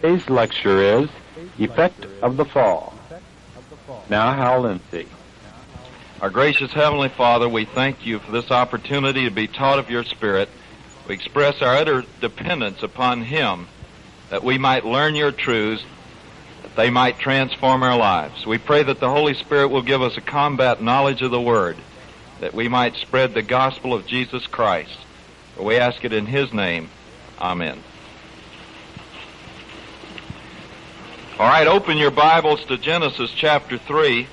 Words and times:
Today's 0.00 0.30
lecture 0.30 0.80
is 0.80 1.10
Effect 1.58 2.06
of 2.22 2.38
the 2.38 2.46
Fall. 2.46 2.94
Now, 4.08 4.32
Hal 4.32 4.62
Lindsey. 4.62 5.06
Our 6.22 6.30
gracious 6.30 6.72
Heavenly 6.72 7.10
Father, 7.10 7.46
we 7.46 7.66
thank 7.66 8.06
you 8.06 8.18
for 8.18 8.32
this 8.32 8.50
opportunity 8.50 9.24
to 9.24 9.30
be 9.30 9.46
taught 9.46 9.78
of 9.78 9.90
your 9.90 10.04
Spirit. 10.04 10.48
We 11.06 11.12
express 11.12 11.60
our 11.60 11.76
utter 11.76 12.04
dependence 12.22 12.82
upon 12.82 13.24
Him 13.24 13.68
that 14.30 14.42
we 14.42 14.56
might 14.56 14.86
learn 14.86 15.16
your 15.16 15.32
truths, 15.32 15.84
that 16.62 16.76
they 16.76 16.88
might 16.88 17.18
transform 17.18 17.82
our 17.82 17.98
lives. 17.98 18.46
We 18.46 18.56
pray 18.56 18.82
that 18.82 19.00
the 19.00 19.10
Holy 19.10 19.34
Spirit 19.34 19.68
will 19.68 19.82
give 19.82 20.00
us 20.00 20.16
a 20.16 20.22
combat 20.22 20.82
knowledge 20.82 21.20
of 21.20 21.30
the 21.30 21.42
Word, 21.42 21.76
that 22.40 22.54
we 22.54 22.68
might 22.68 22.96
spread 22.96 23.34
the 23.34 23.42
gospel 23.42 23.92
of 23.92 24.06
Jesus 24.06 24.46
Christ. 24.46 24.96
We 25.58 25.76
ask 25.76 26.06
it 26.06 26.14
in 26.14 26.24
His 26.24 26.54
name. 26.54 26.88
Amen. 27.38 27.82
All 31.40 31.46
right, 31.46 31.66
open 31.66 31.96
your 31.96 32.10
Bibles 32.10 32.66
to 32.66 32.76
Genesis 32.76 33.32
chapter 33.34 33.78
3. 33.78 34.28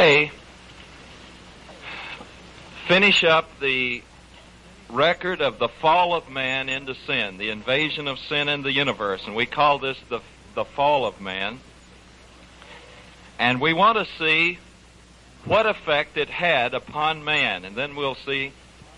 today 0.00 0.32
finish 2.90 3.22
up 3.22 3.48
the 3.60 4.02
record 4.88 5.40
of 5.40 5.60
the 5.60 5.68
fall 5.68 6.12
of 6.12 6.28
man 6.28 6.68
into 6.68 6.92
sin, 7.06 7.38
the 7.38 7.50
invasion 7.50 8.08
of 8.08 8.18
sin 8.18 8.48
in 8.48 8.62
the 8.62 8.72
universe, 8.72 9.22
and 9.26 9.36
we 9.36 9.46
call 9.46 9.78
this 9.78 9.96
the, 10.08 10.18
the 10.56 10.64
fall 10.64 11.06
of 11.06 11.20
man. 11.20 11.60
And 13.38 13.60
we 13.60 13.74
want 13.74 13.96
to 13.96 14.12
see 14.18 14.58
what 15.44 15.66
effect 15.66 16.16
it 16.16 16.28
had 16.28 16.74
upon 16.74 17.22
man, 17.22 17.64
and 17.64 17.76
then 17.76 17.94
we'll 17.94 18.16
see 18.16 18.50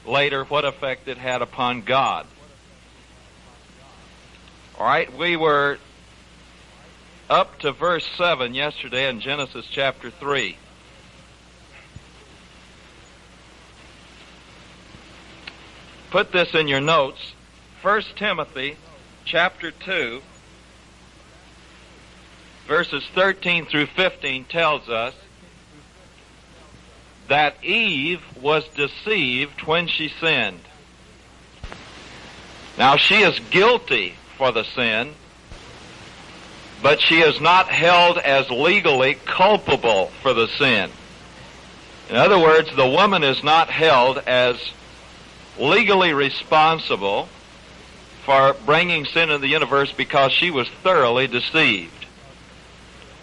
later 0.07 0.45
what 0.45 0.65
effect 0.65 1.07
it 1.07 1.19
had 1.19 1.43
upon 1.43 1.83
God. 1.83 2.27
All 4.79 4.87
right, 4.87 5.15
we 5.15 5.37
were 5.37 5.77
up 7.29 7.59
to 7.59 7.73
verse 7.73 8.09
7 8.17 8.55
yesterday 8.55 9.11
in 9.11 9.21
Genesis 9.21 9.67
chapter 9.71 10.09
3. 10.09 10.57
Put 16.13 16.31
this 16.31 16.55
in 16.55 16.69
your 16.69 16.83
notes. 16.83 17.33
1 17.81 18.03
Timothy 18.17 18.77
chapter 19.25 19.71
2 19.71 20.21
verses 22.69 23.03
13 23.15 23.65
through 23.65 23.87
15 23.87 24.45
tells 24.45 24.91
us 24.91 25.15
that 27.29 27.57
Eve 27.65 28.21
was 28.43 28.69
deceived 28.75 29.63
when 29.63 29.87
she 29.87 30.13
sinned. 30.21 30.61
Now 32.77 32.97
she 32.97 33.23
is 33.23 33.39
guilty 33.51 34.15
for 34.37 34.53
the 34.53 34.65
sin, 34.65 35.15
but 36.83 37.01
she 37.01 37.21
is 37.21 37.41
not 37.41 37.69
held 37.69 38.19
as 38.19 38.51
legally 38.51 39.17
culpable 39.25 40.09
for 40.21 40.35
the 40.35 40.49
sin. 40.59 40.91
In 42.11 42.17
other 42.17 42.39
words, 42.39 42.69
the 42.77 42.87
woman 42.87 43.25
is 43.25 43.43
not 43.43 43.71
held 43.71 44.19
as 44.19 44.59
legally 45.59 46.13
responsible 46.13 47.29
for 48.25 48.55
bringing 48.65 49.05
sin 49.05 49.31
into 49.31 49.39
the 49.39 49.49
universe 49.49 49.93
because 49.93 50.33
she 50.33 50.51
was 50.51 50.69
thoroughly 50.83 51.27
deceived. 51.27 52.07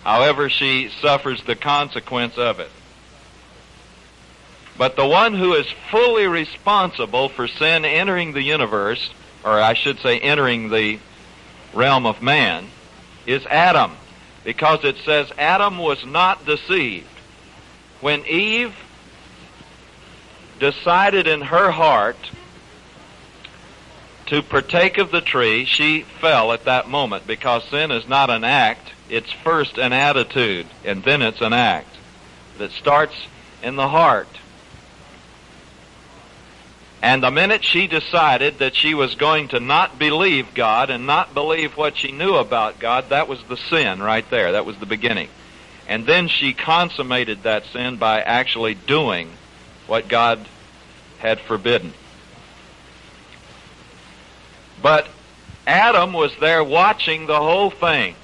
However, 0.03 0.49
she 0.49 0.89
suffers 1.01 1.43
the 1.43 1.55
consequence 1.55 2.37
of 2.37 2.59
it. 2.59 2.71
But 4.77 4.95
the 4.95 5.05
one 5.05 5.33
who 5.33 5.53
is 5.53 5.67
fully 5.91 6.27
responsible 6.27 7.29
for 7.29 7.47
sin 7.47 7.83
entering 7.83 8.31
the 8.31 8.41
universe, 8.41 9.11
or 9.43 9.59
I 9.59 9.73
should 9.73 9.99
say 9.99 10.19
entering 10.19 10.69
the 10.69 10.99
realm 11.73 12.05
of 12.05 12.21
man, 12.21 12.67
is 13.25 13.45
Adam. 13.47 13.91
Because 14.45 14.85
it 14.85 14.95
says 15.03 15.31
Adam 15.37 15.77
was 15.77 16.05
not 16.05 16.45
deceived. 16.45 17.07
When 17.99 18.25
Eve 18.25 18.73
decided 20.59 21.27
in 21.27 21.41
her 21.41 21.71
heart 21.71 22.17
to 24.27 24.43
partake 24.43 24.97
of 24.97 25.11
the 25.11 25.21
tree, 25.21 25.65
she 25.65 26.01
fell 26.01 26.51
at 26.51 26.65
that 26.65 26.87
moment 26.87 27.25
because 27.25 27.63
sin 27.65 27.91
is 27.91 28.07
not 28.07 28.29
an 28.29 28.43
act, 28.43 28.91
it's 29.09 29.31
first 29.31 29.77
an 29.77 29.91
attitude 29.91 30.67
and 30.85 31.03
then 31.03 31.21
it's 31.21 31.41
an 31.41 31.53
act 31.53 31.95
that 32.59 32.71
starts 32.71 33.15
in 33.63 33.75
the 33.75 33.87
heart. 33.87 34.27
And 37.01 37.23
the 37.23 37.31
minute 37.31 37.63
she 37.63 37.87
decided 37.87 38.59
that 38.59 38.75
she 38.75 38.93
was 38.93 39.15
going 39.15 39.47
to 39.49 39.59
not 39.59 39.97
believe 39.97 40.53
God 40.53 40.89
and 40.89 41.07
not 41.07 41.33
believe 41.33 41.77
what 41.77 41.95
she 41.95 42.11
knew 42.11 42.35
about 42.35 42.77
God, 42.77 43.09
that 43.09 43.29
was 43.29 43.41
the 43.43 43.55
sin 43.55 44.03
right 44.03 44.29
there. 44.29 44.51
That 44.51 44.65
was 44.65 44.77
the 44.77 44.85
beginning. 44.85 45.29
And 45.87 46.05
then 46.05 46.27
she 46.27 46.53
consummated 46.53 47.43
that 47.43 47.65
sin 47.65 47.95
by 47.95 48.21
actually 48.21 48.75
doing 48.75 49.31
what 49.89 50.07
God 50.07 50.45
had 51.17 51.39
forbidden. 51.41 51.93
But 54.81 55.07
Adam 55.67 56.13
was 56.13 56.31
there 56.39 56.63
watching 56.63 57.25
the 57.25 57.39
whole 57.39 57.69
thing. 57.69 58.15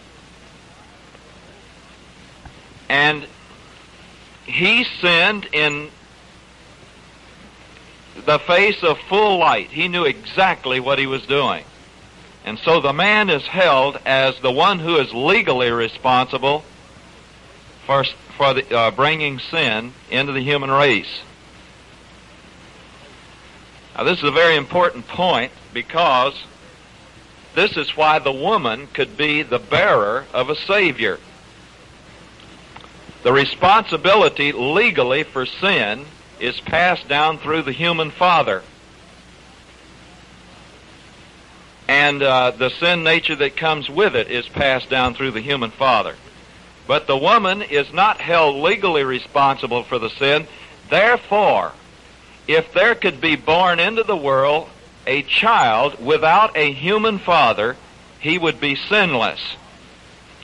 And 2.87 3.25
he 4.45 4.85
sinned 5.01 5.47
in 5.51 5.89
the 8.25 8.39
face 8.39 8.81
of 8.83 8.99
full 9.09 9.39
light. 9.39 9.69
He 9.69 9.87
knew 9.87 10.05
exactly 10.05 10.79
what 10.79 10.99
he 10.99 11.07
was 11.07 11.25
doing. 11.25 11.65
And 12.45 12.59
so 12.59 12.79
the 12.79 12.93
man 12.93 13.29
is 13.29 13.43
held 13.43 13.99
as 14.05 14.39
the 14.39 14.51
one 14.51 14.79
who 14.79 14.97
is 14.97 15.11
legally 15.13 15.71
responsible 15.71 16.63
for, 17.85 18.05
for 18.37 18.53
the, 18.53 18.75
uh, 18.75 18.91
bringing 18.91 19.39
sin 19.39 19.93
into 20.11 20.31
the 20.31 20.41
human 20.41 20.69
race. 20.69 21.21
Now, 23.95 24.03
this 24.03 24.17
is 24.17 24.25
a 24.25 24.31
very 24.31 24.55
important 24.55 25.07
point 25.07 25.51
because 25.73 26.33
this 27.53 27.77
is 27.77 27.95
why 27.95 28.19
the 28.19 28.31
woman 28.31 28.87
could 28.87 29.15
be 29.15 29.41
the 29.41 29.59
bearer 29.59 30.25
of 30.33 30.49
a 30.49 30.55
Savior. 30.55 31.19
The 33.23 33.31
responsibility 33.31 34.51
legally 34.51 35.23
for 35.23 35.45
sin 35.45 36.05
is 36.39 36.59
passed 36.59 37.07
down 37.07 37.37
through 37.37 37.61
the 37.61 37.71
human 37.71 38.11
father. 38.11 38.63
And 41.87 42.21
uh, 42.21 42.51
the 42.51 42.69
sin 42.69 43.03
nature 43.03 43.35
that 43.37 43.55
comes 43.55 43.89
with 43.89 44.15
it 44.15 44.29
is 44.29 44.47
passed 44.49 44.89
down 44.89 45.13
through 45.13 45.31
the 45.31 45.41
human 45.41 45.71
father. 45.71 46.15
But 46.87 47.07
the 47.07 47.17
woman 47.17 47.61
is 47.61 47.91
not 47.93 48.19
held 48.19 48.57
legally 48.57 49.03
responsible 49.03 49.83
for 49.83 49.97
the 49.97 50.09
sin. 50.09 50.47
Therefore, 50.89 51.71
if 52.47 52.73
there 52.73 52.95
could 52.95 53.19
be 53.21 53.35
born 53.35 53.79
into 53.79 54.03
the 54.03 54.17
world 54.17 54.69
a 55.07 55.21
child 55.23 56.03
without 56.03 56.55
a 56.57 56.71
human 56.71 57.19
father, 57.19 57.75
he 58.19 58.37
would 58.37 58.59
be 58.59 58.75
sinless. 58.75 59.39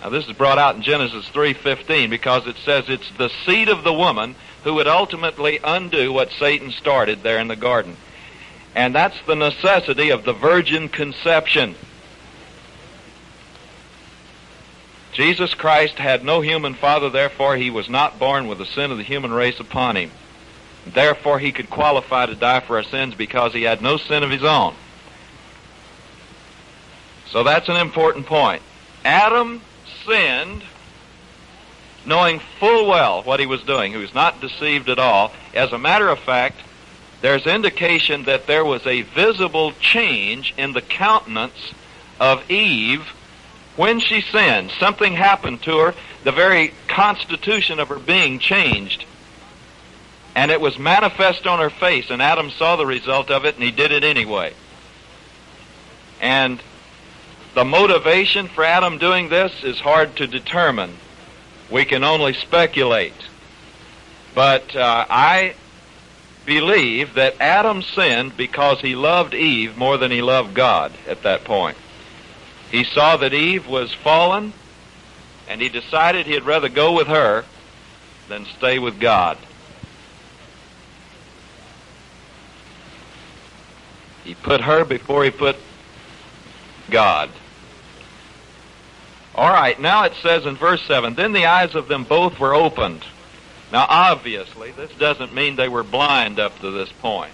Now 0.02 0.10
this 0.10 0.28
is 0.28 0.34
brought 0.34 0.58
out 0.58 0.76
in 0.76 0.82
Genesis 0.82 1.28
3:15 1.30 2.10
because 2.10 2.48
it 2.48 2.58
says 2.58 2.86
it's 2.88 3.10
the 3.18 3.32
seed 3.46 3.70
of 3.70 3.84
the 3.84 3.94
woman 3.94 4.36
who 4.64 4.76
would 4.76 4.88
ultimately 4.88 5.60
undo 5.64 6.12
what 6.12 6.32
Satan 6.32 6.72
started 6.72 7.24
there 7.24 7.40
in 7.40 7.48
the 7.48 7.56
garden. 7.56 7.98
And 8.76 8.96
that's 8.96 9.20
the 9.26 9.36
necessity 9.36 10.10
of 10.10 10.24
the 10.24 10.34
virgin 10.34 10.90
conception. 10.90 11.76
Jesus 15.14 15.54
Christ 15.54 15.96
had 15.96 16.24
no 16.24 16.42
human 16.42 16.74
father, 16.74 17.10
therefore 17.10 17.58
he 17.58 17.70
was 17.70 17.90
not 17.90 18.18
born 18.18 18.48
with 18.48 18.60
the 18.60 18.66
sin 18.66 18.92
of 18.92 18.98
the 18.98 19.04
human 19.04 19.34
race 19.34 19.60
upon 19.60 19.98
him. 19.98 20.12
Therefore 20.86 21.40
he 21.40 21.52
could 21.52 21.70
qualify 21.70 22.26
to 22.26 22.36
die 22.36 22.60
for 22.60 22.78
our 22.78 22.84
sins 22.84 23.16
because 23.16 23.54
he 23.54 23.64
had 23.64 23.82
no 23.82 23.98
sin 23.98 24.24
of 24.24 24.32
his 24.32 24.44
own. 24.44 24.74
So 27.28 27.44
that's 27.44 27.70
an 27.70 27.78
important 27.78 28.26
point. 28.26 28.62
Adam 29.06 29.62
sinned 30.06 30.64
knowing 32.06 32.40
full 32.60 32.88
well 32.88 33.22
what 33.24 33.40
he 33.40 33.46
was 33.46 33.62
doing. 33.62 33.92
He 33.92 33.98
was 33.98 34.14
not 34.14 34.42
deceived 34.42 34.90
at 34.90 35.00
all. 35.00 35.32
As 35.54 35.72
a 35.72 35.78
matter 35.78 36.10
of 36.10 36.20
fact, 36.20 36.60
there's 37.22 37.46
indication 37.46 38.24
that 38.24 38.48
there 38.48 38.66
was 38.66 38.86
a 38.88 39.04
visible 39.04 39.74
change 39.74 40.54
in 40.58 40.74
the 40.74 40.82
countenance 40.82 41.74
of 42.20 42.50
Eve 42.50 43.08
when 43.76 44.00
she 44.00 44.22
sinned. 44.22 44.72
Something 44.80 45.14
happened 45.14 45.62
to 45.64 45.78
her. 45.78 45.96
The 46.24 46.32
very 46.32 46.74
constitution 46.88 47.80
of 47.80 47.90
her 47.90 48.00
being 48.00 48.40
changed. 48.40 49.06
And 50.36 50.50
it 50.50 50.62
was 50.62 50.80
manifest 50.80 51.46
on 51.46 51.60
her 51.60 51.70
face, 51.70 52.10
and 52.10 52.22
Adam 52.22 52.52
saw 52.52 52.76
the 52.76 52.86
result 52.86 53.30
of 53.30 53.46
it, 53.46 53.56
and 53.56 53.64
he 53.64 53.72
did 53.72 53.92
it 53.92 54.04
anyway. 54.04 54.54
And 56.22 56.62
the 57.54 57.66
motivation 57.66 58.48
for 58.48 58.64
Adam 58.64 58.98
doing 58.98 59.28
this 59.28 59.64
is 59.64 59.80
hard 59.80 60.16
to 60.18 60.28
determine. 60.28 60.96
We 61.70 61.84
can 61.84 62.04
only 62.04 62.34
speculate. 62.34 63.14
But 64.34 64.74
uh, 64.76 65.06
I 65.10 65.56
believe 66.46 67.16
that 67.16 67.36
Adam 67.42 67.82
sinned 67.82 68.38
because 68.38 68.80
he 68.80 68.96
loved 68.96 69.34
Eve 69.34 69.78
more 69.78 69.98
than 69.98 70.12
he 70.12 70.22
loved 70.22 70.54
God 70.54 70.94
at 71.08 71.24
that 71.24 71.44
point. 71.44 71.78
He 72.72 72.86
saw 72.86 73.18
that 73.18 73.34
Eve 73.34 73.68
was 73.68 73.94
fallen, 73.94 74.54
and 75.50 75.62
he 75.62 75.68
decided 75.68 76.26
he'd 76.26 76.44
rather 76.44 76.70
go 76.70 76.94
with 76.94 77.08
her 77.08 77.44
than 78.30 78.46
stay 78.46 78.80
with 78.80 79.00
God. 79.00 79.38
He 84.24 84.36
put 84.36 84.62
her 84.62 84.86
before 84.86 85.24
he 85.24 85.32
put 85.32 85.56
God. 86.90 87.30
All 89.34 89.50
right, 89.50 89.80
now 89.80 90.04
it 90.04 90.14
says 90.22 90.46
in 90.46 90.56
verse 90.56 90.82
7 90.84 91.16
Then 91.16 91.34
the 91.34 91.46
eyes 91.46 91.76
of 91.76 91.88
them 91.88 92.04
both 92.04 92.40
were 92.40 92.54
opened. 92.54 93.04
Now, 93.72 93.86
obviously, 93.88 94.72
this 94.72 94.92
doesn't 95.00 95.34
mean 95.34 95.56
they 95.56 95.70
were 95.70 95.84
blind 95.84 96.40
up 96.40 96.60
to 96.60 96.72
this 96.72 96.92
point. 96.92 97.34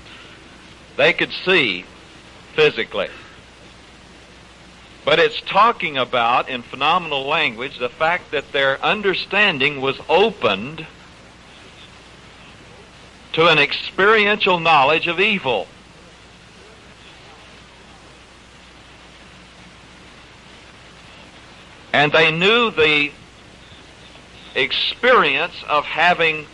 They 0.96 1.14
could 1.14 1.32
see 1.32 1.86
physically. 2.54 3.10
But 5.04 5.20
it's 5.20 5.42
talking 5.42 5.98
about, 5.98 6.50
in 6.50 6.62
phenomenal 6.62 7.26
language, 7.26 7.80
the 7.80 7.90
fact 7.90 8.32
that 8.32 8.52
their 8.52 8.84
understanding 8.84 9.82
was 9.82 9.98
opened 10.10 10.86
to 13.34 13.48
an 13.48 13.58
experiential 13.58 14.60
knowledge 14.60 15.08
of 15.08 15.20
evil. 15.20 15.68
And 21.94 22.12
they 22.12 22.32
knew 22.32 22.72
the 22.72 23.12
experience 24.56 25.54
of 25.68 25.86
having 25.86 26.48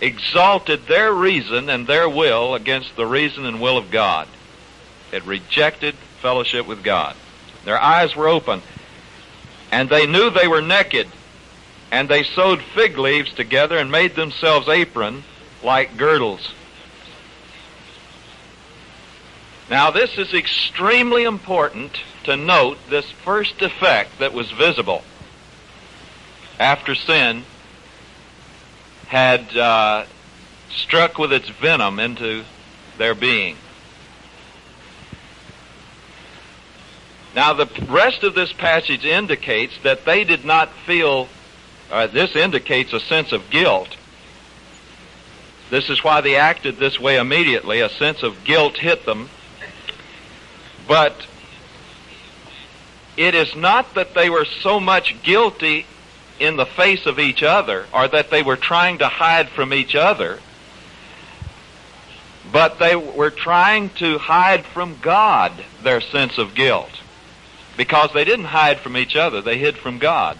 exalted 0.00 0.86
their 0.86 1.12
reason 1.12 1.68
and 1.68 1.86
their 1.86 2.08
will 2.08 2.54
against 2.54 2.96
the 2.96 3.06
reason 3.06 3.46
and 3.46 3.60
will 3.60 3.78
of 3.78 3.90
God. 3.90 4.28
It 5.12 5.24
rejected 5.24 5.94
fellowship 6.20 6.66
with 6.66 6.82
God. 6.82 7.16
Their 7.64 7.80
eyes 7.80 8.14
were 8.14 8.28
open, 8.28 8.62
and 9.72 9.88
they 9.88 10.06
knew 10.06 10.30
they 10.30 10.48
were 10.48 10.62
naked, 10.62 11.08
and 11.90 12.08
they 12.08 12.22
sewed 12.22 12.62
fig 12.62 12.98
leaves 12.98 13.32
together 13.32 13.78
and 13.78 13.90
made 13.90 14.14
themselves 14.14 14.68
apron 14.68 15.24
like 15.62 15.96
girdles. 15.96 16.52
Now, 19.68 19.90
this 19.90 20.16
is 20.16 20.32
extremely 20.32 21.24
important 21.24 21.98
to 22.26 22.36
note 22.36 22.78
this 22.90 23.10
first 23.10 23.62
effect 23.62 24.18
that 24.18 24.32
was 24.32 24.50
visible 24.50 25.02
after 26.58 26.94
sin 26.94 27.44
had 29.06 29.56
uh, 29.56 30.04
struck 30.70 31.18
with 31.18 31.32
its 31.32 31.48
venom 31.48 31.98
into 31.98 32.44
their 32.98 33.14
being. 33.14 33.56
Now, 37.34 37.52
the 37.52 37.68
rest 37.88 38.24
of 38.24 38.34
this 38.34 38.52
passage 38.52 39.04
indicates 39.04 39.74
that 39.82 40.04
they 40.04 40.24
did 40.24 40.44
not 40.44 40.72
feel, 40.86 41.28
uh, 41.90 42.06
this 42.06 42.34
indicates 42.34 42.92
a 42.92 43.00
sense 43.00 43.30
of 43.30 43.50
guilt. 43.50 43.96
This 45.70 45.90
is 45.90 46.02
why 46.02 46.22
they 46.22 46.36
acted 46.36 46.78
this 46.78 46.98
way 46.98 47.18
immediately. 47.18 47.80
A 47.80 47.88
sense 47.90 48.22
of 48.22 48.42
guilt 48.44 48.78
hit 48.78 49.04
them. 49.04 49.28
But 50.88 51.26
it 53.16 53.34
is 53.34 53.54
not 53.56 53.94
that 53.94 54.14
they 54.14 54.28
were 54.28 54.44
so 54.44 54.78
much 54.78 55.22
guilty 55.22 55.86
in 56.38 56.56
the 56.56 56.66
face 56.66 57.06
of 57.06 57.18
each 57.18 57.42
other 57.42 57.86
or 57.92 58.08
that 58.08 58.30
they 58.30 58.42
were 58.42 58.56
trying 58.56 58.98
to 58.98 59.08
hide 59.08 59.48
from 59.48 59.72
each 59.72 59.94
other, 59.94 60.38
but 62.52 62.78
they 62.78 62.94
were 62.94 63.30
trying 63.30 63.88
to 63.90 64.18
hide 64.18 64.64
from 64.64 64.98
God 65.00 65.52
their 65.82 66.00
sense 66.00 66.38
of 66.38 66.54
guilt. 66.54 66.90
Because 67.76 68.12
they 68.12 68.24
didn't 68.24 68.46
hide 68.46 68.78
from 68.80 68.96
each 68.96 69.16
other, 69.16 69.40
they 69.40 69.58
hid 69.58 69.76
from 69.76 69.98
God. 69.98 70.38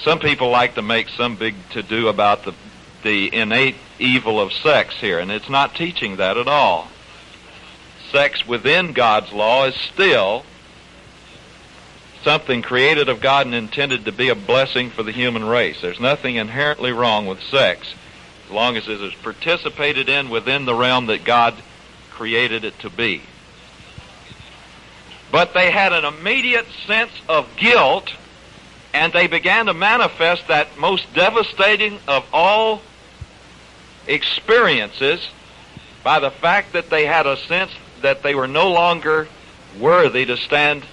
Some 0.00 0.18
people 0.18 0.50
like 0.50 0.74
to 0.74 0.82
make 0.82 1.08
some 1.08 1.36
big 1.36 1.54
to 1.70 1.82
do 1.82 2.08
about 2.08 2.44
the, 2.44 2.54
the 3.02 3.34
innate 3.34 3.76
evil 3.98 4.40
of 4.40 4.52
sex 4.52 4.94
here, 4.94 5.18
and 5.18 5.30
it's 5.30 5.48
not 5.48 5.74
teaching 5.74 6.16
that 6.16 6.36
at 6.36 6.46
all. 6.46 6.88
Sex 8.12 8.46
within 8.46 8.92
God's 8.92 9.32
law 9.32 9.66
is 9.66 9.74
still 9.74 10.44
something 12.22 12.62
created 12.62 13.08
of 13.08 13.20
God 13.20 13.46
and 13.46 13.54
intended 13.54 14.04
to 14.04 14.12
be 14.12 14.28
a 14.28 14.34
blessing 14.34 14.90
for 14.90 15.02
the 15.02 15.12
human 15.12 15.44
race. 15.44 15.80
There's 15.80 16.00
nothing 16.00 16.36
inherently 16.36 16.92
wrong 16.92 17.26
with 17.26 17.42
sex 17.42 17.86
as 18.46 18.50
long 18.50 18.76
as 18.76 18.88
it 18.88 19.00
is 19.00 19.14
participated 19.14 20.08
in 20.08 20.30
within 20.30 20.64
the 20.64 20.74
realm 20.74 21.06
that 21.06 21.24
God 21.24 21.54
created 22.10 22.64
it 22.64 22.78
to 22.80 22.90
be. 22.90 23.22
But 25.30 25.52
they 25.54 25.70
had 25.70 25.92
an 25.92 26.04
immediate 26.04 26.66
sense 26.86 27.12
of 27.28 27.46
guilt 27.56 28.12
and 28.94 29.12
they 29.12 29.26
began 29.26 29.66
to 29.66 29.74
manifest 29.74 30.48
that 30.48 30.78
most 30.78 31.12
devastating 31.14 31.98
of 32.08 32.24
all 32.32 32.80
experiences 34.06 35.28
by 36.02 36.18
the 36.18 36.30
fact 36.30 36.72
that 36.72 36.88
they 36.88 37.04
had 37.04 37.26
a 37.26 37.36
sense 37.36 37.70
that 38.00 38.22
they 38.22 38.34
were 38.34 38.48
no 38.48 38.70
longer 38.70 39.28
worthy 39.78 40.24
to 40.24 40.36
stand 40.38 40.84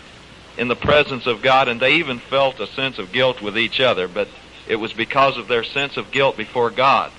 in 0.58 0.68
the 0.68 0.76
presence 0.76 1.28
of 1.28 1.42
God, 1.42 1.68
and 1.68 1.80
they 1.80 1.96
even 1.96 2.20
felt 2.20 2.60
a 2.60 2.68
sense 2.68 2.98
of 2.98 3.12
guilt 3.12 3.42
with 3.42 3.58
each 3.58 3.80
other, 3.80 4.08
but 4.08 4.28
it 4.68 4.78
was 4.78 4.94
because 4.94 5.38
of 5.38 5.48
their 5.48 5.64
sense 5.64 5.98
of 5.98 6.12
guilt 6.12 6.38
before 6.38 6.70
God. 6.70 7.12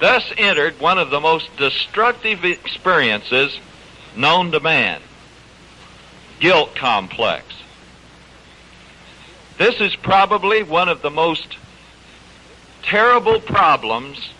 Thus 0.00 0.32
entered 0.36 0.80
one 0.80 0.98
of 0.98 1.10
the 1.10 1.20
most 1.20 1.54
destructive 1.56 2.44
experiences 2.44 3.58
known 4.16 4.52
to 4.52 4.60
man 4.60 5.00
guilt 6.40 6.74
complex. 6.74 7.44
This 9.58 9.80
is 9.80 9.94
probably 9.94 10.64
one 10.64 10.88
of 10.88 11.00
the 11.00 11.10
most 11.10 11.56
terrible 12.82 13.38
problems 13.38 14.30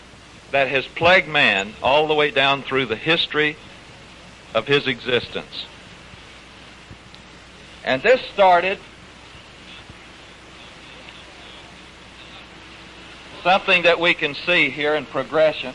that 0.51 0.67
has 0.67 0.85
plagued 0.85 1.29
man 1.29 1.73
all 1.81 2.07
the 2.07 2.13
way 2.13 2.29
down 2.29 2.61
through 2.61 2.87
the 2.87 2.97
history 2.97 3.55
of 4.53 4.67
his 4.67 4.85
existence. 4.85 5.65
And 7.83 8.01
this 8.01 8.21
started 8.33 8.79
something 13.43 13.83
that 13.83 13.99
we 13.99 14.13
can 14.13 14.35
see 14.35 14.69
here 14.69 14.95
in 14.95 15.05
progression. 15.05 15.73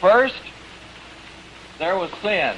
First, 0.00 0.40
there 1.78 1.96
was 1.96 2.10
sin. 2.22 2.56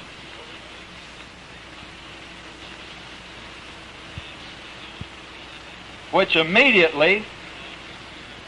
Which 6.11 6.37
immediately 6.37 7.25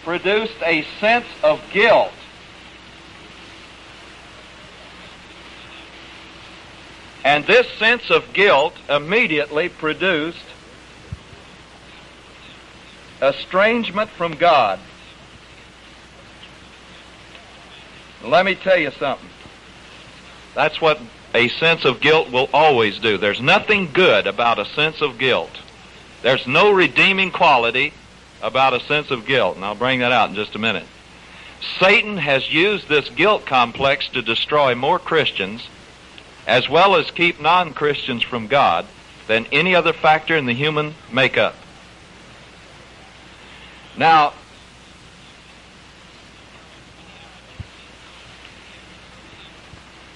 produced 0.05 0.57
a 0.63 0.83
sense 1.01 1.27
of 1.43 1.63
guilt. 1.71 2.13
And 7.25 7.47
this 7.47 7.69
sense 7.79 8.11
of 8.11 8.33
guilt 8.33 8.75
immediately 8.89 9.69
produced 9.69 10.45
estrangement 13.21 14.11
from 14.11 14.35
God. 14.35 14.81
Let 18.25 18.45
me 18.45 18.55
tell 18.55 18.77
you 18.77 18.91
something. 18.93 19.29
That's 20.55 20.81
what 20.81 21.01
a 21.35 21.49
sense 21.49 21.85
of 21.85 22.01
guilt 22.01 22.31
will 22.31 22.49
always 22.53 22.99
do. 22.99 23.19
There's 23.19 23.41
nothing 23.41 23.91
good 23.93 24.27
about 24.27 24.59
a 24.59 24.65
sense 24.65 25.01
of 25.01 25.19
guilt. 25.19 25.51
There's 26.23 26.47
no 26.47 26.73
redeeming 26.73 27.31
quality 27.31 27.93
about 28.43 28.75
a 28.75 28.81
sense 28.81 29.11
of 29.11 29.27
guilt, 29.27 29.57
and 29.57 29.65
I'll 29.65 29.75
bring 29.75 30.01
that 30.01 30.13
out 30.13 30.29
in 30.29 30.35
just 30.35 30.55
a 30.55 30.59
minute. 30.59 30.87
Satan 31.79 32.17
has 32.17 32.53
used 32.53 32.89
this 32.89 33.09
guilt 33.09 33.47
complex 33.47 34.09
to 34.09 34.23
destroy 34.23 34.75
more 34.75 34.99
Christians, 34.99 35.67
as 36.47 36.69
well 36.69 36.97
as 36.97 37.11
keep 37.11 37.41
non 37.41 37.73
Christians 37.73 38.23
from 38.23 38.47
God, 38.47 38.87
than 39.27 39.47
any 39.53 39.75
other 39.75 39.93
factor 39.93 40.37
in 40.37 40.47
the 40.47 40.53
human 40.53 40.95
makeup. 41.13 41.55
Now, 43.97 44.33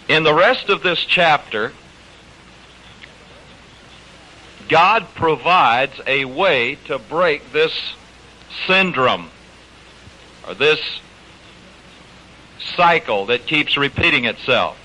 in 0.09 0.25
the 0.25 0.35
rest 0.35 0.69
of 0.69 0.83
this 0.83 1.01
chapter, 1.01 1.73
God 4.69 5.07
provides 5.15 6.01
a 6.07 6.25
way 6.25 6.77
to 6.87 6.99
break 6.99 7.53
this 7.53 7.73
syndrome 8.67 9.31
or 10.47 10.55
this 10.55 10.81
cycle 12.75 13.27
that 13.27 13.47
keeps 13.47 13.77
repeating 13.77 14.25
itself. 14.25 14.77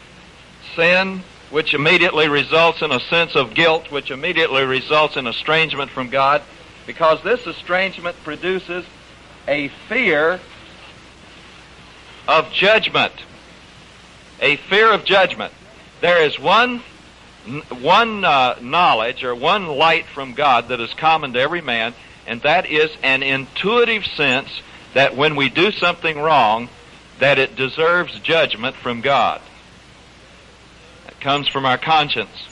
Sin, 0.76 1.24
which 1.52 1.74
immediately 1.74 2.28
results 2.30 2.82
in 2.82 2.92
a 2.92 3.00
sense 3.00 3.36
of 3.36 3.54
guilt, 3.54 3.92
which 3.92 4.10
immediately 4.10 4.64
results 4.64 5.18
in 5.18 5.28
estrangement 5.28 5.92
from 5.92 6.10
God, 6.10 6.42
because 6.88 7.22
this 7.24 7.46
estrangement 7.46 8.16
produces 8.24 8.86
a 9.48 9.68
fear 9.90 10.40
of 12.28 12.52
judgment. 12.52 13.14
A 14.40 14.56
fear 14.56 14.92
of 14.92 15.04
judgment. 15.04 15.54
There 16.00 16.24
is 16.24 16.40
one 16.40 16.84
one 17.82 18.24
uh, 18.24 18.56
knowledge 18.62 19.24
or 19.24 19.34
one 19.34 19.66
light 19.68 20.06
from 20.06 20.34
God 20.34 20.68
that 20.68 20.80
is 20.80 20.94
common 20.94 21.34
to 21.34 21.40
every 21.40 21.62
man, 21.62 21.94
and 22.28 22.42
that 22.44 22.68
is 22.68 22.92
an 23.02 23.24
intuitive 23.24 24.06
sense 24.06 24.62
that 24.94 25.16
when 25.16 25.36
we 25.36 25.50
do 25.50 25.72
something 25.72 26.20
wrong, 26.20 26.70
that 27.20 27.40
it 27.40 27.56
deserves 27.56 28.20
judgment 28.20 28.76
from 28.76 29.02
God. 29.02 29.42
Comes 31.22 31.48
from 31.48 31.66
our 31.66 31.78
conscience. 31.78 32.50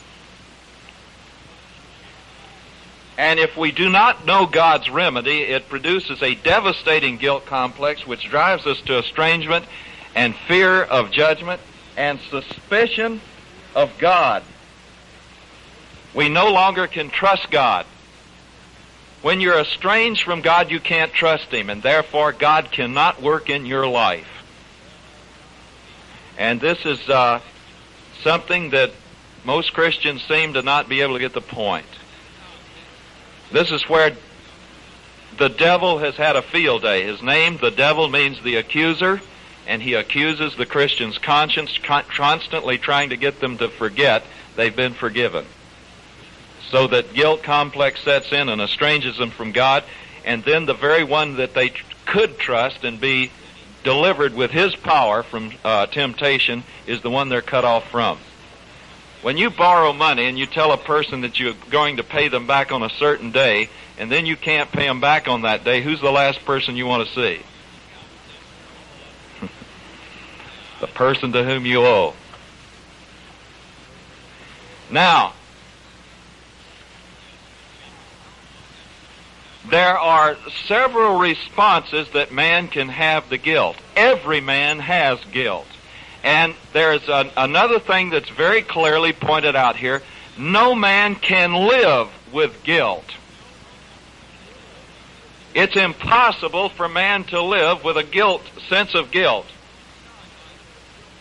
And 3.18 3.40
if 3.40 3.58
we 3.58 3.72
do 3.72 3.90
not 3.90 4.26
know 4.26 4.46
God's 4.46 4.90
remedy, 4.90 5.42
it 5.42 5.68
produces 5.68 6.24
a 6.24 6.36
devastating 6.36 7.18
guilt 7.18 7.46
complex 7.46 8.08
which 8.08 8.30
drives 8.30 8.66
us 8.66 8.80
to 8.82 9.00
estrangement 9.00 9.66
and 10.16 10.36
fear 10.48 10.84
of 10.84 11.12
judgment 11.12 11.60
and 11.98 12.20
suspicion 12.30 13.20
of 13.76 13.98
God. 13.98 14.44
We 16.14 16.30
no 16.30 16.52
longer 16.52 16.88
can 16.88 17.10
trust 17.10 17.52
God. 17.52 17.86
When 19.22 19.42
you're 19.42 19.60
estranged 19.60 20.24
from 20.24 20.42
God, 20.42 20.72
you 20.72 20.80
can't 20.80 21.12
trust 21.12 21.52
Him, 21.52 21.70
and 21.70 21.84
therefore 21.84 22.32
God 22.32 22.72
cannot 22.72 23.22
work 23.22 23.50
in 23.50 23.66
your 23.66 23.86
life. 23.86 24.30
And 26.38 26.62
this 26.62 26.86
is 26.86 27.10
uh, 27.10 27.42
something 28.24 28.72
that 28.72 28.92
most 29.44 29.74
Christians 29.74 30.24
seem 30.24 30.54
to 30.54 30.62
not 30.62 30.90
be 30.90 31.02
able 31.02 31.14
to 31.14 31.20
get 31.20 31.34
the 31.34 31.42
point. 31.42 31.86
This 33.52 33.72
is 33.72 33.88
where 33.90 34.16
the 35.38 35.50
devil 35.50 36.00
has 36.00 36.16
had 36.16 36.36
a 36.36 36.42
field 36.42 36.82
day. 36.82 37.04
His 37.04 37.22
name, 37.22 37.58
the 37.58 37.72
devil, 37.72 38.10
means 38.10 38.42
the 38.42 38.58
accuser, 38.58 39.22
and 39.66 39.82
he 39.82 39.94
accuses 39.94 40.56
the 40.56 40.66
Christian's 40.66 41.18
conscience, 41.18 41.78
constantly 41.78 42.78
trying 42.78 43.10
to 43.10 43.18
get 43.18 43.40
them 43.40 43.58
to 43.58 43.70
forget 43.70 44.24
they've 44.56 44.76
been 44.76 44.94
forgiven 44.94 45.46
so 46.70 46.88
that 46.88 47.14
guilt 47.14 47.44
complex 47.44 48.02
sets 48.04 48.32
in 48.32 48.50
and 48.50 48.62
estranges 48.62 49.18
them 49.18 49.32
from 49.32 49.52
God, 49.52 49.84
and 50.24 50.44
then 50.44 50.66
the 50.66 50.74
very 50.74 51.04
one 51.04 51.38
that 51.38 51.54
they 51.54 51.72
could 52.06 52.38
trust 52.38 52.84
and 52.84 53.00
be 53.00 53.32
delivered 53.84 54.34
with 54.34 54.52
His 54.52 54.76
power 54.76 55.24
from 55.24 55.52
uh, 55.64 55.88
temptation 55.88 56.64
is 56.86 57.02
the 57.02 57.10
one 57.10 57.30
they're 57.30 57.42
cut 57.42 57.66
off 57.66 57.90
from. 57.90 58.18
When 59.22 59.38
you 59.38 59.50
borrow 59.50 59.92
money 59.92 60.26
and 60.28 60.40
you 60.40 60.46
tell 60.46 60.72
a 60.72 60.78
person 60.78 61.22
that 61.22 61.40
you're 61.40 61.56
going 61.70 61.98
to 61.98 62.04
pay 62.04 62.30
them 62.30 62.48
back 62.48 62.72
on 62.72 62.84
a 62.84 62.90
certain 62.90 63.32
day, 63.32 63.70
and 63.98 64.10
then 64.10 64.26
you 64.26 64.38
can't 64.38 64.72
pay 64.72 64.88
them 64.88 65.02
back 65.02 65.28
on 65.28 65.42
that 65.42 65.66
day, 65.66 65.82
who's 65.82 66.00
the 66.00 66.12
last 66.12 66.46
person 66.46 66.78
you 66.78 66.86
want 66.86 67.08
to 67.08 67.14
see? 67.14 67.42
the 70.80 70.88
person 70.88 71.34
to 71.34 71.44
whom 71.44 71.66
you 71.66 71.86
owe. 71.86 72.14
Now, 74.90 75.34
there 79.68 79.98
are 79.98 80.38
several 80.68 81.20
responses 81.20 82.10
that 82.12 82.32
man 82.32 82.68
can 82.68 82.90
have 82.90 83.30
to 83.30 83.38
guilt. 83.38 83.78
Every 83.96 84.40
man 84.40 84.80
has 84.80 85.20
guilt. 85.32 85.68
And 86.24 86.56
there's 86.74 87.08
an, 87.10 87.32
another 87.36 87.80
thing 87.80 88.10
that's 88.10 88.30
very 88.30 88.62
clearly 88.62 89.14
pointed 89.14 89.56
out 89.56 89.76
here. 89.76 90.02
No 90.38 90.76
man 90.76 91.16
can 91.16 91.54
live 91.54 92.10
with 92.32 92.64
guilt. 92.64 93.06
It's 95.54 95.76
impossible 95.76 96.70
for 96.70 96.88
man 96.88 97.24
to 97.26 97.42
live 97.42 97.84
with 97.84 97.98
a 97.98 98.04
guilt, 98.04 98.44
sense 98.68 98.94
of 98.94 99.12
guilt. 99.12 99.48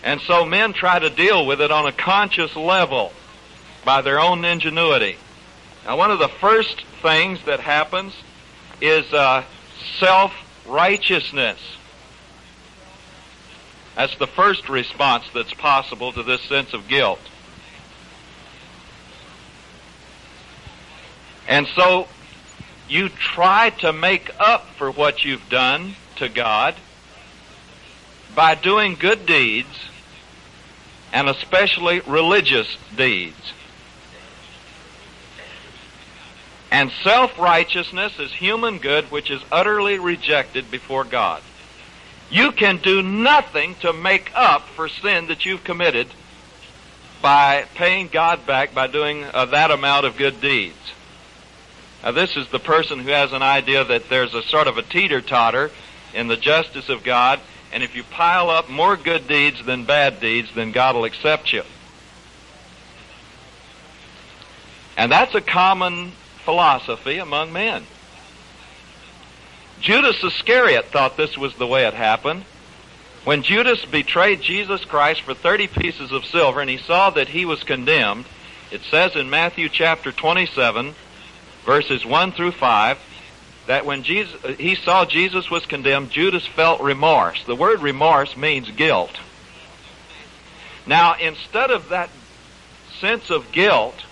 And 0.04 0.21
so 0.21 0.45
men 0.45 0.73
try 0.73 0.99
to 0.99 1.11
deal 1.11 1.45
with 1.47 1.61
it 1.61 1.71
on 1.71 1.87
a 1.87 1.92
conscious 1.92 2.54
level 2.54 3.12
by 3.85 4.02
their 4.02 4.21
own 4.21 4.45
ingenuity. 4.45 5.16
Now 5.85 5.97
one 5.97 6.11
of 6.11 6.18
the 6.18 6.28
first 6.28 6.85
things 7.02 7.42
that 7.47 7.61
happens 7.61 8.12
is 8.80 9.12
uh, 9.12 9.44
self 9.99 10.32
righteousness. 10.66 11.58
That's 13.97 14.16
the 14.16 14.26
first 14.26 14.68
response 14.68 15.25
that's 15.35 15.54
possible 15.54 16.12
to 16.12 16.23
this 16.23 16.40
sense 16.42 16.73
of 16.73 16.87
guilt. 16.87 17.20
And 21.49 21.66
so 21.75 22.06
you 22.88 23.08
try 23.08 23.70
to 23.80 23.92
make 23.92 24.30
up 24.38 24.66
for 24.76 24.90
what 24.90 25.25
you've 25.25 25.49
done 25.49 25.97
to 26.16 26.28
God 26.28 26.76
by 28.35 28.54
doing 28.54 28.94
good 28.94 29.26
deeds 29.26 29.88
and 31.12 31.28
especially 31.28 32.00
religious 32.00 32.76
deeds. 32.97 33.52
And 36.70 36.90
self-righteousness 37.02 38.18
is 38.18 38.32
human 38.32 38.78
good 38.78 39.10
which 39.10 39.30
is 39.30 39.40
utterly 39.50 39.98
rejected 39.98 40.70
before 40.70 41.04
God. 41.04 41.42
You 42.30 42.52
can 42.52 42.76
do 42.76 43.02
nothing 43.02 43.75
to 43.76 43.92
make 43.92 44.30
up 44.34 44.68
for 44.68 44.88
sin 44.88 45.28
that 45.28 45.46
you've 45.46 45.64
committed 45.64 46.08
by 47.22 47.64
paying 47.75 48.08
God 48.08 48.46
back 48.46 48.75
by 48.75 48.87
doing 48.87 49.25
uh, 49.25 49.46
that 49.46 49.70
amount 49.70 50.04
of 50.04 50.16
good 50.16 50.40
deeds. 50.40 50.76
Now 52.02 52.12
this 52.12 52.37
is 52.37 52.48
the 52.48 52.58
person 52.58 53.00
who 53.00 53.10
has 53.10 53.32
an 53.32 53.42
idea 53.42 53.82
that 53.84 54.08
there's 54.08 54.34
a 54.34 54.42
sort 54.42 54.68
of 54.68 54.76
a 54.76 54.82
teeter-totter 54.82 55.70
in 56.14 56.28
the 56.28 56.37
justice 56.37 56.88
of 56.88 57.02
God, 57.02 57.40
and 57.72 57.82
if 57.82 57.96
you 57.96 58.04
pile 58.04 58.50
up 58.50 58.68
more 58.68 58.96
good 58.96 59.26
deeds 59.26 59.64
than 59.64 59.84
bad 59.84 60.20
deeds, 60.20 60.48
then 60.54 60.70
God 60.72 60.94
will 60.94 61.04
accept 61.04 61.52
you. 61.52 61.62
And 64.96 65.10
that's 65.10 65.34
a 65.34 65.40
common 65.40 66.12
philosophy 66.49 67.19
among 67.19 67.52
men. 67.52 67.85
Judas 69.83 70.25
Iscariot 70.25 70.87
thought 70.87 71.19
this 71.19 71.37
was 71.37 71.55
the 71.57 71.67
way 71.67 71.85
it 71.87 71.93
happened. 71.93 72.43
When 73.26 73.43
Judas 73.43 73.85
betrayed 73.85 74.40
Jesus 74.40 74.83
Christ 74.87 75.21
for 75.21 75.35
30 75.35 75.67
pieces 75.67 76.11
of 76.11 76.25
silver 76.25 76.62
and 76.62 76.71
he 76.71 76.78
saw 76.78 77.11
that 77.11 77.28
he 77.28 77.45
was 77.45 77.64
condemned, 77.64 78.25
it 78.71 78.81
says 78.90 79.14
in 79.14 79.28
Matthew 79.28 79.69
chapter 79.69 80.11
27, 80.11 80.95
verses 81.67 82.07
1 82.07 82.33
through 82.33 82.52
5, 82.52 82.99
that 83.67 83.85
when 83.85 84.02
Jesus, 84.02 84.57
he 84.57 84.75
saw 84.75 85.05
Jesus 85.05 85.50
was 85.50 85.67
condemned, 85.67 86.09
Judas 86.09 86.47
felt 86.47 86.81
remorse. 86.81 87.45
The 87.45 87.57
word 87.57 87.83
remorse 87.83 88.38
means 88.38 88.71
guilt. 88.71 89.19
Now, 90.87 91.14
instead 91.21 91.71
of 91.71 91.90
that 91.90 92.09
sense 93.00 93.28
of 93.28 93.52
guilt, 93.52 94.02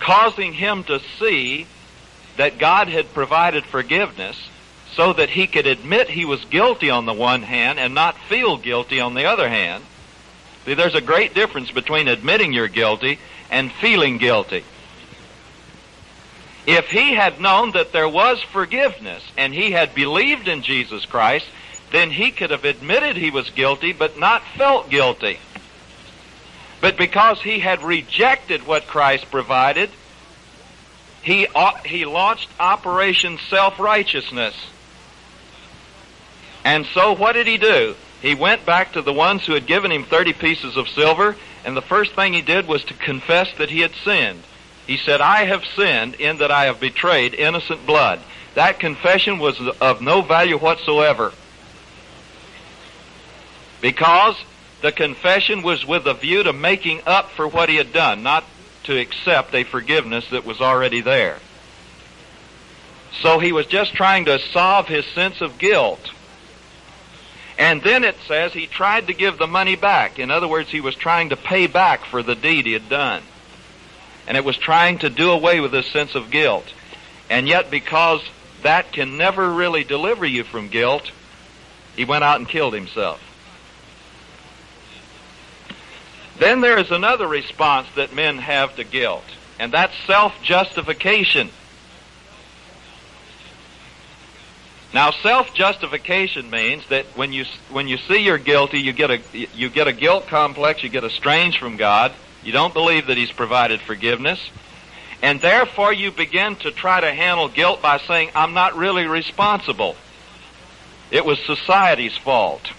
causing 0.00 0.52
him 0.52 0.84
to 0.84 1.00
see 1.18 1.66
that 2.36 2.58
God 2.58 2.88
had 2.88 3.12
provided 3.14 3.64
forgiveness 3.64 4.36
so 4.94 5.12
that 5.12 5.30
he 5.30 5.46
could 5.46 5.66
admit 5.66 6.08
he 6.08 6.24
was 6.24 6.44
guilty 6.46 6.90
on 6.90 7.06
the 7.06 7.12
one 7.12 7.42
hand 7.42 7.78
and 7.78 7.94
not 7.94 8.16
feel 8.28 8.56
guilty 8.56 9.00
on 9.00 9.14
the 9.14 9.24
other 9.24 9.48
hand. 9.48 9.84
See, 10.64 10.74
there's 10.74 10.94
a 10.94 11.00
great 11.00 11.34
difference 11.34 11.70
between 11.70 12.08
admitting 12.08 12.52
you're 12.52 12.68
guilty 12.68 13.18
and 13.50 13.70
feeling 13.72 14.18
guilty. 14.18 14.64
If 16.66 16.88
he 16.88 17.14
had 17.14 17.40
known 17.40 17.72
that 17.72 17.92
there 17.92 18.08
was 18.08 18.42
forgiveness 18.42 19.22
and 19.36 19.54
he 19.54 19.70
had 19.70 19.94
believed 19.94 20.48
in 20.48 20.62
Jesus 20.62 21.04
Christ, 21.04 21.46
then 21.92 22.10
he 22.10 22.32
could 22.32 22.50
have 22.50 22.64
admitted 22.64 23.16
he 23.16 23.30
was 23.30 23.50
guilty 23.50 23.92
but 23.92 24.18
not 24.18 24.42
felt 24.56 24.90
guilty. 24.90 25.38
But 26.86 26.96
because 26.96 27.42
he 27.42 27.58
had 27.58 27.82
rejected 27.82 28.64
what 28.64 28.86
Christ 28.86 29.28
provided, 29.28 29.90
he, 31.20 31.48
uh, 31.52 31.72
he 31.84 32.04
launched 32.04 32.48
Operation 32.60 33.38
Self-Righteousness. 33.50 34.54
And 36.64 36.86
so 36.94 37.12
what 37.12 37.32
did 37.32 37.48
he 37.48 37.58
do? 37.58 37.96
He 38.22 38.36
went 38.36 38.64
back 38.64 38.92
to 38.92 39.02
the 39.02 39.12
ones 39.12 39.44
who 39.44 39.54
had 39.54 39.66
given 39.66 39.90
him 39.90 40.04
30 40.04 40.34
pieces 40.34 40.76
of 40.76 40.88
silver, 40.88 41.34
and 41.64 41.76
the 41.76 41.82
first 41.82 42.14
thing 42.14 42.34
he 42.34 42.40
did 42.40 42.68
was 42.68 42.84
to 42.84 42.94
confess 42.94 43.52
that 43.58 43.68
he 43.68 43.80
had 43.80 43.96
sinned. 44.04 44.44
He 44.86 44.96
said, 44.96 45.20
I 45.20 45.46
have 45.46 45.64
sinned 45.64 46.14
in 46.14 46.36
that 46.36 46.52
I 46.52 46.66
have 46.66 46.78
betrayed 46.78 47.34
innocent 47.34 47.84
blood. 47.84 48.20
That 48.54 48.78
confession 48.78 49.40
was 49.40 49.60
of 49.80 50.02
no 50.02 50.22
value 50.22 50.56
whatsoever. 50.56 51.32
Because 53.80 54.36
the 54.86 54.92
confession 54.92 55.62
was 55.62 55.84
with 55.84 56.06
a 56.06 56.14
view 56.14 56.44
to 56.44 56.52
making 56.52 57.00
up 57.08 57.32
for 57.32 57.48
what 57.48 57.68
he 57.68 57.74
had 57.74 57.92
done, 57.92 58.22
not 58.22 58.44
to 58.84 58.96
accept 58.96 59.52
a 59.52 59.64
forgiveness 59.64 60.30
that 60.30 60.46
was 60.46 60.60
already 60.60 61.00
there. 61.00 61.40
So 63.20 63.40
he 63.40 63.50
was 63.50 63.66
just 63.66 63.94
trying 63.94 64.26
to 64.26 64.38
solve 64.38 64.86
his 64.86 65.04
sense 65.06 65.40
of 65.40 65.58
guilt. 65.58 66.12
And 67.58 67.82
then 67.82 68.04
it 68.04 68.14
says 68.28 68.52
he 68.52 68.68
tried 68.68 69.08
to 69.08 69.12
give 69.12 69.38
the 69.38 69.48
money 69.48 69.74
back. 69.74 70.20
In 70.20 70.30
other 70.30 70.46
words, 70.46 70.70
he 70.70 70.80
was 70.80 70.94
trying 70.94 71.30
to 71.30 71.36
pay 71.36 71.66
back 71.66 72.04
for 72.04 72.22
the 72.22 72.36
deed 72.36 72.66
he 72.66 72.72
had 72.72 72.88
done. 72.88 73.24
And 74.28 74.36
it 74.36 74.44
was 74.44 74.56
trying 74.56 75.00
to 75.00 75.10
do 75.10 75.32
away 75.32 75.58
with 75.58 75.72
his 75.72 75.86
sense 75.86 76.14
of 76.14 76.30
guilt. 76.30 76.72
And 77.28 77.48
yet, 77.48 77.72
because 77.72 78.20
that 78.62 78.92
can 78.92 79.16
never 79.16 79.52
really 79.52 79.82
deliver 79.82 80.24
you 80.24 80.44
from 80.44 80.68
guilt, 80.68 81.10
he 81.96 82.04
went 82.04 82.22
out 82.22 82.38
and 82.38 82.48
killed 82.48 82.72
himself. 82.72 83.20
Then 86.38 86.60
there 86.60 86.78
is 86.78 86.90
another 86.90 87.26
response 87.26 87.88
that 87.96 88.14
men 88.14 88.38
have 88.38 88.76
to 88.76 88.84
guilt, 88.84 89.24
and 89.58 89.72
that's 89.72 89.94
self-justification. 90.06 91.50
Now, 94.92 95.10
self-justification 95.10 96.48
means 96.50 96.86
that 96.88 97.04
when 97.16 97.32
you 97.32 97.44
when 97.70 97.88
you 97.88 97.98
see 97.98 98.18
you're 98.18 98.38
guilty, 98.38 98.80
you 98.80 98.92
get 98.92 99.10
a 99.10 99.20
you 99.32 99.68
get 99.68 99.88
a 99.88 99.92
guilt 99.92 100.26
complex, 100.26 100.82
you 100.82 100.88
get 100.88 101.04
estranged 101.04 101.58
from 101.58 101.76
God. 101.76 102.12
You 102.42 102.52
don't 102.52 102.72
believe 102.72 103.08
that 103.08 103.16
He's 103.16 103.32
provided 103.32 103.80
forgiveness, 103.80 104.40
and 105.22 105.40
therefore 105.40 105.92
you 105.92 106.12
begin 106.12 106.56
to 106.56 106.70
try 106.70 107.00
to 107.00 107.12
handle 107.12 107.48
guilt 107.48 107.82
by 107.82 107.98
saying, 107.98 108.30
"I'm 108.34 108.54
not 108.54 108.76
really 108.76 109.06
responsible. 109.06 109.96
It 111.10 111.24
was 111.24 111.38
society's 111.40 112.16
fault." 112.16 112.70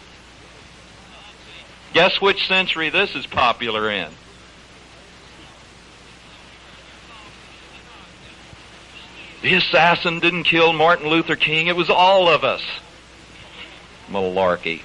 Guess 1.97 2.21
which 2.21 2.47
century 2.47 2.91
this 2.91 3.15
is 3.15 3.25
popular 3.25 3.89
in? 3.89 4.11
The 9.41 9.55
assassin 9.55 10.19
didn't 10.19 10.43
kill 10.43 10.73
Martin 10.73 11.07
Luther 11.07 11.35
King. 11.35 11.65
It 11.65 11.75
was 11.75 11.89
all 11.89 12.29
of 12.29 12.43
us. 12.43 12.61
Malarkey. 14.11 14.83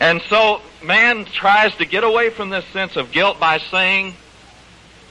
And 0.00 0.20
so 0.28 0.60
man 0.82 1.24
tries 1.24 1.74
to 1.76 1.86
get 1.86 2.04
away 2.04 2.28
from 2.28 2.50
this 2.50 2.66
sense 2.74 2.96
of 2.96 3.10
guilt 3.10 3.40
by 3.40 3.56
saying, 3.56 4.16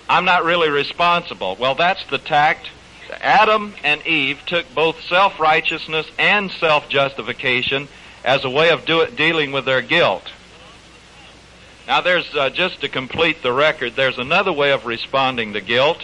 I'm 0.08 0.26
not 0.26 0.44
really 0.44 0.70
responsible. 0.70 1.56
Well, 1.56 1.74
that's 1.74 2.06
the 2.12 2.20
tact. 2.20 2.70
Adam 3.12 3.74
and 3.84 4.06
Eve 4.06 4.40
took 4.46 4.74
both 4.74 5.02
self-righteousness 5.04 6.08
and 6.18 6.52
self-justification 6.52 7.88
as 8.24 8.44
a 8.44 8.50
way 8.50 8.70
of 8.70 8.86
do- 8.86 9.08
dealing 9.08 9.52
with 9.52 9.66
their 9.66 9.82
guilt. 9.82 10.32
Now 11.88 12.02
there's, 12.02 12.36
uh, 12.36 12.50
just 12.50 12.82
to 12.82 12.90
complete 12.90 13.42
the 13.42 13.54
record, 13.54 13.96
there's 13.96 14.18
another 14.18 14.52
way 14.52 14.72
of 14.72 14.86
responding 14.86 15.54
to 15.54 15.62
guilt, 15.62 16.04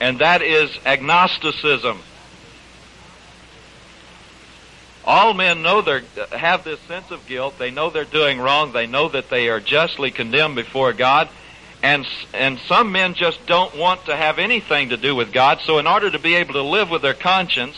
and 0.00 0.18
that 0.20 0.40
is 0.40 0.70
agnosticism. 0.86 2.00
All 5.04 5.32
men 5.32 5.62
know 5.62 5.80
they 5.80 6.02
have 6.36 6.64
this 6.64 6.80
sense 6.80 7.10
of 7.10 7.26
guilt. 7.26 7.58
They 7.58 7.70
know 7.70 7.88
they're 7.88 8.04
doing 8.04 8.38
wrong. 8.38 8.72
They 8.72 8.86
know 8.86 9.08
that 9.08 9.30
they 9.30 9.48
are 9.48 9.58
justly 9.58 10.10
condemned 10.10 10.54
before 10.54 10.92
God. 10.92 11.30
And, 11.82 12.06
and 12.34 12.58
some 12.66 12.90
men 12.90 13.14
just 13.14 13.46
don't 13.46 13.76
want 13.76 14.06
to 14.06 14.16
have 14.16 14.38
anything 14.38 14.88
to 14.88 14.96
do 14.96 15.14
with 15.14 15.32
God. 15.32 15.60
So 15.60 15.78
in 15.78 15.86
order 15.86 16.10
to 16.10 16.18
be 16.18 16.34
able 16.34 16.54
to 16.54 16.62
live 16.62 16.90
with 16.90 17.02
their 17.02 17.14
conscience, 17.14 17.76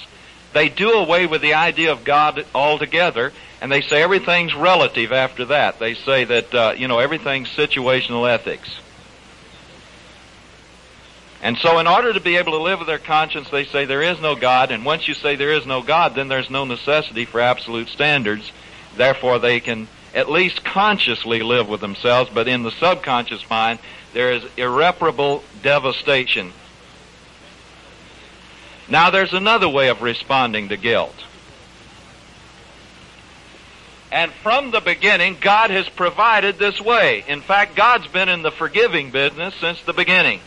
they 0.52 0.68
do 0.68 0.92
away 0.92 1.26
with 1.26 1.42
the 1.42 1.54
idea 1.54 1.92
of 1.92 2.04
God 2.04 2.46
altogether 2.54 3.32
and 3.60 3.70
they 3.70 3.82
say 3.82 4.02
everything's 4.02 4.54
relative 4.54 5.12
after 5.12 5.44
that. 5.46 5.78
They 5.78 5.94
say 5.94 6.24
that, 6.24 6.54
uh, 6.54 6.74
you 6.76 6.88
know, 6.88 6.98
everything's 6.98 7.48
situational 7.48 8.28
ethics. 8.28 8.70
And 11.42 11.58
so 11.58 11.78
in 11.78 11.86
order 11.86 12.12
to 12.12 12.20
be 12.20 12.36
able 12.36 12.52
to 12.52 12.62
live 12.62 12.78
with 12.78 12.88
their 12.88 12.98
conscience, 12.98 13.48
they 13.50 13.64
say 13.64 13.84
there 13.84 14.02
is 14.02 14.20
no 14.20 14.34
God, 14.34 14.70
and 14.70 14.84
once 14.84 15.08
you 15.08 15.14
say 15.14 15.36
there 15.36 15.52
is 15.52 15.66
no 15.66 15.82
God, 15.82 16.14
then 16.14 16.28
there's 16.28 16.50
no 16.50 16.64
necessity 16.64 17.24
for 17.24 17.40
absolute 17.40 17.88
standards. 17.88 18.50
Therefore 18.96 19.38
they 19.38 19.60
can 19.60 19.88
at 20.14 20.30
least 20.30 20.64
consciously 20.64 21.40
live 21.40 21.68
with 21.68 21.80
themselves, 21.80 22.30
but 22.32 22.48
in 22.48 22.62
the 22.62 22.70
subconscious 22.70 23.48
mind, 23.48 23.78
there 24.12 24.32
is 24.32 24.44
irreparable 24.56 25.44
devastation. 25.62 26.52
Now 28.88 29.10
there's 29.10 29.32
another 29.32 29.68
way 29.68 29.88
of 29.88 30.02
responding 30.02 30.68
to 30.70 30.76
guilt. 30.76 31.14
And 34.12 34.32
from 34.32 34.72
the 34.72 34.80
beginning, 34.80 35.36
God 35.40 35.70
has 35.70 35.88
provided 35.88 36.58
this 36.58 36.80
way. 36.80 37.24
In 37.28 37.40
fact, 37.40 37.76
God's 37.76 38.08
been 38.08 38.28
in 38.28 38.42
the 38.42 38.50
forgiving 38.50 39.12
business 39.12 39.54
since 39.54 39.80
the 39.82 39.92
beginning. 39.92 40.40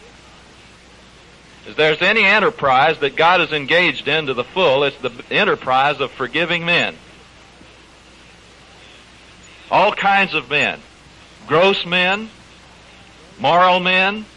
If 1.65 1.78
there's 1.78 2.02
any 2.02 2.26
enterprise 2.26 2.99
that 2.99 3.15
God 3.15 3.39
is 3.39 3.54
engaged 3.54 4.10
in 4.10 4.26
to 4.26 4.34
the 4.34 4.43
full, 4.43 4.84
it's 4.84 4.97
the 4.97 5.13
enterprise 5.32 6.02
of 6.02 6.12
forgiving 6.12 6.65
men. 6.65 6.97
All 9.74 9.92
kinds 9.92 10.36
of 10.36 10.52
men. 10.52 10.80
Gross 11.48 11.84
men, 11.84 12.30
moral 13.40 13.80
men, 13.80 14.28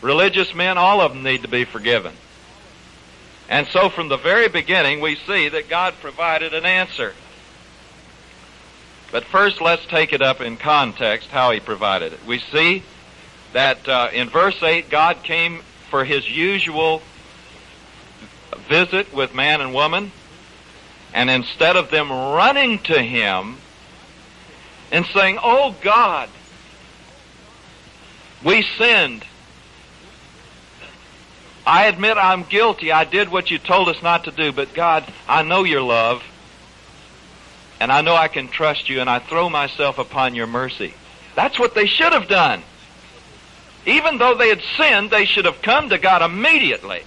religious 0.00 0.54
men, 0.54 0.78
all 0.78 1.00
of 1.00 1.12
them 1.12 1.24
need 1.24 1.42
to 1.42 1.48
be 1.48 1.64
forgiven. 1.64 2.14
And 3.48 3.66
so 3.66 3.88
from 3.88 4.08
the 4.08 4.16
very 4.16 4.46
beginning, 4.46 5.00
we 5.00 5.16
see 5.16 5.48
that 5.48 5.68
God 5.68 5.94
provided 6.00 6.54
an 6.54 6.64
answer. 6.64 7.14
But 9.10 9.24
first, 9.24 9.60
let's 9.60 9.84
take 9.86 10.12
it 10.12 10.22
up 10.22 10.40
in 10.40 10.56
context 10.56 11.30
how 11.30 11.50
he 11.50 11.58
provided 11.58 12.12
it. 12.12 12.20
We 12.24 12.38
see 12.38 12.84
that 13.54 13.88
uh, 13.88 14.10
in 14.12 14.28
verse 14.28 14.62
8, 14.62 14.88
God 14.88 15.24
came 15.24 15.62
for 15.90 16.04
his 16.04 16.30
usual 16.30 17.02
visit 18.68 19.12
with 19.12 19.34
man 19.34 19.60
and 19.60 19.74
woman, 19.74 20.12
and 21.12 21.28
instead 21.28 21.74
of 21.74 21.90
them 21.90 22.08
running 22.12 22.78
to 22.84 23.02
him 23.02 23.56
and 24.90 25.06
saying, 25.06 25.38
Oh 25.42 25.74
God, 25.82 26.28
we 28.44 28.62
sinned. 28.78 29.24
I 31.66 31.86
admit 31.86 32.16
I'm 32.16 32.44
guilty. 32.44 32.92
I 32.92 33.04
did 33.04 33.28
what 33.28 33.50
you 33.50 33.58
told 33.58 33.88
us 33.88 34.00
not 34.02 34.24
to 34.24 34.30
do, 34.30 34.52
but 34.52 34.72
God, 34.72 35.12
I 35.28 35.42
know 35.42 35.64
your 35.64 35.82
love 35.82 36.22
and 37.80 37.92
I 37.92 38.00
know 38.00 38.14
I 38.14 38.28
can 38.28 38.48
trust 38.48 38.88
you, 38.88 39.00
and 39.00 39.10
I 39.10 39.18
throw 39.18 39.50
myself 39.50 39.98
upon 39.98 40.34
your 40.34 40.46
mercy. 40.46 40.94
That's 41.34 41.58
what 41.58 41.74
they 41.74 41.86
should 41.86 42.12
have 42.12 42.28
done. 42.28 42.62
Even 43.84 44.18
though 44.18 44.34
they 44.34 44.48
had 44.48 44.62
sinned, 44.76 45.10
they 45.10 45.26
should 45.26 45.44
have 45.44 45.62
come 45.62 45.90
to 45.90 45.98
God 45.98 46.22
immediately 46.22 47.02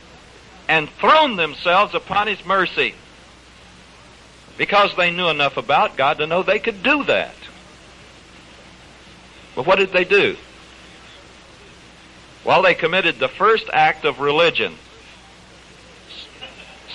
and 0.68 0.90
thrown 0.90 1.36
themselves 1.36 1.96
upon 1.96 2.28
His 2.28 2.46
mercy. 2.46 2.94
Because 4.58 4.96
they 4.96 5.10
knew 5.10 5.30
enough 5.30 5.58
about 5.58 5.98
God 5.98 6.20
to 6.20 6.28
know 6.28 6.44
they 6.44 6.60
could 6.60 6.84
do 6.84 7.04
that. 7.06 7.34
But 9.60 9.68
what 9.68 9.80
did 9.80 9.92
they 9.92 10.06
do? 10.06 10.38
Well, 12.46 12.62
they 12.62 12.74
committed 12.74 13.20
the 13.20 13.28
first 13.28 13.66
act 13.74 14.06
of 14.06 14.22
religion 14.22 14.74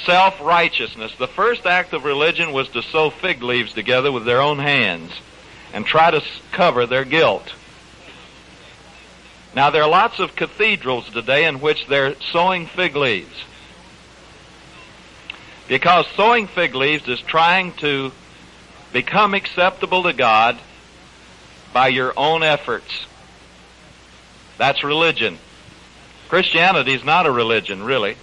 self-righteousness. 0.06 1.14
The 1.18 1.28
first 1.28 1.66
act 1.66 1.92
of 1.92 2.06
religion 2.06 2.54
was 2.54 2.70
to 2.70 2.80
sew 2.80 3.10
fig 3.10 3.42
leaves 3.42 3.74
together 3.74 4.10
with 4.10 4.24
their 4.24 4.40
own 4.40 4.60
hands 4.60 5.12
and 5.74 5.84
try 5.84 6.10
to 6.10 6.22
cover 6.52 6.86
their 6.86 7.04
guilt. 7.04 7.52
Now 9.54 9.68
there 9.68 9.82
are 9.82 9.90
lots 9.90 10.18
of 10.18 10.34
cathedrals 10.34 11.10
today 11.10 11.44
in 11.44 11.60
which 11.60 11.86
they're 11.86 12.14
sewing 12.32 12.64
fig 12.64 12.96
leaves. 12.96 13.44
Because 15.68 16.06
sewing 16.16 16.46
fig 16.46 16.74
leaves 16.74 17.06
is 17.08 17.20
trying 17.20 17.72
to 17.74 18.10
become 18.90 19.34
acceptable 19.34 20.04
to 20.04 20.14
God 20.14 20.58
by 21.74 21.88
your 21.88 22.14
own 22.16 22.42
efforts. 22.42 23.04
That's 24.56 24.82
religion. 24.82 25.38
Christianity 26.28 26.94
is 26.94 27.04
not 27.04 27.26
a 27.26 27.30
religion, 27.30 27.82
really. 27.82 28.16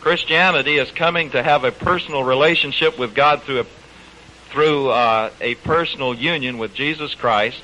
Christianity 0.00 0.78
is 0.78 0.90
coming 0.92 1.30
to 1.30 1.42
have 1.42 1.64
a 1.64 1.72
personal 1.72 2.22
relationship 2.22 2.98
with 2.98 3.14
God 3.14 3.42
through 3.42 3.60
a, 3.60 3.66
through 4.50 4.90
uh, 4.90 5.30
a 5.40 5.56
personal 5.56 6.14
union 6.14 6.56
with 6.56 6.72
Jesus 6.72 7.14
Christ 7.14 7.60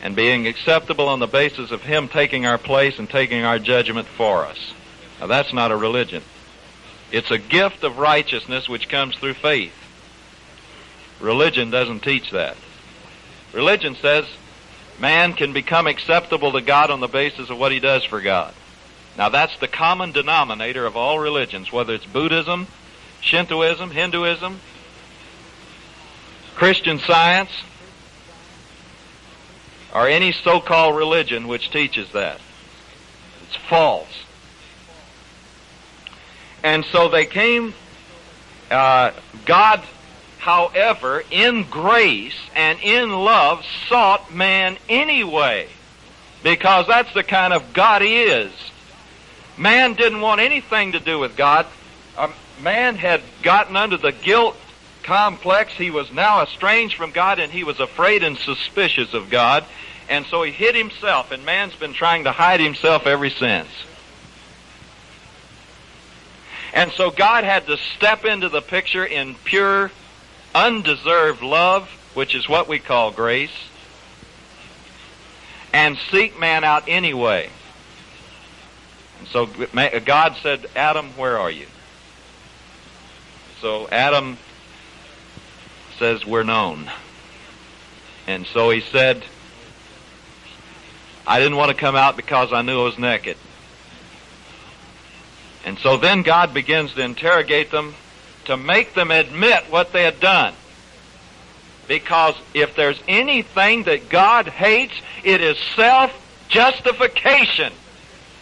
and 0.00 0.14
being 0.14 0.46
acceptable 0.46 1.08
on 1.08 1.18
the 1.18 1.26
basis 1.26 1.72
of 1.72 1.82
Him 1.82 2.08
taking 2.08 2.46
our 2.46 2.58
place 2.58 3.00
and 3.00 3.10
taking 3.10 3.42
our 3.42 3.58
judgment 3.58 4.06
for 4.06 4.44
us. 4.46 4.72
Now 5.18 5.26
that's 5.26 5.52
not 5.52 5.72
a 5.72 5.76
religion. 5.76 6.22
It's 7.10 7.32
a 7.32 7.38
gift 7.38 7.82
of 7.82 7.98
righteousness 7.98 8.68
which 8.68 8.88
comes 8.88 9.16
through 9.16 9.34
faith. 9.34 9.74
Religion 11.20 11.70
doesn't 11.70 12.04
teach 12.04 12.30
that. 12.30 12.56
Religion 13.52 13.94
says 13.96 14.26
man 14.98 15.32
can 15.32 15.52
become 15.52 15.86
acceptable 15.86 16.52
to 16.52 16.60
God 16.60 16.90
on 16.90 17.00
the 17.00 17.08
basis 17.08 17.50
of 17.50 17.58
what 17.58 17.72
he 17.72 17.80
does 17.80 18.04
for 18.04 18.20
God. 18.20 18.52
Now 19.16 19.28
that's 19.28 19.56
the 19.58 19.68
common 19.68 20.12
denominator 20.12 20.86
of 20.86 20.96
all 20.96 21.18
religions, 21.18 21.72
whether 21.72 21.94
it's 21.94 22.06
Buddhism, 22.06 22.66
Shintoism, 23.20 23.90
Hinduism, 23.90 24.60
Christian 26.54 26.98
science, 26.98 27.50
or 29.94 30.08
any 30.08 30.32
so-called 30.32 30.96
religion 30.96 31.48
which 31.48 31.70
teaches 31.70 32.10
that. 32.12 32.40
It's 33.46 33.56
false. 33.56 34.24
And 36.62 36.84
so 36.84 37.08
they 37.08 37.24
came, 37.24 37.74
uh, 38.70 39.12
God, 39.46 39.82
however, 40.38 41.22
in 41.30 41.64
grace 41.64 42.38
and 42.54 42.78
in 42.80 43.10
love 43.10 43.64
sought 43.88 44.32
man 44.32 44.78
anyway. 44.88 45.68
Because 46.42 46.86
that's 46.86 47.12
the 47.14 47.24
kind 47.24 47.52
of 47.52 47.72
God 47.72 48.02
he 48.02 48.22
is. 48.22 48.52
Man 49.56 49.94
didn't 49.94 50.20
want 50.20 50.40
anything 50.40 50.92
to 50.92 51.00
do 51.00 51.18
with 51.18 51.36
God. 51.36 51.66
Um, 52.16 52.32
man 52.62 52.94
had 52.96 53.22
gotten 53.42 53.76
under 53.76 53.96
the 53.96 54.12
guilt 54.12 54.56
complex. 55.02 55.72
He 55.72 55.90
was 55.90 56.12
now 56.12 56.42
estranged 56.42 56.96
from 56.96 57.10
God 57.10 57.38
and 57.38 57.50
he 57.50 57.64
was 57.64 57.80
afraid 57.80 58.22
and 58.22 58.38
suspicious 58.38 59.14
of 59.14 59.30
God. 59.30 59.64
And 60.08 60.24
so 60.26 60.42
he 60.42 60.52
hid 60.52 60.74
himself, 60.74 61.32
and 61.32 61.44
man's 61.44 61.74
been 61.74 61.92
trying 61.92 62.24
to 62.24 62.32
hide 62.32 62.60
himself 62.60 63.06
ever 63.06 63.28
since. 63.28 63.68
And 66.72 66.90
so 66.92 67.10
God 67.10 67.44
had 67.44 67.66
to 67.66 67.76
step 67.96 68.24
into 68.24 68.48
the 68.48 68.62
picture 68.62 69.04
in 69.04 69.34
pure, 69.44 69.90
undeserved 70.58 71.40
love, 71.40 71.88
which 72.14 72.34
is 72.34 72.48
what 72.48 72.66
we 72.68 72.80
call 72.80 73.12
grace, 73.12 73.68
and 75.72 75.96
seek 76.10 76.38
man 76.38 76.64
out 76.64 76.84
anyway. 76.88 77.48
And 79.20 79.28
so 79.28 79.46
God 80.04 80.36
said, 80.42 80.66
Adam, 80.74 81.10
where 81.10 81.38
are 81.38 81.50
you? 81.50 81.66
So 83.60 83.88
Adam 83.88 84.36
says, 85.98 86.26
We're 86.26 86.42
known. 86.42 86.90
And 88.26 88.46
so 88.46 88.70
he 88.70 88.80
said, 88.80 89.24
I 91.26 91.38
didn't 91.38 91.56
want 91.56 91.70
to 91.70 91.76
come 91.76 91.94
out 91.94 92.16
because 92.16 92.52
I 92.52 92.62
knew 92.62 92.80
I 92.80 92.84
was 92.84 92.98
naked. 92.98 93.36
And 95.64 95.78
so 95.78 95.96
then 95.96 96.22
God 96.22 96.52
begins 96.52 96.94
to 96.94 97.02
interrogate 97.02 97.70
them 97.70 97.94
to 98.48 98.56
make 98.56 98.94
them 98.94 99.12
admit 99.12 99.64
what 99.70 99.92
they 99.92 100.02
had 100.02 100.18
done. 100.20 100.52
Because 101.86 102.34
if 102.52 102.74
there's 102.74 103.00
anything 103.06 103.84
that 103.84 104.08
God 104.08 104.48
hates, 104.48 104.94
it 105.24 105.40
is 105.40 105.56
self-justification. 105.76 107.72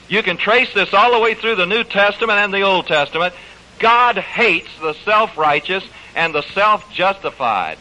You 0.08 0.22
can 0.22 0.36
trace 0.36 0.72
this 0.72 0.94
all 0.94 1.12
the 1.12 1.20
way 1.20 1.34
through 1.34 1.56
the 1.56 1.66
New 1.66 1.84
Testament 1.84 2.38
and 2.38 2.54
the 2.54 2.62
Old 2.62 2.86
Testament. 2.86 3.34
God 3.78 4.16
hates 4.16 4.70
the 4.80 4.94
self-righteous 5.04 5.84
and 6.14 6.34
the 6.34 6.42
self-justified. 6.42 7.78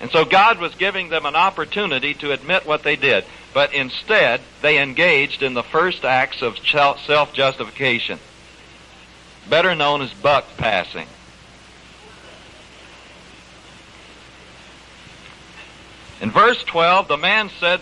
And 0.00 0.10
so 0.10 0.24
God 0.24 0.58
was 0.60 0.74
giving 0.76 1.08
them 1.08 1.26
an 1.26 1.34
opportunity 1.34 2.14
to 2.14 2.32
admit 2.32 2.64
what 2.66 2.84
they 2.84 2.96
did. 2.96 3.24
But 3.52 3.74
instead, 3.74 4.40
they 4.62 4.80
engaged 4.80 5.42
in 5.42 5.54
the 5.54 5.62
first 5.62 6.04
acts 6.04 6.42
of 6.42 6.58
self-justification, 6.58 8.18
better 9.48 9.74
known 9.74 10.02
as 10.02 10.12
buck 10.14 10.44
passing. 10.56 11.06
In 16.20 16.30
verse 16.30 16.62
12, 16.64 17.08
the 17.08 17.16
man 17.16 17.50
said, 17.60 17.80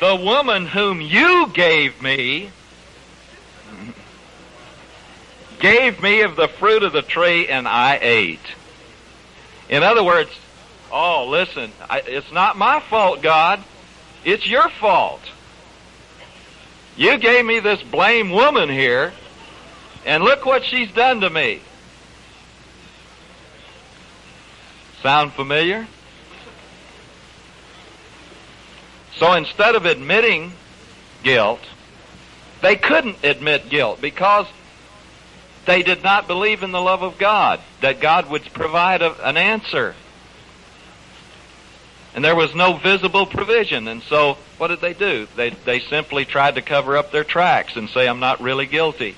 The 0.00 0.16
woman 0.16 0.66
whom 0.66 1.00
you 1.00 1.48
gave 1.52 2.02
me 2.02 2.50
gave 5.60 6.02
me 6.02 6.22
of 6.22 6.34
the 6.34 6.48
fruit 6.48 6.82
of 6.82 6.92
the 6.92 7.02
tree 7.02 7.46
and 7.46 7.68
I 7.68 7.98
ate. 8.02 8.40
In 9.68 9.84
other 9.84 10.02
words, 10.02 10.30
Oh, 10.92 11.26
listen, 11.26 11.72
I, 11.88 12.00
it's 12.00 12.30
not 12.30 12.58
my 12.58 12.78
fault, 12.78 13.22
God. 13.22 13.64
It's 14.26 14.46
your 14.46 14.68
fault. 14.68 15.22
You 16.98 17.16
gave 17.16 17.46
me 17.46 17.60
this 17.60 17.82
blame 17.82 18.30
woman 18.30 18.68
here, 18.68 19.14
and 20.04 20.22
look 20.22 20.44
what 20.44 20.64
she's 20.64 20.90
done 20.92 21.20
to 21.20 21.30
me. 21.30 21.60
Sound 25.02 25.32
familiar? 25.32 25.86
So 29.16 29.32
instead 29.34 29.74
of 29.74 29.84
admitting 29.84 30.52
guilt, 31.22 31.60
they 32.60 32.76
couldn't 32.76 33.24
admit 33.24 33.68
guilt 33.68 34.00
because 34.00 34.46
they 35.66 35.82
did 35.82 36.02
not 36.02 36.26
believe 36.26 36.62
in 36.62 36.72
the 36.72 36.80
love 36.80 37.02
of 37.02 37.18
God, 37.18 37.60
that 37.80 38.00
God 38.00 38.30
would 38.30 38.44
provide 38.52 39.02
a, 39.02 39.28
an 39.28 39.36
answer. 39.36 39.94
And 42.14 42.24
there 42.24 42.36
was 42.36 42.54
no 42.54 42.74
visible 42.74 43.26
provision. 43.26 43.88
And 43.88 44.02
so 44.02 44.36
what 44.58 44.68
did 44.68 44.80
they 44.80 44.92
do? 44.92 45.26
They, 45.36 45.50
they 45.50 45.80
simply 45.80 46.24
tried 46.24 46.56
to 46.56 46.62
cover 46.62 46.96
up 46.96 47.10
their 47.10 47.24
tracks 47.24 47.76
and 47.76 47.88
say, 47.88 48.06
I'm 48.06 48.20
not 48.20 48.40
really 48.40 48.66
guilty. 48.66 49.16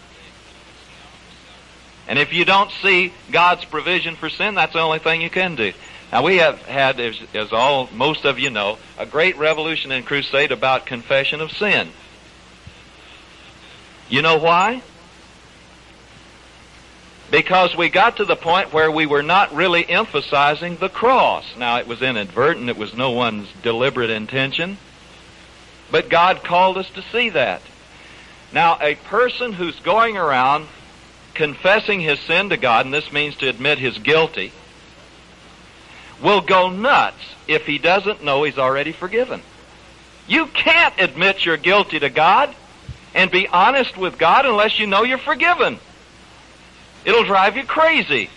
And 2.06 2.18
if 2.18 2.32
you 2.32 2.44
don't 2.44 2.70
see 2.82 3.12
God's 3.30 3.64
provision 3.64 4.16
for 4.16 4.28
sin, 4.28 4.54
that's 4.54 4.74
the 4.74 4.80
only 4.80 4.98
thing 4.98 5.22
you 5.22 5.30
can 5.30 5.56
do. 5.56 5.72
Now 6.12 6.22
we 6.22 6.36
have 6.38 6.60
had, 6.62 7.00
as, 7.00 7.18
as 7.32 7.52
all, 7.52 7.88
most 7.92 8.24
of 8.24 8.38
you 8.38 8.50
know, 8.50 8.78
a 8.98 9.06
great 9.06 9.36
revolution 9.36 9.90
and 9.90 10.04
crusade 10.04 10.52
about 10.52 10.86
confession 10.86 11.40
of 11.40 11.50
sin. 11.50 11.88
You 14.08 14.22
know 14.22 14.36
why? 14.36 14.82
because 17.34 17.76
we 17.76 17.88
got 17.88 18.18
to 18.18 18.24
the 18.24 18.36
point 18.36 18.72
where 18.72 18.92
we 18.92 19.06
were 19.06 19.22
not 19.22 19.52
really 19.52 19.88
emphasizing 19.88 20.76
the 20.76 20.88
cross. 20.88 21.44
Now, 21.56 21.78
it 21.78 21.88
was 21.88 22.00
inadvertent, 22.00 22.68
it 22.68 22.76
was 22.76 22.94
no 22.94 23.10
one's 23.10 23.48
deliberate 23.60 24.10
intention, 24.10 24.78
but 25.90 26.08
God 26.08 26.44
called 26.44 26.78
us 26.78 26.88
to 26.90 27.02
see 27.02 27.30
that. 27.30 27.60
Now, 28.52 28.78
a 28.80 28.94
person 28.94 29.52
who's 29.52 29.80
going 29.80 30.16
around 30.16 30.68
confessing 31.34 32.00
his 32.00 32.18
sin 32.20 32.48
to 32.50 32.56
God, 32.56 32.84
and 32.84 32.94
this 32.94 33.12
means 33.12 33.36
to 33.36 33.48
admit 33.48 33.78
his 33.78 33.98
guilty, 33.98 34.52
will 36.22 36.40
go 36.40 36.70
nuts 36.70 37.18
if 37.46 37.66
he 37.66 37.78
doesn't 37.78 38.24
know 38.24 38.44
he's 38.44 38.58
already 38.58 38.92
forgiven. 38.92 39.42
You 40.26 40.46
can't 40.46 40.94
admit 40.98 41.44
you're 41.44 41.56
guilty 41.56 41.98
to 41.98 42.08
God 42.08 42.54
and 43.14 43.30
be 43.30 43.46
honest 43.48 43.96
with 43.96 44.18
God 44.18 44.46
unless 44.46 44.78
you 44.78 44.86
know 44.86 45.02
you're 45.02 45.18
forgiven. 45.18 45.78
It'll 47.04 47.24
drive 47.24 47.56
you 47.56 47.64
crazy. 47.64 48.30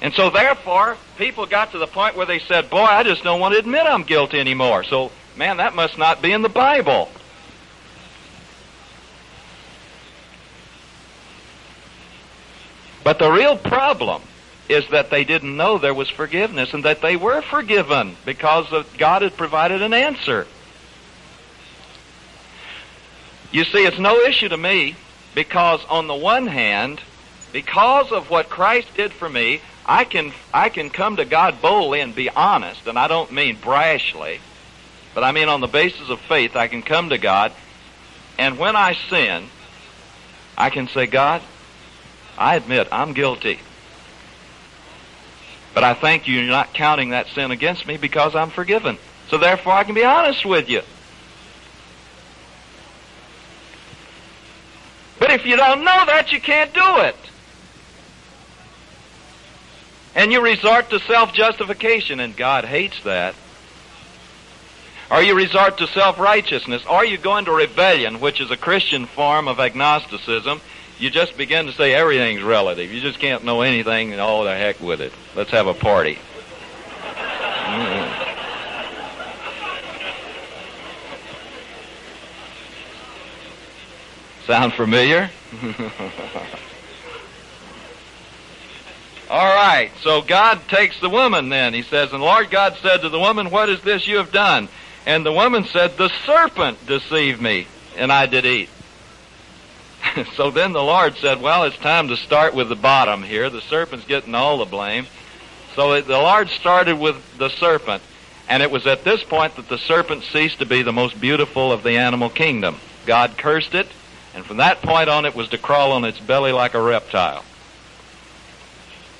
And 0.00 0.14
so 0.14 0.30
therefore, 0.30 0.96
people 1.16 1.46
got 1.46 1.72
to 1.72 1.78
the 1.78 1.86
point 1.86 2.16
where 2.16 2.26
they 2.26 2.38
said, 2.38 2.70
boy, 2.70 2.84
I 2.84 3.02
just 3.02 3.24
don't 3.24 3.40
want 3.40 3.54
to 3.54 3.58
admit 3.58 3.86
I'm 3.86 4.04
guilty 4.04 4.38
anymore. 4.38 4.84
So, 4.84 5.10
man, 5.36 5.56
that 5.56 5.74
must 5.74 5.98
not 5.98 6.22
be 6.22 6.32
in 6.32 6.42
the 6.42 6.48
Bible. 6.48 7.10
But 13.06 13.20
the 13.20 13.30
real 13.30 13.56
problem 13.56 14.20
is 14.68 14.88
that 14.88 15.10
they 15.10 15.22
didn't 15.22 15.56
know 15.56 15.78
there 15.78 15.94
was 15.94 16.10
forgiveness 16.10 16.74
and 16.74 16.84
that 16.84 17.02
they 17.02 17.14
were 17.14 17.40
forgiven 17.40 18.16
because 18.24 18.66
God 18.98 19.22
had 19.22 19.36
provided 19.36 19.80
an 19.80 19.94
answer. 19.94 20.44
You 23.52 23.62
see, 23.62 23.86
it's 23.86 24.00
no 24.00 24.18
issue 24.22 24.48
to 24.48 24.56
me 24.56 24.96
because 25.36 25.84
on 25.88 26.08
the 26.08 26.16
one 26.16 26.48
hand, 26.48 27.00
because 27.52 28.10
of 28.10 28.28
what 28.28 28.50
Christ 28.50 28.88
did 28.96 29.12
for 29.12 29.28
me, 29.28 29.60
I 29.86 30.02
can, 30.02 30.32
I 30.52 30.68
can 30.68 30.90
come 30.90 31.14
to 31.18 31.24
God 31.24 31.62
boldly 31.62 32.00
and 32.00 32.12
be 32.12 32.28
honest, 32.28 32.88
and 32.88 32.98
I 32.98 33.06
don't 33.06 33.30
mean 33.30 33.56
brashly, 33.56 34.40
but 35.14 35.22
I 35.22 35.30
mean 35.30 35.48
on 35.48 35.60
the 35.60 35.68
basis 35.68 36.10
of 36.10 36.18
faith, 36.22 36.56
I 36.56 36.66
can 36.66 36.82
come 36.82 37.10
to 37.10 37.18
God, 37.18 37.52
and 38.36 38.58
when 38.58 38.74
I 38.74 38.94
sin, 39.08 39.46
I 40.58 40.70
can 40.70 40.88
say, 40.88 41.06
God, 41.06 41.40
I 42.38 42.56
admit 42.56 42.88
I'm 42.92 43.12
guilty. 43.12 43.58
But 45.74 45.84
I 45.84 45.94
thank 45.94 46.26
you, 46.26 46.34
you're 46.34 46.50
not 46.50 46.72
counting 46.72 47.10
that 47.10 47.26
sin 47.28 47.50
against 47.50 47.86
me 47.86 47.96
because 47.96 48.34
I'm 48.34 48.50
forgiven. 48.50 48.98
So 49.28 49.38
therefore 49.38 49.74
I 49.74 49.84
can 49.84 49.94
be 49.94 50.04
honest 50.04 50.44
with 50.44 50.68
you. 50.68 50.82
But 55.18 55.32
if 55.32 55.46
you 55.46 55.56
don't 55.56 55.80
know 55.84 56.04
that, 56.06 56.32
you 56.32 56.40
can't 56.40 56.72
do 56.72 57.00
it. 57.00 57.16
And 60.14 60.32
you 60.32 60.40
resort 60.40 60.88
to 60.90 61.00
self-justification, 61.00 62.20
and 62.20 62.34
God 62.36 62.64
hates 62.64 63.02
that. 63.02 63.34
Or 65.10 65.22
you 65.22 65.36
resort 65.36 65.78
to 65.78 65.86
self-righteousness, 65.86 66.84
or 66.86 67.04
you 67.04 67.18
go 67.18 67.36
into 67.36 67.52
rebellion, 67.52 68.20
which 68.20 68.40
is 68.40 68.50
a 68.50 68.56
Christian 68.56 69.06
form 69.06 69.46
of 69.46 69.60
agnosticism. 69.60 70.60
You 70.98 71.10
just 71.10 71.36
begin 71.36 71.66
to 71.66 71.72
say 71.72 71.94
everything's 71.94 72.42
relative. 72.42 72.90
You 72.90 73.00
just 73.00 73.18
can't 73.18 73.44
know 73.44 73.60
anything, 73.60 74.12
and 74.12 74.20
all 74.20 74.44
the 74.44 74.54
heck 74.54 74.80
with 74.80 75.00
it. 75.00 75.12
Let's 75.34 75.50
have 75.50 75.66
a 75.66 75.74
party. 75.74 76.18
Mm. 77.66 78.26
Sound 84.46 84.72
familiar? 84.74 85.28
All 89.28 89.54
right, 89.56 89.90
so 90.02 90.22
God 90.22 90.60
takes 90.68 91.00
the 91.00 91.08
woman 91.08 91.48
then. 91.48 91.74
He 91.74 91.82
says, 91.82 92.12
And 92.12 92.22
Lord 92.22 92.48
God 92.48 92.76
said 92.80 92.98
to 92.98 93.08
the 93.08 93.18
woman, 93.18 93.50
What 93.50 93.68
is 93.68 93.80
this 93.82 94.06
you 94.06 94.18
have 94.18 94.30
done? 94.30 94.68
And 95.04 95.26
the 95.26 95.32
woman 95.32 95.64
said, 95.64 95.96
The 95.96 96.12
serpent 96.24 96.86
deceived 96.86 97.40
me, 97.40 97.66
and 97.96 98.12
I 98.12 98.26
did 98.26 98.46
eat. 98.46 98.68
so 100.36 100.50
then 100.50 100.72
the 100.72 100.82
Lord 100.82 101.16
said, 101.16 101.40
Well, 101.40 101.64
it's 101.64 101.76
time 101.78 102.08
to 102.08 102.16
start 102.16 102.54
with 102.54 102.68
the 102.68 102.76
bottom 102.76 103.22
here. 103.22 103.50
The 103.50 103.60
serpent's 103.60 104.06
getting 104.06 104.34
all 104.34 104.58
the 104.58 104.64
blame. 104.64 105.06
So 105.74 106.00
the 106.00 106.18
Lord 106.18 106.48
started 106.48 106.98
with 106.98 107.16
the 107.36 107.50
serpent, 107.50 108.02
and 108.48 108.62
it 108.62 108.70
was 108.70 108.86
at 108.86 109.04
this 109.04 109.22
point 109.22 109.56
that 109.56 109.68
the 109.68 109.76
serpent 109.76 110.24
ceased 110.24 110.60
to 110.60 110.66
be 110.66 110.82
the 110.82 110.92
most 110.92 111.20
beautiful 111.20 111.70
of 111.70 111.82
the 111.82 111.98
animal 111.98 112.30
kingdom. 112.30 112.76
God 113.04 113.36
cursed 113.36 113.74
it, 113.74 113.86
and 114.34 114.44
from 114.44 114.56
that 114.56 114.80
point 114.80 115.10
on, 115.10 115.26
it 115.26 115.34
was 115.34 115.50
to 115.50 115.58
crawl 115.58 115.92
on 115.92 116.04
its 116.04 116.18
belly 116.18 116.52
like 116.52 116.74
a 116.74 116.80
reptile. 116.80 117.44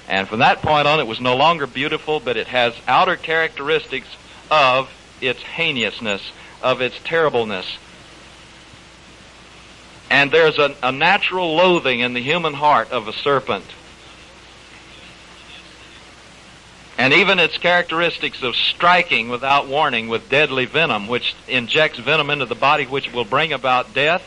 And 0.08 0.28
from 0.28 0.38
that 0.38 0.62
point 0.62 0.86
on, 0.86 1.00
it 1.00 1.06
was 1.06 1.20
no 1.20 1.36
longer 1.36 1.66
beautiful, 1.66 2.20
but 2.20 2.36
it 2.36 2.46
has 2.46 2.74
outer 2.86 3.16
characteristics 3.16 4.08
of 4.50 4.88
its 5.20 5.42
heinousness, 5.42 6.22
of 6.62 6.80
its 6.80 6.96
terribleness. 7.04 7.66
And 10.10 10.30
there's 10.30 10.58
a, 10.58 10.74
a 10.82 10.92
natural 10.92 11.54
loathing 11.56 12.00
in 12.00 12.14
the 12.14 12.22
human 12.22 12.54
heart 12.54 12.90
of 12.90 13.08
a 13.08 13.12
serpent. 13.12 13.64
And 16.98 17.12
even 17.12 17.38
its 17.38 17.58
characteristics 17.58 18.42
of 18.42 18.56
striking 18.56 19.28
without 19.28 19.66
warning 19.68 20.08
with 20.08 20.30
deadly 20.30 20.64
venom, 20.64 21.08
which 21.08 21.34
injects 21.46 21.98
venom 21.98 22.30
into 22.30 22.46
the 22.46 22.54
body, 22.54 22.84
which 22.84 23.12
will 23.12 23.24
bring 23.24 23.52
about 23.52 23.92
death, 23.92 24.22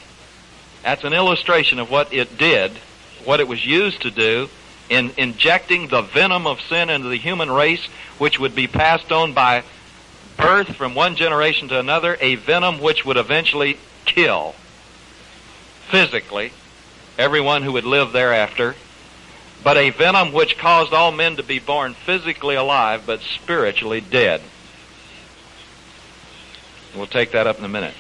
that's 0.84 1.04
an 1.04 1.14
illustration 1.14 1.80
of 1.80 1.90
what 1.90 2.14
it 2.14 2.38
did, 2.38 2.72
what 3.26 3.40
it 3.40 3.48
was 3.48 3.66
used 3.66 4.02
to 4.04 4.12
do 4.12 4.50
in 4.90 5.12
injecting 5.18 5.88
the 5.88 6.02
venom 6.02 6.48
of 6.48 6.62
sin 6.62 6.90
into 6.90 7.10
the 7.10 7.18
human 7.18 7.50
race, 7.50 7.86
which 8.18 8.40
would 8.40 8.56
be 8.56 8.68
passed 8.68 9.12
on 9.12 9.34
by 9.34 9.64
birth 10.38 10.76
from 10.76 10.96
one 10.96 11.16
generation 11.16 11.68
to 11.70 11.80
another, 11.80 12.18
a 12.22 12.36
venom 12.36 12.80
which 12.80 13.06
would 13.06 13.18
eventually 13.18 13.78
kill 14.06 14.56
physically 15.90 16.52
everyone 17.18 17.64
who 17.64 17.74
would 17.74 17.86
live 17.86 18.14
thereafter, 18.14 18.76
but 19.64 19.76
a 19.76 19.90
venom 19.90 20.32
which 20.32 20.58
caused 20.58 20.94
all 20.94 21.12
men 21.12 21.36
to 21.36 21.44
be 21.44 21.60
born 21.60 21.94
physically 21.94 22.56
alive 22.56 23.04
but 23.06 23.20
spiritually 23.22 24.00
dead. 24.00 24.42
We'll 26.96 27.08
take 27.08 27.32
that 27.32 27.46
up 27.46 27.60
in 27.60 27.66
a 27.66 27.70
minute. 27.70 27.94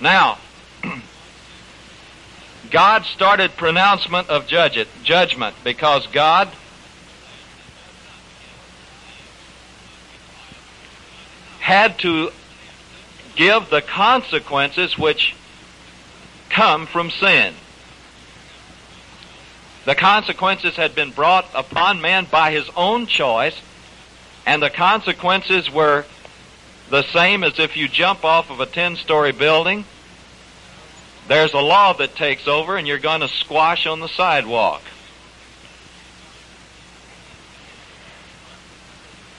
Now, 0.00 0.38
God 2.70 3.04
started 3.04 3.56
pronouncement 3.56 4.28
of 4.28 4.46
judge 4.46 4.86
judgment 5.02 5.54
because 5.62 6.06
God 6.08 6.48
had 11.60 11.98
to 12.00 12.30
give 13.36 13.70
the 13.70 13.80
consequences 13.80 14.98
which 14.98 15.34
come 16.50 16.86
from 16.86 17.10
sin. 17.10 17.54
The 19.84 19.94
consequences 19.94 20.76
had 20.76 20.94
been 20.94 21.10
brought 21.10 21.46
upon 21.54 22.00
man 22.00 22.26
by 22.30 22.52
his 22.52 22.68
own 22.76 23.06
choice, 23.06 23.60
and 24.46 24.62
the 24.62 24.70
consequences 24.70 25.70
were 25.70 26.04
the 26.90 27.02
same 27.02 27.44
as 27.44 27.58
if 27.58 27.76
you 27.76 27.88
jump 27.88 28.24
off 28.24 28.50
of 28.50 28.60
a 28.60 28.66
10 28.66 28.96
story 28.96 29.32
building 29.32 29.84
there's 31.26 31.54
a 31.54 31.60
law 31.60 31.92
that 31.94 32.14
takes 32.14 32.46
over 32.46 32.76
and 32.76 32.86
you're 32.86 32.98
going 32.98 33.20
to 33.20 33.28
squash 33.28 33.86
on 33.86 34.00
the 34.00 34.08
sidewalk. 34.08 34.82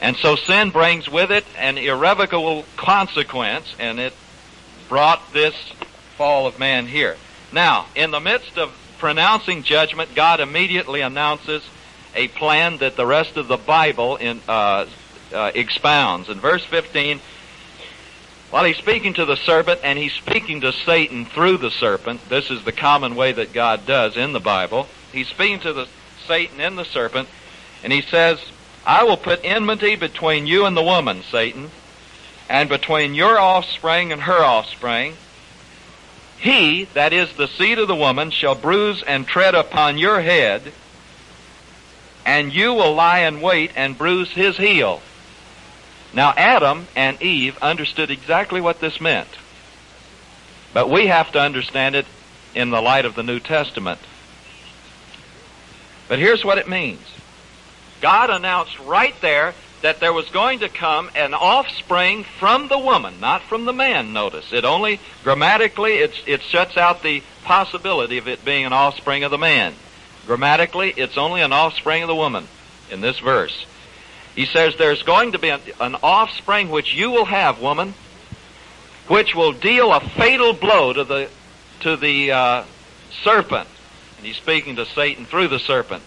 And 0.02 0.18
so 0.18 0.36
sin 0.36 0.72
brings 0.72 1.10
with 1.10 1.32
it 1.32 1.46
an 1.58 1.78
irrevocable 1.78 2.66
consequence, 2.76 3.74
and 3.80 4.00
it 4.00 4.14
brought 4.88 5.34
this 5.34 5.56
fall 6.18 6.48
of 6.48 6.60
man 6.60 6.88
here. 6.88 7.18
Now, 7.52 7.88
in 7.96 8.12
the 8.12 8.20
midst 8.20 8.58
of 8.58 8.74
pronouncing 8.98 9.64
judgment, 9.64 10.16
God 10.16 10.40
immediately 10.40 11.02
announces 11.02 11.64
a 12.16 12.28
plan 12.30 12.78
that 12.78 12.96
the 12.96 13.06
rest 13.06 13.38
of 13.38 13.48
the 13.48 13.58
Bible 13.58 14.16
in, 14.16 14.42
uh, 14.48 14.86
uh, 15.34 15.52
expounds. 15.54 16.30
In 16.30 16.40
verse 16.40 16.64
15, 16.66 17.20
while 18.52 18.64
he's 18.64 18.78
speaking 18.78 19.14
to 19.16 19.26
the 19.26 19.36
serpent 19.36 19.82
and 19.84 20.00
he's 20.00 20.14
speaking 20.14 20.62
to 20.62 20.72
Satan 20.72 21.26
through 21.26 21.58
the 21.58 21.72
serpent, 21.72 22.28
this 22.30 22.50
is 22.50 22.64
the 22.64 22.72
common 22.72 23.16
way 23.16 23.34
that 23.34 23.54
God 23.54 23.86
does 23.86 24.16
in 24.16 24.34
the 24.34 24.40
Bible. 24.40 24.88
He's 25.12 25.28
speaking 25.28 25.60
to 25.62 25.74
the 25.74 25.88
Satan 26.26 26.62
in 26.62 26.76
the 26.76 26.86
serpent, 26.86 27.28
and 27.84 27.92
he 27.92 28.02
says, 28.02 28.40
I 28.86 29.04
will 29.04 29.18
put 29.18 29.42
enmity 29.44 29.96
between 29.96 30.48
you 30.48 30.66
and 30.66 30.78
the 30.78 30.84
woman, 30.84 31.24
Satan, 31.30 31.70
and 32.50 32.70
between 32.70 33.14
your 33.14 33.40
offspring 33.40 34.12
and 34.12 34.22
her 34.22 34.44
offspring. 34.44 35.18
He, 36.38 36.86
that 36.94 37.14
is 37.14 37.34
the 37.34 37.48
seed 37.48 37.80
of 37.80 37.88
the 37.88 37.96
woman, 37.96 38.32
shall 38.32 38.56
bruise 38.56 39.04
and 39.04 39.28
tread 39.28 39.56
upon 39.56 39.98
your 39.98 40.22
head, 40.22 40.62
and 42.26 42.54
you 42.54 42.74
will 42.74 42.94
lie 42.94 43.20
in 43.20 43.42
wait 43.42 43.72
and 43.76 43.98
bruise 43.98 44.32
his 44.32 44.58
heel. 44.58 45.02
Now, 46.14 46.34
Adam 46.38 46.88
and 46.96 47.22
Eve 47.22 47.58
understood 47.62 48.10
exactly 48.10 48.62
what 48.62 48.80
this 48.80 49.02
meant. 49.02 49.28
But 50.74 50.90
we 50.90 51.08
have 51.08 51.32
to 51.34 51.40
understand 51.40 51.96
it 51.96 52.06
in 52.54 52.70
the 52.70 52.82
light 52.82 53.06
of 53.06 53.16
the 53.16 53.24
New 53.24 53.40
Testament. 53.40 54.00
But 56.08 56.20
here's 56.20 56.46
what 56.46 56.58
it 56.58 56.70
means 56.70 57.02
God 58.02 58.30
announced 58.30 58.78
right 58.80 59.16
there 59.22 59.54
that 59.86 60.00
there 60.00 60.12
was 60.12 60.28
going 60.32 60.58
to 60.58 60.68
come 60.68 61.12
an 61.14 61.36
offspring 61.36 62.24
from 62.40 62.68
the 62.70 62.80
woman, 62.80 63.20
not 63.20 63.44
from 63.44 63.66
the 63.66 63.72
man, 63.72 64.14
notice. 64.14 64.52
It 64.52 64.66
only, 64.66 65.00
grammatically, 65.24 65.98
it 65.98 66.42
shuts 66.42 66.76
out 66.76 67.04
the 67.04 67.22
possibility 67.44 68.18
of 68.18 68.28
it 68.28 68.44
being 68.44 68.66
an 68.66 68.74
offspring 68.74 69.24
of 69.24 69.30
the 69.30 69.38
man. 69.38 69.76
Grammatically, 70.26 70.92
it's 70.98 71.20
only 71.20 71.42
an 71.42 71.54
offspring 71.54 72.02
of 72.02 72.08
the 72.08 72.16
woman 72.16 72.48
in 72.90 73.02
this 73.02 73.20
verse. 73.20 73.68
He 74.36 74.48
says 74.48 74.76
there's 74.76 75.04
going 75.04 75.34
to 75.34 75.38
be 75.38 75.50
an, 75.50 75.62
an 75.80 75.98
offspring 76.02 76.70
which 76.70 76.96
you 76.96 77.12
will 77.12 77.26
have, 77.26 77.62
woman, 77.62 77.94
which 79.08 79.36
will 79.36 79.52
deal 79.52 79.94
a 79.94 80.00
fatal 80.00 80.54
blow 80.54 80.94
to 80.94 81.04
the 81.04 81.30
to 81.82 81.96
the 81.96 82.32
uh, 82.32 82.64
serpent. 83.24 83.70
And 84.18 84.26
he's 84.26 84.38
speaking 84.38 84.78
to 84.78 84.86
Satan 84.88 85.28
through 85.28 85.50
the 85.50 85.60
serpent. 85.60 86.02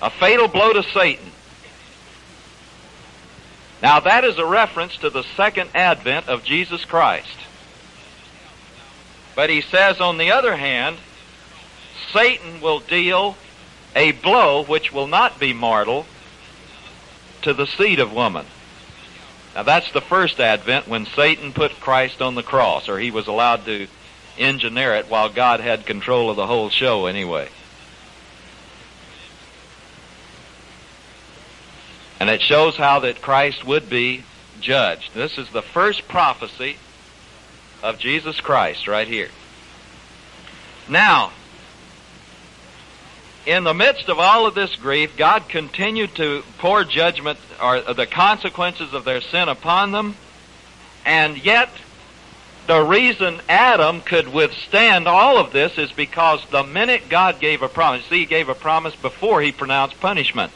A 0.00 0.10
fatal 0.10 0.46
blow 0.46 0.72
to 0.72 0.84
Satan. 0.84 1.32
Now 3.86 4.00
that 4.00 4.24
is 4.24 4.36
a 4.36 4.44
reference 4.44 4.96
to 4.96 5.10
the 5.10 5.22
second 5.36 5.70
advent 5.72 6.26
of 6.26 6.42
Jesus 6.42 6.84
Christ. 6.84 7.38
But 9.36 9.48
he 9.48 9.60
says, 9.60 10.00
on 10.00 10.18
the 10.18 10.32
other 10.32 10.56
hand, 10.56 10.96
Satan 12.12 12.60
will 12.60 12.80
deal 12.80 13.36
a 13.94 14.10
blow 14.10 14.64
which 14.64 14.92
will 14.92 15.06
not 15.06 15.38
be 15.38 15.52
mortal, 15.52 16.04
to 17.42 17.54
the 17.54 17.68
seed 17.68 18.00
of 18.00 18.12
woman. 18.12 18.46
Now 19.54 19.62
that's 19.62 19.92
the 19.92 20.00
first 20.00 20.40
advent 20.40 20.88
when 20.88 21.06
Satan 21.06 21.52
put 21.52 21.78
Christ 21.78 22.20
on 22.20 22.34
the 22.34 22.42
cross, 22.42 22.88
or 22.88 22.98
he 22.98 23.12
was 23.12 23.28
allowed 23.28 23.66
to 23.66 23.86
engineer 24.36 24.96
it 24.96 25.08
while 25.08 25.28
God 25.28 25.60
had 25.60 25.86
control 25.86 26.28
of 26.28 26.34
the 26.34 26.48
whole 26.48 26.70
show 26.70 27.06
anyway. 27.06 27.48
And 32.18 32.30
it 32.30 32.40
shows 32.40 32.76
how 32.76 33.00
that 33.00 33.20
Christ 33.20 33.64
would 33.64 33.90
be 33.90 34.24
judged. 34.60 35.14
This 35.14 35.38
is 35.38 35.48
the 35.50 35.62
first 35.62 36.08
prophecy 36.08 36.76
of 37.82 37.98
Jesus 37.98 38.40
Christ 38.40 38.88
right 38.88 39.06
here. 39.06 39.28
Now, 40.88 41.32
in 43.44 43.64
the 43.64 43.74
midst 43.74 44.08
of 44.08 44.18
all 44.18 44.46
of 44.46 44.54
this 44.54 44.74
grief, 44.76 45.16
God 45.16 45.48
continued 45.48 46.14
to 46.16 46.42
pour 46.58 46.84
judgment 46.84 47.38
or 47.62 47.80
the 47.80 48.06
consequences 48.06 48.92
of 48.92 49.04
their 49.04 49.20
sin 49.20 49.48
upon 49.48 49.92
them, 49.92 50.16
and 51.04 51.44
yet 51.44 51.70
the 52.66 52.82
reason 52.82 53.40
Adam 53.48 54.00
could 54.00 54.26
withstand 54.26 55.06
all 55.06 55.38
of 55.38 55.52
this 55.52 55.78
is 55.78 55.92
because 55.92 56.44
the 56.50 56.64
minute 56.64 57.08
God 57.08 57.38
gave 57.38 57.62
a 57.62 57.68
promise, 57.68 58.04
see, 58.06 58.20
he 58.20 58.26
gave 58.26 58.48
a 58.48 58.54
promise 58.54 58.96
before 58.96 59.40
he 59.40 59.52
pronounced 59.52 60.00
punishment. 60.00 60.52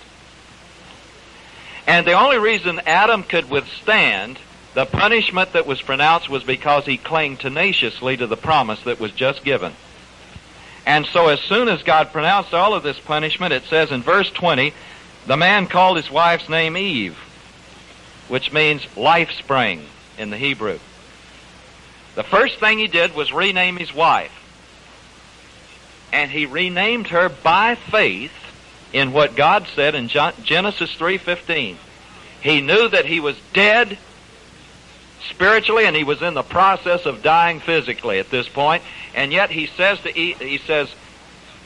And 1.86 2.06
the 2.06 2.12
only 2.12 2.38
reason 2.38 2.80
Adam 2.86 3.22
could 3.22 3.50
withstand 3.50 4.38
the 4.74 4.86
punishment 4.86 5.52
that 5.54 5.66
was 5.66 5.82
pronounced 5.82 6.28
was 6.28 6.44
because 6.44 6.86
he 6.86 6.96
clung 6.96 7.36
tenaciously 7.36 8.16
to 8.16 8.26
the 8.26 8.36
promise 8.36 8.80
that 8.84 9.00
was 9.00 9.12
just 9.12 9.42
given. 9.42 9.72
And 10.86 11.06
so 11.06 11.28
as 11.28 11.40
soon 11.40 11.68
as 11.68 11.82
God 11.82 12.12
pronounced 12.12 12.54
all 12.54 12.74
of 12.74 12.82
this 12.82 12.98
punishment, 12.98 13.52
it 13.52 13.64
says 13.64 13.90
in 13.90 14.02
verse 14.02 14.30
20, 14.30 14.72
the 15.26 15.36
man 15.36 15.66
called 15.66 15.96
his 15.96 16.10
wife's 16.10 16.48
name 16.48 16.76
Eve, 16.76 17.16
which 18.28 18.52
means 18.52 18.86
life 18.96 19.30
spring 19.32 19.84
in 20.18 20.30
the 20.30 20.36
Hebrew. 20.36 20.78
The 22.14 22.24
first 22.24 22.58
thing 22.58 22.78
he 22.78 22.88
did 22.88 23.14
was 23.14 23.32
rename 23.32 23.76
his 23.76 23.94
wife. 23.94 24.36
And 26.12 26.30
he 26.30 26.46
renamed 26.46 27.08
her 27.08 27.28
by 27.28 27.74
faith 27.74 28.32
in 28.92 29.12
what 29.12 29.37
God 29.37 29.66
said 29.74 29.94
in 29.94 30.09
Genesis 30.09 30.94
3:15. 30.94 31.79
He 32.40 32.61
knew 32.61 32.88
that 32.88 33.07
he 33.07 33.20
was 33.20 33.37
dead 33.53 33.98
spiritually 35.29 35.85
and 35.85 35.94
he 35.94 36.05
was 36.05 36.22
in 36.22 36.35
the 36.35 36.42
process 36.42 37.07
of 37.07 37.22
dying 37.22 37.61
physically 37.61 38.18
at 38.18 38.31
this 38.31 38.48
point, 38.48 38.83
and 39.14 39.33
yet 39.33 39.50
he 39.50 39.66
says 39.66 40.00
to 40.00 40.18
Eve, 40.18 40.40
he 40.40 40.59
says, 40.59 40.88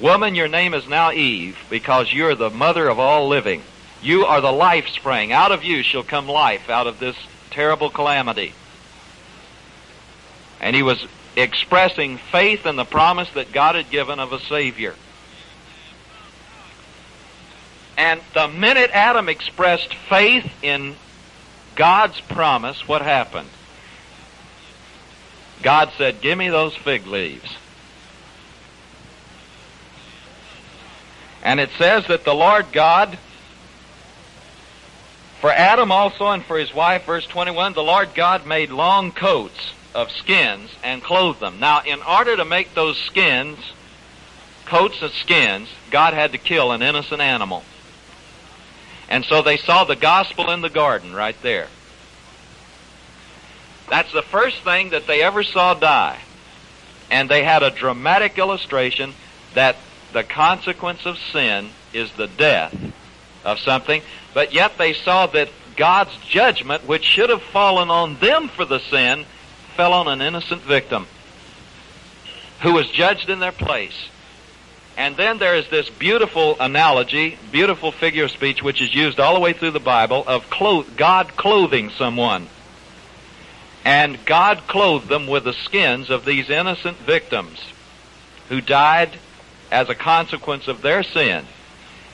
"Woman, 0.01 0.35
your 0.35 0.49
name 0.49 0.75
is 0.75 0.89
now 0.89 1.13
Eve 1.13 1.57
because 1.71 2.13
you're 2.13 2.35
the 2.35 2.51
mother 2.51 2.89
of 2.89 2.99
all 2.99 3.29
living. 3.29 3.63
You 4.03 4.27
are 4.27 4.41
the 4.41 4.53
life 4.53 4.89
spring. 4.89 5.33
Out 5.33 5.53
of 5.53 5.65
you 5.65 5.83
shall 5.83 6.03
come 6.03 6.29
life 6.29 6.69
out 6.69 6.87
of 6.87 6.99
this 6.99 7.17
terrible 7.51 7.91
calamity." 7.91 8.53
And 10.61 10.75
he 10.75 10.83
was 10.83 11.07
expressing 11.37 12.19
faith 12.19 12.67
in 12.67 12.77
the 12.77 12.85
promise 12.85 13.29
that 13.31 13.53
God 13.53 13.77
had 13.77 13.91
given 13.91 14.19
of 14.19 14.33
a 14.33 14.41
Savior. 14.41 14.95
And 17.97 18.21
the 18.35 18.49
minute 18.49 18.91
Adam 18.93 19.29
expressed 19.29 19.95
faith 19.95 20.51
in 20.63 20.97
God's 21.77 22.21
promise, 22.21 22.87
what 22.89 23.03
happened? 23.03 23.49
God 25.63 25.91
said, 25.97 26.21
Give 26.21 26.37
me 26.37 26.49
those 26.49 26.75
fig 26.75 27.07
leaves. 27.07 27.57
And 31.43 31.61
it 31.61 31.71
says 31.79 32.07
that 32.07 32.25
the 32.25 32.35
Lord 32.35 32.67
God, 32.73 33.19
for 35.41 35.51
Adam 35.51 35.93
also 35.93 36.29
and 36.29 36.45
for 36.45 36.59
his 36.59 36.75
wife, 36.75 37.05
verse 37.05 37.27
21, 37.27 37.75
the 37.75 37.83
Lord 37.83 38.15
God 38.15 38.47
made 38.47 38.71
long 38.71 39.13
coats 39.13 39.73
of 39.95 40.11
skins 40.11 40.71
and 40.83 41.03
clothed 41.03 41.41
them. 41.41 41.61
Now, 41.61 41.83
in 41.85 42.03
order 42.03 42.37
to 42.37 42.45
make 42.45 42.75
those 42.75 42.99
skins, 42.99 43.59
coats 44.65 45.03
of 45.03 45.13
skins, 45.13 45.69
God 45.91 46.15
had 46.15 46.33
to 46.33 46.39
kill 46.39 46.73
an 46.73 46.83
innocent 46.83 47.21
animal. 47.21 47.63
And 49.09 49.25
so 49.25 49.43
they 49.43 49.57
saw 49.57 49.85
the 49.85 49.97
gospel 49.97 50.51
in 50.51 50.61
the 50.61 50.71
garden 50.71 51.15
right 51.15 51.37
there. 51.43 51.69
That's 53.89 54.13
the 54.13 54.23
first 54.23 54.63
thing 54.63 54.91
that 54.91 55.07
they 55.07 55.23
ever 55.23 55.43
saw 55.43 55.75
die. 55.75 56.19
And 57.11 57.29
they 57.29 57.45
had 57.45 57.63
a 57.63 57.71
dramatic 57.71 58.39
illustration 58.39 59.13
that 59.55 59.77
the 60.13 60.25
consequence 60.25 61.07
of 61.07 61.19
sin 61.19 61.71
is 61.93 62.11
the 62.13 62.27
death 62.27 62.75
of 63.45 63.59
something, 63.59 64.01
but 64.33 64.55
yet 64.55 64.79
they 64.79 64.95
saw 64.95 65.27
that 65.27 65.49
God's 65.77 66.17
judgment, 66.29 66.87
which 66.87 67.05
should 67.05 67.31
have 67.31 67.43
fallen 67.43 67.91
on 67.91 68.17
them 68.17 68.49
for 68.49 68.65
the 68.65 68.79
sin, 68.79 69.27
fell 69.77 69.93
on 69.93 70.09
an 70.09 70.23
innocent 70.23 70.63
victim 70.63 71.07
who 72.63 72.73
was 72.73 72.89
judged 72.91 73.29
in 73.29 73.41
their 73.41 73.53
place. 73.53 74.09
And 74.97 75.17
then 75.17 75.39
there 75.39 75.57
is 75.57 75.69
this 75.69 75.91
beautiful 75.91 76.57
analogy, 76.61 77.37
beautiful 77.51 77.91
figure 77.91 78.25
of 78.25 78.31
speech, 78.31 78.63
which 78.63 78.81
is 78.81 78.95
used 78.95 79.19
all 79.19 79.35
the 79.35 79.41
way 79.41 79.53
through 79.53 79.73
the 79.73 79.81
Bible 79.81 80.23
of 80.27 80.49
clo- 80.51 80.85
God 80.97 81.37
clothing 81.37 81.91
someone. 81.91 82.49
And 83.85 84.25
God 84.25 84.63
clothed 84.69 85.09
them 85.09 85.27
with 85.27 85.45
the 85.45 85.53
skins 85.53 86.11
of 86.11 86.25
these 86.25 86.49
innocent 86.49 86.97
victims 86.99 87.61
who 88.49 88.61
died 88.61 89.11
as 89.71 89.89
a 89.89 89.95
consequence 89.95 90.69
of 90.69 90.83
their 90.83 91.03
sin. 91.03 91.45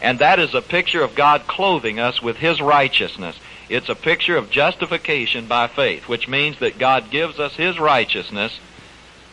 And 0.00 0.18
that 0.20 0.40
is 0.40 0.54
a 0.54 0.62
picture 0.62 1.02
of 1.02 1.14
God 1.14 1.46
clothing 1.46 2.00
us 2.00 2.22
with 2.22 2.38
His 2.38 2.60
righteousness. 2.62 3.38
It's 3.68 3.90
a 3.90 3.94
picture 3.94 4.36
of 4.36 4.50
justification 4.50 5.46
by 5.46 5.68
faith, 5.68 6.08
which 6.08 6.26
means 6.26 6.58
that 6.60 6.78
God 6.78 7.10
gives 7.10 7.38
us 7.38 7.54
His 7.54 7.78
righteousness 7.78 8.58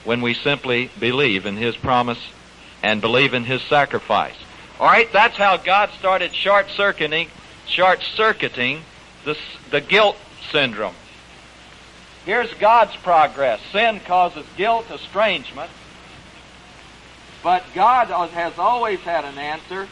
when 0.03 0.21
we 0.21 0.33
simply 0.33 0.91
believe 0.99 1.45
in 1.45 1.55
His 1.55 1.77
promise 1.77 2.19
and 2.83 3.01
believe 3.01 3.33
in 3.33 3.43
His 3.43 3.61
sacrifice. 3.63 4.35
All 4.79 4.87
right, 4.87 5.11
that's 5.11 5.37
how 5.37 5.57
God 5.57 5.89
started 5.97 6.33
short 6.33 6.69
circuiting, 6.69 7.29
short 7.65 8.01
circuiting 8.01 8.83
the, 9.25 9.37
the 9.71 9.81
guilt 9.81 10.17
syndrome. 10.51 10.95
Here's 12.25 12.53
God's 12.55 12.95
progress. 12.97 13.59
Sin 13.71 13.99
causes 14.01 14.45
guilt, 14.57 14.85
estrangement, 14.91 15.71
but 17.41 17.63
God 17.73 18.07
has 18.31 18.59
always 18.59 18.99
had 18.99 19.25
an 19.25 19.37
answer 19.37 19.87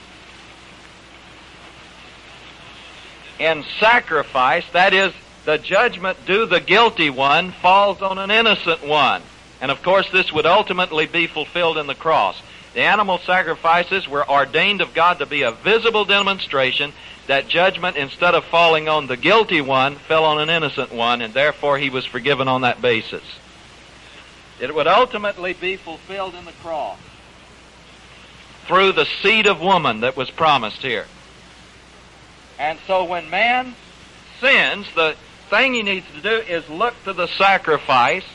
in 3.39 3.63
sacrifice, 3.79 4.65
that 4.71 4.93
is, 4.93 5.13
the 5.45 5.57
judgment 5.57 6.17
due 6.25 6.45
the 6.45 6.59
guilty 6.59 7.09
one 7.09 7.51
falls 7.51 8.01
on 8.01 8.17
an 8.17 8.31
innocent 8.31 8.83
one. 8.85 9.21
And 9.61 9.71
of 9.71 9.81
course, 9.83 10.09
this 10.11 10.33
would 10.33 10.45
ultimately 10.45 11.05
be 11.05 11.27
fulfilled 11.27 11.77
in 11.77 11.87
the 11.87 11.95
cross. 11.95 12.41
The 12.75 12.81
animal 12.81 13.19
sacrifices 13.19 14.05
were 14.05 14.29
ordained 14.29 14.81
of 14.81 14.93
God 14.93 15.19
to 15.19 15.25
be 15.25 15.43
a 15.43 15.51
visible 15.51 16.03
demonstration 16.03 16.91
that 17.27 17.47
judgment, 17.47 17.95
instead 17.95 18.35
of 18.35 18.43
falling 18.43 18.89
on 18.89 19.07
the 19.07 19.15
guilty 19.15 19.61
one, 19.61 19.95
fell 19.95 20.25
on 20.25 20.39
an 20.41 20.49
innocent 20.49 20.91
one, 20.91 21.21
and 21.21 21.33
therefore 21.33 21.77
he 21.77 21.89
was 21.89 22.05
forgiven 22.05 22.49
on 22.49 22.61
that 22.61 22.81
basis. 22.81 23.23
It 24.59 24.75
would 24.75 24.87
ultimately 24.87 25.53
be 25.53 25.77
fulfilled 25.77 26.35
in 26.35 26.43
the 26.43 26.51
cross 26.51 26.99
through 28.67 28.91
the 28.91 29.07
seed 29.21 29.47
of 29.47 29.61
woman 29.61 30.01
that 30.01 30.17
was 30.17 30.29
promised 30.29 30.81
here. 30.81 31.05
And 32.59 32.77
so 32.87 33.05
when 33.05 33.29
man 33.29 33.73
sins, 34.41 34.85
the 34.95 35.15
thing 35.49 35.73
he 35.73 35.81
needs 35.81 36.07
to 36.13 36.21
do 36.21 36.35
is 36.45 36.67
look 36.67 36.93
to 37.05 37.13
the 37.13 37.27
sacrifice 37.27 38.25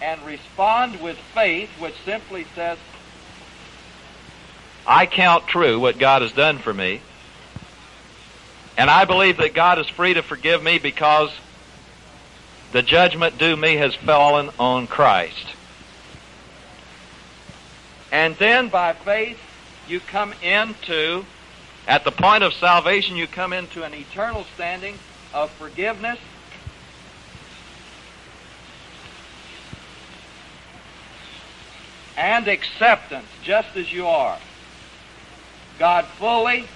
and 0.00 0.24
respond 0.24 1.00
with 1.00 1.18
faith, 1.34 1.70
which 1.80 1.94
simply 2.04 2.46
says, 2.54 2.78
I 4.86 5.06
count 5.06 5.46
true 5.46 5.78
what 5.80 5.98
God 5.98 6.22
has 6.22 6.32
done 6.32 6.58
for 6.58 6.72
me. 6.72 7.00
And 8.76 8.90
I 8.90 9.04
believe 9.04 9.36
that 9.38 9.54
God 9.54 9.78
is 9.78 9.88
free 9.88 10.14
to 10.14 10.22
forgive 10.22 10.62
me 10.62 10.78
because 10.78 11.30
the 12.72 12.82
judgment 12.82 13.38
due 13.38 13.56
me 13.56 13.76
has 13.76 13.94
fallen 13.94 14.50
on 14.58 14.86
Christ. 14.86 15.54
And 18.10 18.36
then 18.36 18.68
by 18.68 18.92
faith, 18.92 19.38
you 19.88 20.00
come 20.00 20.32
into 20.42 21.24
at 21.86 22.04
the 22.04 22.10
point 22.10 22.42
of 22.42 22.52
salvation, 22.54 23.16
you 23.16 23.26
come 23.26 23.52
into 23.52 23.82
an 23.82 23.94
eternal 23.94 24.44
standing 24.54 24.98
of 25.32 25.50
forgiveness. 25.52 26.18
And 32.16 32.48
acceptance, 32.48 33.26
just 33.42 33.76
as 33.76 33.92
you 33.92 34.06
are. 34.06 34.38
God 35.78 36.06
fully 36.06 36.66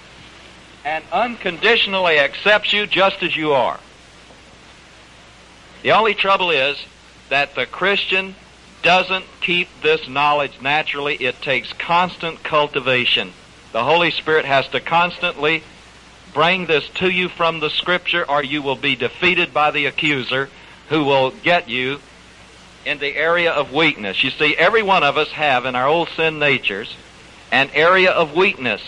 and 0.85 1.03
unconditionally 1.11 2.19
accepts 2.19 2.73
you 2.73 2.87
just 2.87 3.21
as 3.23 3.35
you 3.35 3.53
are. 3.53 3.79
The 5.83 5.91
only 5.91 6.13
trouble 6.13 6.51
is 6.51 6.77
that 7.29 7.55
the 7.55 7.65
Christian 7.65 8.35
doesn't 8.81 9.25
keep 9.41 9.67
this 9.81 10.07
knowledge 10.07 10.61
naturally. 10.61 11.15
It 11.15 11.41
takes 11.41 11.71
constant 11.73 12.43
cultivation. 12.43 13.33
The 13.71 13.83
Holy 13.83 14.11
Spirit 14.11 14.45
has 14.45 14.67
to 14.69 14.79
constantly 14.79 15.63
bring 16.33 16.65
this 16.65 16.87
to 16.95 17.09
you 17.09 17.29
from 17.29 17.59
the 17.59 17.69
Scripture, 17.69 18.29
or 18.29 18.43
you 18.43 18.61
will 18.61 18.75
be 18.75 18.95
defeated 18.95 19.53
by 19.53 19.71
the 19.71 19.85
accuser 19.85 20.49
who 20.89 21.03
will 21.03 21.31
get 21.31 21.69
you 21.69 21.99
in 22.85 22.99
the 22.99 23.15
area 23.15 23.51
of 23.51 23.73
weakness. 23.73 24.23
You 24.23 24.31
see, 24.31 24.55
every 24.55 24.81
one 24.81 25.03
of 25.03 25.17
us 25.17 25.29
have 25.29 25.65
in 25.65 25.75
our 25.75 25.87
old 25.87 26.09
sin 26.09 26.39
natures 26.39 26.95
an 27.51 27.69
area 27.73 28.11
of 28.11 28.35
weakness. 28.35 28.81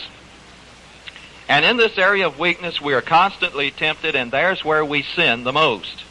And 1.47 1.65
in 1.65 1.77
this 1.77 1.97
area 1.97 2.27
of 2.27 2.39
weakness, 2.39 2.79
we 2.79 2.93
are 2.93 3.01
constantly 3.01 3.71
tempted, 3.71 4.15
and 4.15 4.31
there's 4.31 4.63
where 4.63 4.85
we 4.85 5.03
sin 5.03 5.43
the 5.43 5.51
most. 5.51 6.03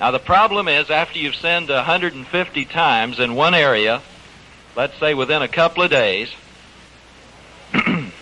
Now, 0.00 0.10
the 0.10 0.18
problem 0.18 0.68
is, 0.68 0.90
after 0.90 1.18
you've 1.18 1.36
sinned 1.36 1.68
150 1.68 2.64
times 2.66 3.18
in 3.18 3.34
one 3.34 3.54
area, 3.54 4.02
let's 4.74 4.98
say 4.98 5.14
within 5.14 5.42
a 5.42 5.48
couple 5.48 5.82
of 5.82 5.90
days, 5.90 6.30
and 7.72 8.12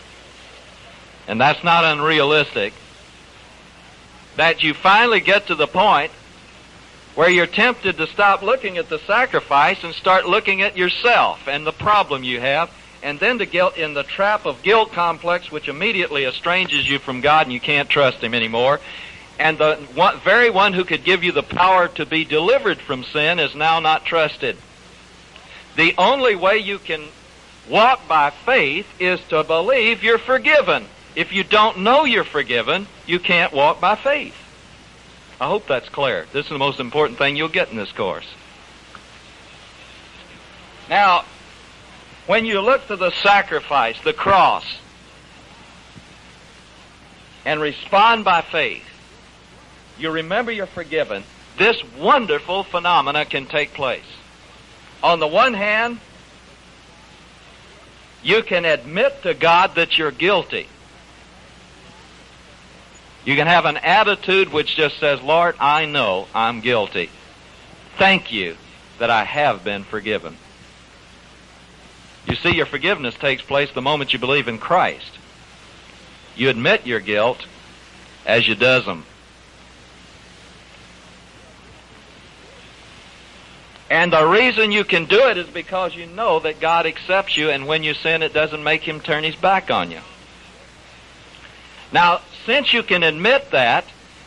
that's 1.27 1.65
not 1.65 1.85
unrealistic, 1.85 2.75
that 4.37 4.63
you 4.63 4.75
finally 4.75 5.21
get 5.21 5.47
to 5.47 5.55
the 5.55 5.67
point 5.67 6.13
where 7.15 7.31
you're 7.31 7.47
tempted 7.47 7.97
to 7.97 8.07
stop 8.09 8.43
looking 8.43 8.77
at 8.79 8.89
the 8.89 8.99
sacrifice 9.01 9.83
and 9.85 9.95
start 9.95 10.27
looking 10.27 10.63
at 10.63 10.77
yourself 10.77 11.47
and 11.47 11.67
the 11.67 11.73
problem 11.73 12.25
you 12.25 12.41
have, 12.41 12.71
and 13.05 13.21
then 13.21 13.39
to 13.39 13.47
get 13.47 13.77
in 13.77 13.93
the 13.93 14.03
trap 14.03 14.47
of 14.47 14.63
guilt 14.63 14.91
complex, 14.93 15.53
which 15.53 15.69
immediately 15.69 16.25
estranges 16.25 16.89
you 16.89 16.99
from 16.99 17.21
God 17.21 17.47
and 17.47 17.53
you 17.53 17.61
can't 17.61 17.89
trust 17.89 18.25
Him 18.25 18.35
anymore. 18.35 18.81
And 19.39 19.59
the 19.59 19.77
one, 19.95 20.19
very 20.21 20.49
one 20.49 20.73
who 20.73 20.85
could 20.85 21.05
give 21.05 21.23
you 21.23 21.31
the 21.31 21.43
power 21.43 21.87
to 21.89 22.07
be 22.07 22.25
delivered 22.25 22.81
from 22.81 23.05
sin 23.05 23.39
is 23.39 23.55
now 23.55 23.79
not 23.79 24.07
trusted. 24.07 24.57
The 25.77 25.95
only 25.99 26.35
way 26.35 26.59
you 26.59 26.79
can 26.79 27.05
walk 27.69 28.09
by 28.09 28.31
faith 28.31 28.87
is 28.99 29.21
to 29.29 29.45
believe 29.45 30.03
you're 30.03 30.19
forgiven. 30.19 30.87
If 31.15 31.31
you 31.31 31.45
don't 31.45 31.81
know 31.81 32.05
you're 32.05 32.25
forgiven, 32.25 32.87
you 33.07 33.19
can't 33.19 33.53
walk 33.53 33.83
by 33.83 33.97
faith. 33.97 34.37
I 35.39 35.47
hope 35.47 35.67
that's 35.67 35.91
clear. 35.91 36.27
This 36.33 36.47
is 36.47 36.51
the 36.51 36.59
most 36.59 36.81
important 36.81 37.19
thing 37.19 37.37
you'll 37.37 37.49
get 37.49 37.71
in 37.71 37.77
this 37.77 37.93
course. 37.93 38.27
Now, 40.89 41.25
when 42.27 42.45
you 42.47 42.61
look 42.61 42.87
to 42.89 42.97
the 42.97 43.11
sacrifice, 43.23 43.97
the 44.03 44.13
cross, 44.13 44.65
and 47.45 47.61
respond 47.61 48.25
by 48.25 48.41
faith, 48.41 48.85
you 49.99 50.11
remember 50.11 50.51
you're 50.51 50.67
forgiven, 50.67 51.23
this 51.59 51.77
wonderful 51.99 52.65
phenomena 52.65 53.25
can 53.25 53.47
take 53.47 53.75
place. 53.75 54.03
On 55.03 55.21
the 55.21 55.27
one 55.27 55.55
hand, 55.55 56.01
you 58.23 58.43
can 58.43 58.65
admit 58.65 59.23
to 59.23 59.35
God 59.35 59.75
that 59.75 59.99
you're 59.99 60.11
guilty. 60.11 60.67
You 63.25 63.37
can 63.37 63.47
have 63.47 63.67
an 63.67 63.77
attitude 63.77 64.53
which 64.53 64.77
just 64.77 64.99
says, 64.99 65.21
Lord, 65.23 65.57
I 65.61 65.87
know 65.87 66.27
I'm 66.35 66.61
guilty. 66.61 67.11
Thank 67.97 68.33
you 68.33 68.57
that 68.99 69.11
I 69.11 69.25
have 69.25 69.63
been 69.63 69.85
forgiven. 69.85 70.37
You 72.27 72.37
see, 72.37 72.55
your 72.55 72.67
forgiveness 72.67 73.15
takes 73.15 73.43
place 73.43 73.71
the 73.73 73.83
moment 73.83 74.13
you 74.13 74.19
believe 74.19 74.49
in 74.49 74.59
Christ. 74.59 75.19
You 76.37 76.49
admit 76.49 76.87
your 76.87 77.01
guilt 77.01 77.45
as 78.27 78.49
you 78.49 78.55
does 78.55 78.85
them. 78.87 79.05
And 83.91 84.13
the 84.13 84.27
reason 84.27 84.73
you 84.73 84.85
can 84.85 85.05
do 85.05 85.29
it 85.29 85.37
is 85.37 85.47
because 85.47 85.95
you 85.95 86.07
know 86.07 86.41
that 86.41 86.59
God 86.59 86.87
accepts 86.87 87.37
you, 87.37 87.51
and 87.51 87.67
when 87.67 87.85
you 87.85 87.95
sin, 87.95 88.23
it 88.23 88.33
doesn't 88.33 88.65
make 88.65 88.83
Him 88.83 89.01
turn 89.01 89.25
His 89.25 89.37
back 89.37 89.71
on 89.71 89.91
you. 89.91 90.01
Now, 91.93 92.23
since 92.47 92.73
you 92.73 92.83
can 92.83 93.03
admit 93.03 93.51
that, 93.53 93.85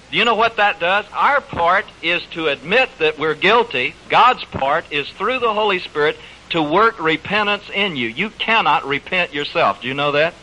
do 0.10 0.18
you 0.18 0.24
know 0.24 0.36
what 0.36 0.56
that 0.56 0.80
does? 0.80 1.06
Our 1.12 1.42
part 1.42 1.86
is 2.02 2.22
to 2.32 2.48
admit 2.48 2.90
that 3.00 3.20
we're 3.20 3.36
guilty. 3.36 3.94
God's 4.08 4.46
part 4.46 4.86
is 4.90 5.10
through 5.10 5.40
the 5.40 5.54
Holy 5.54 5.80
Spirit 5.80 6.18
to 6.50 6.62
work 6.62 7.00
repentance 7.00 7.70
in 7.74 7.96
you. 7.96 8.08
You 8.08 8.30
cannot 8.30 8.86
repent 8.88 9.34
yourself. 9.34 9.82
Do 9.82 9.88
you 9.88 9.94
know 9.94 10.14
that? 10.14 10.34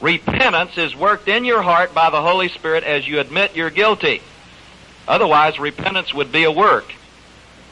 Repentance 0.00 0.78
is 0.78 0.96
worked 0.96 1.28
in 1.28 1.44
your 1.44 1.62
heart 1.62 1.92
by 1.94 2.10
the 2.10 2.22
Holy 2.22 2.48
Spirit 2.48 2.84
as 2.84 3.06
you 3.06 3.20
admit 3.20 3.54
you're 3.54 3.70
guilty. 3.70 4.22
Otherwise, 5.06 5.58
repentance 5.58 6.14
would 6.14 6.32
be 6.32 6.44
a 6.44 6.52
work, 6.52 6.92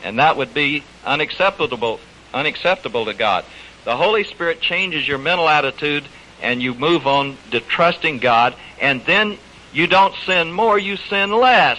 and 0.02 0.18
that 0.18 0.36
would 0.36 0.52
be 0.52 0.82
unacceptable, 1.04 2.00
unacceptable 2.34 3.06
to 3.06 3.14
God. 3.14 3.44
The 3.84 3.96
Holy 3.96 4.24
Spirit 4.24 4.60
changes 4.60 5.08
your 5.08 5.18
mental 5.18 5.48
attitude 5.48 6.04
and 6.42 6.62
you 6.62 6.74
move 6.74 7.06
on 7.06 7.36
to 7.50 7.60
trusting 7.60 8.18
God, 8.18 8.54
and 8.80 9.04
then 9.06 9.38
you 9.72 9.86
don't 9.86 10.14
sin 10.26 10.52
more, 10.52 10.78
you 10.78 10.96
sin 10.96 11.32
less. 11.32 11.78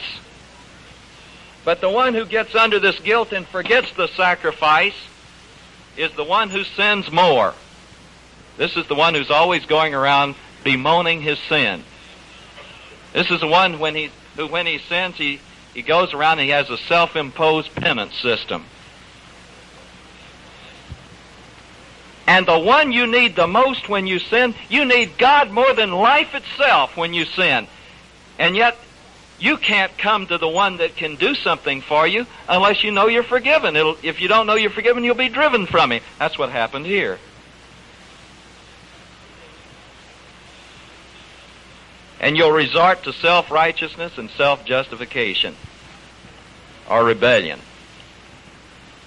But 1.63 1.81
the 1.81 1.89
one 1.89 2.13
who 2.13 2.25
gets 2.25 2.55
under 2.55 2.79
this 2.79 2.99
guilt 2.99 3.31
and 3.31 3.47
forgets 3.47 3.91
the 3.93 4.07
sacrifice 4.07 4.95
is 5.97 6.11
the 6.13 6.23
one 6.23 6.49
who 6.49 6.63
sins 6.63 7.11
more. 7.11 7.53
This 8.57 8.75
is 8.75 8.87
the 8.87 8.95
one 8.95 9.13
who's 9.13 9.31
always 9.31 9.65
going 9.65 9.93
around 9.93 10.35
bemoaning 10.63 11.21
his 11.21 11.39
sin. 11.39 11.83
This 13.13 13.31
is 13.31 13.39
the 13.39 13.47
one 13.47 13.79
when 13.79 13.95
he 13.95 14.11
who 14.35 14.47
when 14.47 14.65
he 14.65 14.77
sins 14.77 15.15
he, 15.17 15.39
he 15.73 15.81
goes 15.81 16.13
around 16.13 16.39
and 16.39 16.45
he 16.45 16.49
has 16.49 16.69
a 16.69 16.77
self-imposed 16.77 17.73
penance 17.75 18.15
system. 18.15 18.65
And 22.27 22.45
the 22.45 22.59
one 22.59 22.91
you 22.91 23.07
need 23.07 23.35
the 23.35 23.47
most 23.47 23.89
when 23.89 24.05
you 24.05 24.19
sin, 24.19 24.53
you 24.69 24.85
need 24.85 25.17
God 25.17 25.49
more 25.49 25.73
than 25.73 25.91
life 25.91 26.35
itself 26.35 26.95
when 26.95 27.11
you 27.13 27.25
sin. 27.25 27.67
And 28.37 28.55
yet, 28.55 28.77
you 29.39 29.57
can't 29.57 29.97
come 29.97 30.27
to 30.27 30.37
the 30.37 30.47
one 30.47 30.77
that 30.77 30.95
can 30.95 31.15
do 31.15 31.33
something 31.33 31.81
for 31.81 32.05
you 32.05 32.25
unless 32.47 32.83
you 32.83 32.91
know 32.91 33.07
you're 33.07 33.23
forgiven. 33.23 33.75
It'll, 33.75 33.97
if 34.03 34.19
you 34.21 34.27
don't 34.27 34.45
know 34.45 34.55
you're 34.55 34.69
forgiven, 34.69 35.03
you'll 35.03 35.15
be 35.15 35.29
driven 35.29 35.65
from 35.65 35.93
Him. 35.93 36.03
That's 36.17 36.37
what 36.37 36.49
happened 36.49 36.85
here. 36.85 37.19
And 42.19 42.35
you'll 42.35 42.51
resort 42.51 43.03
to 43.03 43.13
self-righteousness 43.13 44.17
and 44.17 44.29
self-justification 44.31 45.55
or 46.89 47.05
rebellion 47.05 47.61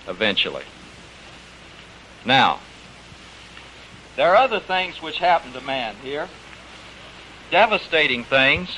eventually. 0.09 0.64
Now, 2.24 2.61
there 4.16 4.30
are 4.30 4.37
other 4.37 4.61
things 4.61 5.03
which 5.03 5.18
happen 5.18 5.53
to 5.53 5.61
man 5.61 5.97
here. 6.03 6.28
Devastating 7.51 8.24
things. 8.24 8.70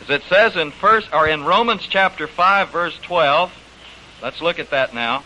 As 0.00 0.10
it 0.10 0.22
says 0.24 0.56
in 0.56 0.70
first 0.70 1.12
or 1.12 1.28
in 1.28 1.44
Romans 1.44 1.86
chapter 1.88 2.26
5 2.26 2.70
verse 2.70 2.98
12. 3.02 3.52
Let's 4.22 4.40
look 4.40 4.58
at 4.58 4.70
that 4.70 4.94
now. 4.94 5.24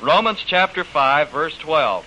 Romans 0.00 0.42
chapter 0.46 0.84
5 0.84 1.30
verse 1.30 1.56
12. 1.58 2.06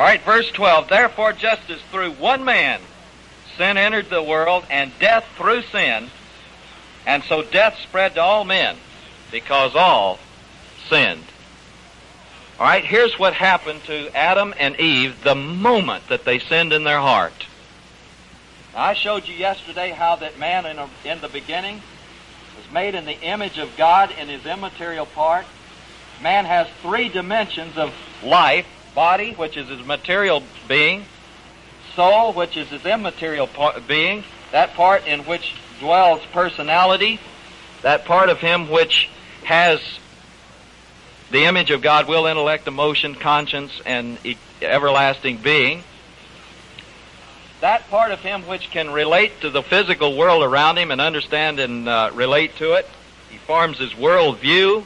All 0.00 0.06
right, 0.06 0.22
verse 0.22 0.50
12. 0.52 0.88
Therefore, 0.88 1.34
just 1.34 1.68
as 1.68 1.78
through 1.92 2.12
one 2.12 2.42
man 2.42 2.80
sin 3.58 3.76
entered 3.76 4.08
the 4.08 4.22
world, 4.22 4.64
and 4.70 4.98
death 4.98 5.26
through 5.36 5.60
sin, 5.64 6.08
and 7.04 7.22
so 7.22 7.42
death 7.42 7.76
spread 7.82 8.14
to 8.14 8.22
all 8.22 8.46
men, 8.46 8.78
because 9.30 9.76
all 9.76 10.18
sinned. 10.88 11.26
All 12.58 12.64
right, 12.64 12.82
here's 12.82 13.18
what 13.18 13.34
happened 13.34 13.84
to 13.84 14.08
Adam 14.16 14.54
and 14.58 14.80
Eve 14.80 15.22
the 15.22 15.34
moment 15.34 16.08
that 16.08 16.24
they 16.24 16.38
sinned 16.38 16.72
in 16.72 16.84
their 16.84 17.00
heart. 17.00 17.46
I 18.74 18.94
showed 18.94 19.28
you 19.28 19.34
yesterday 19.34 19.90
how 19.90 20.16
that 20.16 20.38
man 20.38 20.64
in, 20.64 20.78
a, 20.78 20.88
in 21.04 21.20
the 21.20 21.28
beginning 21.28 21.82
was 22.56 22.72
made 22.72 22.94
in 22.94 23.04
the 23.04 23.20
image 23.20 23.58
of 23.58 23.76
God 23.76 24.10
in 24.18 24.28
his 24.28 24.46
immaterial 24.46 25.04
part. 25.04 25.44
Man 26.22 26.46
has 26.46 26.68
three 26.80 27.10
dimensions 27.10 27.76
of 27.76 27.92
life 28.24 28.66
body, 28.94 29.32
which 29.32 29.56
is 29.56 29.68
his 29.68 29.84
material 29.84 30.42
being, 30.68 31.04
soul, 31.94 32.32
which 32.32 32.56
is 32.56 32.68
his 32.68 32.84
immaterial 32.84 33.48
being, 33.86 34.24
that 34.52 34.74
part 34.74 35.06
in 35.06 35.20
which 35.20 35.54
dwells 35.78 36.20
personality, 36.32 37.18
that 37.82 38.04
part 38.04 38.28
of 38.28 38.38
him 38.38 38.68
which 38.68 39.08
has 39.44 39.80
the 41.30 41.44
image 41.44 41.70
of 41.70 41.80
God, 41.80 42.08
will, 42.08 42.26
intellect, 42.26 42.66
emotion, 42.66 43.14
conscience, 43.14 43.80
and 43.86 44.18
everlasting 44.60 45.36
being. 45.36 45.84
That 47.60 47.88
part 47.88 48.10
of 48.10 48.20
him 48.20 48.46
which 48.48 48.70
can 48.70 48.90
relate 48.90 49.40
to 49.42 49.50
the 49.50 49.62
physical 49.62 50.16
world 50.16 50.42
around 50.42 50.78
him 50.78 50.90
and 50.90 51.00
understand 51.00 51.60
and 51.60 51.88
uh, 51.88 52.10
relate 52.14 52.56
to 52.56 52.72
it. 52.72 52.88
He 53.30 53.38
forms 53.38 53.78
his 53.78 53.94
world 53.96 54.38
view, 54.38 54.84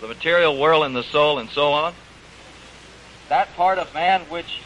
the 0.00 0.08
material 0.08 0.58
world 0.58 0.84
and 0.84 0.96
the 0.96 1.02
soul, 1.02 1.38
and 1.38 1.50
so 1.50 1.72
on 1.72 1.92
that 3.28 3.54
part 3.54 3.78
of 3.78 3.92
man 3.94 4.22
which 4.22 4.60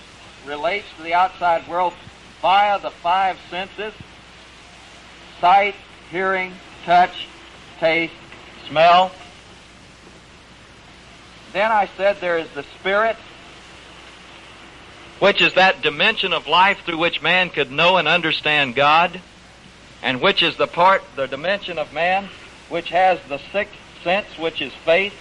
relates 0.47 0.87
to 0.97 1.03
the 1.03 1.15
outside 1.15 1.67
world 1.69 1.95
via 2.41 2.79
the 2.81 2.91
five 2.91 3.39
senses 3.51 3.93
sight, 5.41 5.75
hearing, 6.11 6.53
touch, 6.85 7.27
taste, 7.81 8.15
smell. 8.69 9.11
Then 11.53 11.73
I 11.73 11.91
said 11.97 12.19
there 12.21 12.39
is 12.39 12.49
the 12.55 12.63
spirit, 12.79 13.17
which 15.19 15.43
is 15.43 15.55
that 15.55 15.83
dimension 15.83 16.33
of 16.33 16.47
life 16.47 16.79
through 16.87 16.99
which 16.99 17.21
man 17.23 17.51
could 17.51 17.73
know 17.73 17.97
and 17.97 18.07
understand 18.07 18.77
God, 18.77 19.21
and 20.01 20.21
which 20.21 20.43
is 20.45 20.57
the 20.57 20.69
part, 20.69 21.03
the 21.17 21.27
dimension 21.27 21.77
of 21.79 21.93
man, 21.93 22.29
which 22.69 22.91
has 22.91 23.19
the 23.29 23.39
sixth 23.53 23.75
sense, 24.05 24.39
which 24.39 24.63
is 24.63 24.73
faith. 24.85 25.15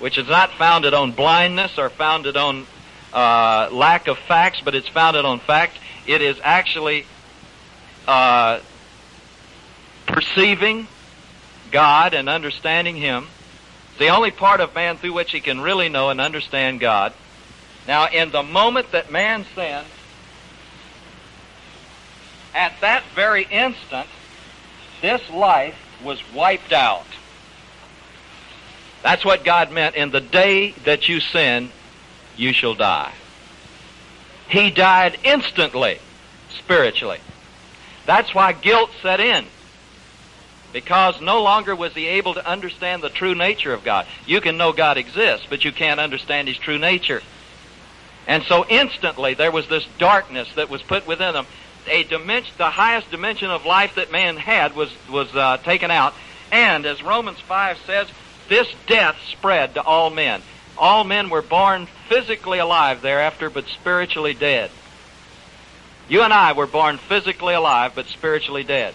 which 0.00 0.18
is 0.18 0.26
not 0.28 0.50
founded 0.52 0.94
on 0.94 1.12
blindness 1.12 1.78
or 1.78 1.90
founded 1.90 2.36
on 2.36 2.66
uh, 3.12 3.68
lack 3.72 4.08
of 4.08 4.18
facts, 4.18 4.60
but 4.64 4.74
it's 4.74 4.88
founded 4.88 5.24
on 5.24 5.40
fact. 5.40 5.78
It 6.06 6.22
is 6.22 6.38
actually 6.42 7.06
uh, 8.06 8.60
perceiving 10.06 10.86
God 11.70 12.14
and 12.14 12.28
understanding 12.28 12.96
Him. 12.96 13.28
It's 13.90 13.98
the 13.98 14.08
only 14.08 14.30
part 14.30 14.60
of 14.60 14.74
man 14.74 14.96
through 14.96 15.12
which 15.12 15.32
he 15.32 15.40
can 15.40 15.60
really 15.60 15.88
know 15.88 16.10
and 16.10 16.20
understand 16.20 16.80
God. 16.80 17.12
Now, 17.86 18.08
in 18.08 18.30
the 18.30 18.42
moment 18.42 18.92
that 18.92 19.10
man 19.10 19.44
sinned, 19.54 19.86
at 22.54 22.80
that 22.80 23.04
very 23.14 23.44
instant, 23.44 24.08
this 25.00 25.28
life 25.30 25.76
was 26.02 26.20
wiped 26.34 26.72
out. 26.72 27.06
That's 29.02 29.24
what 29.24 29.44
God 29.44 29.70
meant. 29.70 29.96
In 29.96 30.10
the 30.10 30.20
day 30.20 30.72
that 30.84 31.08
you 31.08 31.20
sin, 31.20 31.70
you 32.36 32.52
shall 32.52 32.74
die. 32.74 33.12
He 34.48 34.70
died 34.70 35.18
instantly, 35.22 35.98
spiritually. 36.50 37.20
That's 38.06 38.34
why 38.34 38.52
guilt 38.52 38.90
set 39.02 39.20
in. 39.20 39.46
Because 40.72 41.20
no 41.20 41.42
longer 41.42 41.74
was 41.74 41.94
he 41.94 42.06
able 42.06 42.34
to 42.34 42.46
understand 42.46 43.02
the 43.02 43.08
true 43.08 43.34
nature 43.34 43.72
of 43.72 43.84
God. 43.84 44.06
You 44.26 44.40
can 44.40 44.56
know 44.56 44.72
God 44.72 44.98
exists, 44.98 45.46
but 45.48 45.64
you 45.64 45.72
can't 45.72 46.00
understand 46.00 46.48
his 46.48 46.58
true 46.58 46.78
nature. 46.78 47.22
And 48.26 48.44
so 48.44 48.64
instantly 48.68 49.34
there 49.34 49.50
was 49.50 49.68
this 49.68 49.86
darkness 49.98 50.48
that 50.54 50.70
was 50.70 50.82
put 50.82 51.06
within 51.06 51.34
them. 51.34 51.46
A 51.86 52.04
dimension, 52.04 52.54
the 52.58 52.70
highest 52.70 53.10
dimension 53.10 53.50
of 53.50 53.64
life 53.64 53.94
that 53.96 54.12
man 54.12 54.36
had 54.36 54.76
was, 54.76 54.92
was 55.08 55.34
uh, 55.34 55.56
taken 55.58 55.90
out. 55.90 56.14
And 56.52 56.86
as 56.86 57.02
Romans 57.02 57.40
5 57.40 57.78
says, 57.86 58.08
this 58.48 58.68
death 58.86 59.16
spread 59.30 59.74
to 59.74 59.82
all 59.82 60.10
men. 60.10 60.42
All 60.80 61.04
men 61.04 61.28
were 61.28 61.42
born 61.42 61.86
physically 62.08 62.58
alive 62.58 63.02
thereafter, 63.02 63.50
but 63.50 63.66
spiritually 63.68 64.32
dead. 64.32 64.70
You 66.08 66.22
and 66.22 66.32
I 66.32 66.54
were 66.54 66.66
born 66.66 66.96
physically 66.96 67.52
alive, 67.52 67.92
but 67.94 68.06
spiritually 68.06 68.64
dead. 68.64 68.94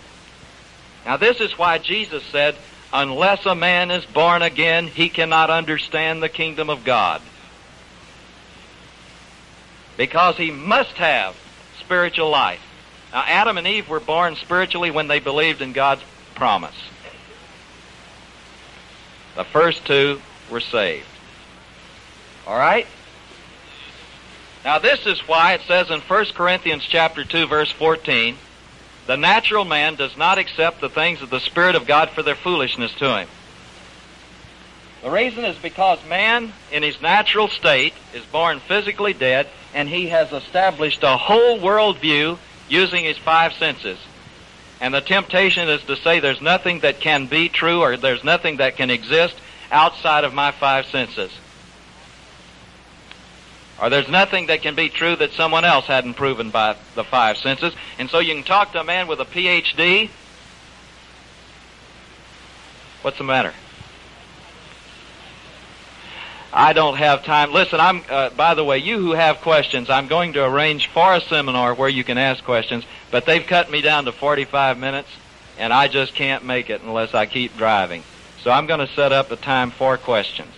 Now 1.06 1.18
this 1.18 1.40
is 1.40 1.56
why 1.60 1.78
Jesus 1.78 2.24
said, 2.32 2.56
unless 2.92 3.46
a 3.46 3.54
man 3.54 3.92
is 3.92 4.04
born 4.04 4.42
again, 4.42 4.88
he 4.88 5.10
cannot 5.10 5.52
understand 5.52 6.24
the 6.24 6.28
kingdom 6.28 6.72
of 6.72 6.84
God. 6.84 7.22
Because 9.96 10.38
he 10.38 10.50
must 10.50 10.94
have 10.94 11.36
spiritual 11.80 12.32
life. 12.32 12.62
Now 13.14 13.24
Adam 13.28 13.60
and 13.60 13.68
Eve 13.68 13.88
were 13.88 14.00
born 14.00 14.36
spiritually 14.38 14.90
when 14.90 15.08
they 15.08 15.20
believed 15.20 15.62
in 15.62 15.72
God's 15.72 16.02
promise. 16.34 16.76
The 19.36 19.44
first 19.44 19.86
two 19.86 20.20
were 20.50 20.60
saved. 20.60 21.06
All 22.48 22.58
right? 22.58 22.88
Now 24.64 24.80
this 24.80 25.06
is 25.06 25.20
why 25.28 25.54
it 25.54 25.62
says 25.68 25.90
in 25.90 26.02
1 26.02 26.26
Corinthians 26.34 26.84
chapter 26.84 27.24
2 27.24 27.48
verse 27.48 27.72
14, 27.72 28.36
the 29.08 29.18
natural 29.18 29.66
man 29.66 29.96
does 29.96 30.18
not 30.18 30.38
accept 30.38 30.82
the 30.82 30.90
things 30.90 31.22
of 31.22 31.30
the 31.30 31.40
Spirit 31.40 31.76
of 31.76 31.86
God 31.86 32.10
for 32.10 32.24
their 32.24 32.36
foolishness 32.36 32.94
to 32.96 33.18
him. 33.18 33.28
The 35.04 35.12
reason 35.12 35.46
is 35.46 35.56
because 35.58 36.00
man, 36.08 36.52
in 36.72 36.82
his 36.82 37.00
natural 37.00 37.48
state, 37.48 37.94
is 38.16 38.26
born 38.26 38.60
physically 38.60 39.14
dead, 39.14 39.48
and 39.76 39.88
he 39.88 40.08
has 40.08 40.32
established 40.32 41.04
a 41.04 41.16
whole 41.16 41.60
world 41.60 42.00
view 42.00 42.40
using 42.68 43.04
his 43.04 43.18
five 43.18 43.54
senses. 43.54 44.00
And 44.82 44.94
the 44.94 45.02
temptation 45.02 45.70
is 45.70 45.84
to 45.84 45.96
say 45.96 46.20
there's 46.20 46.42
nothing 46.42 46.80
that 46.80 47.00
can 47.00 47.28
be 47.28 47.50
true 47.50 47.82
or 47.82 47.98
there's 47.98 48.24
nothing 48.24 48.58
that 48.58 48.78
can 48.78 48.90
exist 48.90 49.36
outside 49.72 50.24
of 50.24 50.34
my 50.34 50.52
five 50.52 50.88
senses. 50.88 51.32
Or 53.82 53.90
there's 53.90 54.08
nothing 54.08 54.48
that 54.48 54.62
can 54.62 54.76
be 54.76 54.90
true 54.90 55.16
that 55.18 55.34
someone 55.34 55.66
else 55.66 55.86
hadn't 55.86 56.14
proven 56.14 56.50
by 56.50 56.78
the 56.96 57.04
five 57.04 57.38
senses. 57.38 57.74
And 58.00 58.10
so 58.10 58.20
you 58.20 58.34
can 58.34 58.44
talk 58.44 58.72
to 58.72 58.80
a 58.80 58.84
man 58.84 59.08
with 59.08 59.20
a 59.20 59.26
PhD. 59.26 60.10
What's 63.02 63.18
the 63.18 63.24
matter? 63.24 63.54
I 66.54 66.72
don't 66.72 66.96
have 66.96 67.26
time. 67.26 67.52
Listen, 67.52 67.82
I'm, 67.82 68.02
uh, 68.10 68.30
by 68.30 68.54
the 68.54 68.64
way, 68.64 68.78
you 68.78 68.98
who 68.98 69.12
have 69.12 69.42
questions, 69.42 69.90
I'm 69.90 70.08
going 70.08 70.32
to 70.34 70.46
arrange 70.46 70.88
for 70.88 71.14
a 71.14 71.20
seminar 71.20 71.74
where 71.74 71.90
you 71.90 72.06
can 72.06 72.18
ask 72.18 72.42
questions, 72.46 72.86
but 73.12 73.26
they've 73.26 73.46
cut 73.46 73.70
me 73.70 73.82
down 73.82 74.06
to 74.06 74.14
45 74.14 74.78
minutes, 74.78 75.10
and 75.58 75.74
I 75.74 75.90
just 75.90 76.16
can't 76.16 76.46
make 76.46 76.70
it 76.70 76.82
unless 76.82 77.14
I 77.14 77.26
keep 77.26 77.58
driving. 77.58 78.06
So 78.42 78.52
I'm 78.52 78.68
going 78.68 78.80
to 78.80 78.88
set 78.94 79.12
up 79.12 79.32
a 79.32 79.36
time 79.36 79.72
for 79.72 79.98
questions. 79.98 80.54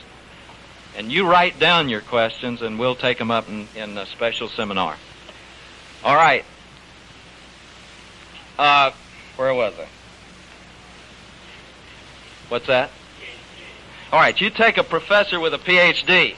And 0.98 1.12
you 1.12 1.30
write 1.30 1.60
down 1.60 1.90
your 1.90 2.02
questions, 2.02 2.64
and 2.64 2.80
we'll 2.80 2.96
take 2.96 3.20
them 3.20 3.30
up 3.30 3.48
in, 3.48 3.68
in 3.76 3.96
a 3.98 4.08
special 4.08 4.50
seminar. 4.50 4.98
All 6.04 6.16
right. 6.16 6.44
Uh, 8.58 8.92
where 9.36 9.54
was 9.54 9.76
I? 9.80 9.88
What's 12.50 12.66
that? 12.66 12.90
All 14.12 14.20
right, 14.20 14.40
you 14.42 14.50
take 14.50 14.78
a 14.78 14.84
professor 14.84 15.40
with 15.40 15.54
a 15.54 15.60
PhD, 15.60 16.36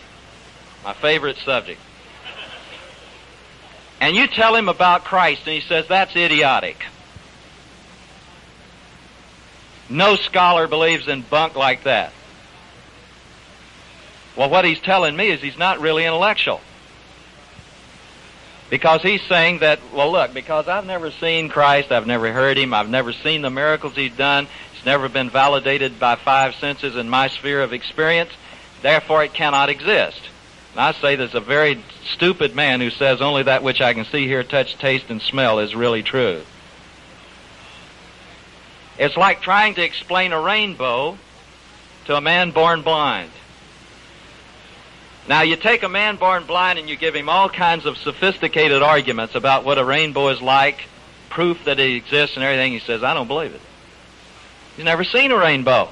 my 0.83 0.93
favorite 0.93 1.37
subject, 1.37 1.79
and 4.01 4.15
you 4.15 4.27
tell 4.27 4.55
him 4.55 4.67
about 4.67 5.05
Christ, 5.05 5.43
and 5.45 5.53
he 5.53 5.61
says, 5.61 5.87
that's 5.87 6.15
idiotic. 6.15 6.83
No 9.87 10.15
scholar 10.15 10.67
believes 10.67 11.07
in 11.07 11.21
bunk 11.21 11.55
like 11.55 11.83
that. 11.83 12.11
Well, 14.35 14.49
what 14.49 14.65
he's 14.65 14.79
telling 14.79 15.15
me 15.15 15.29
is 15.29 15.41
he's 15.41 15.57
not 15.57 15.79
really 15.79 16.05
intellectual. 16.05 16.61
Because 18.69 19.01
he's 19.01 19.21
saying 19.23 19.59
that, 19.59 19.79
well, 19.91 20.11
look, 20.11 20.33
because 20.33 20.67
I've 20.67 20.85
never 20.85 21.09
seen 21.09 21.49
Christ, 21.49 21.91
I've 21.91 22.05
never 22.05 22.31
heard 22.31 22.57
him, 22.57 22.73
I've 22.73 22.89
never 22.89 23.11
seen 23.13 23.41
the 23.41 23.49
miracles 23.49 23.95
he's 23.95 24.15
done, 24.15 24.47
it's 24.75 24.85
never 24.85 25.09
been 25.09 25.29
validated 25.29 25.99
by 25.99 26.15
five 26.15 26.53
senses 26.55 26.95
in 26.95 27.09
my 27.09 27.29
sphere 27.29 27.63
of 27.63 27.73
experience, 27.73 28.31
therefore 28.83 29.23
it 29.23 29.33
cannot 29.33 29.69
exist. 29.69 30.21
And 30.73 30.81
I 30.81 30.91
say 30.91 31.15
there's 31.15 31.33
a 31.33 31.39
very 31.39 31.83
stupid 32.13 32.55
man 32.55 32.79
who 32.79 32.91
says 32.91 33.21
only 33.21 33.43
that 33.43 33.63
which 33.63 33.81
I 33.81 33.95
can 33.95 34.05
see, 34.05 34.27
hear, 34.27 34.43
touch, 34.43 34.77
taste, 34.77 35.09
and 35.09 35.21
smell 35.21 35.59
is 35.59 35.75
really 35.75 36.03
true. 36.03 36.43
It's 38.99 39.17
like 39.17 39.41
trying 39.41 39.75
to 39.75 39.83
explain 39.83 40.31
a 40.31 40.39
rainbow 40.39 41.17
to 42.05 42.15
a 42.15 42.21
man 42.21 42.51
born 42.51 42.83
blind. 42.83 43.31
Now, 45.29 45.43
you 45.43 45.57
take 45.57 45.83
a 45.83 45.89
man 45.89 46.15
born 46.15 46.45
blind 46.45 46.79
and 46.79 46.89
you 46.89 46.95
give 46.95 47.13
him 47.13 47.29
all 47.29 47.49
kinds 47.49 47.85
of 47.85 47.99
sophisticated 47.99 48.81
arguments 48.81 49.35
about 49.35 49.63
what 49.63 49.77
a 49.77 49.85
rainbow 49.85 50.29
is 50.29 50.41
like, 50.41 50.85
proof 51.29 51.65
that 51.65 51.79
it 51.79 51.95
exists 51.95 52.35
and 52.35 52.43
everything. 52.43 52.71
He 52.71 52.79
says, 52.79 53.03
I 53.03 53.13
don't 53.13 53.27
believe 53.27 53.53
it. 53.53 53.61
He's 54.75 54.85
never 54.85 55.03
seen 55.03 55.31
a 55.31 55.37
rainbow. 55.37 55.89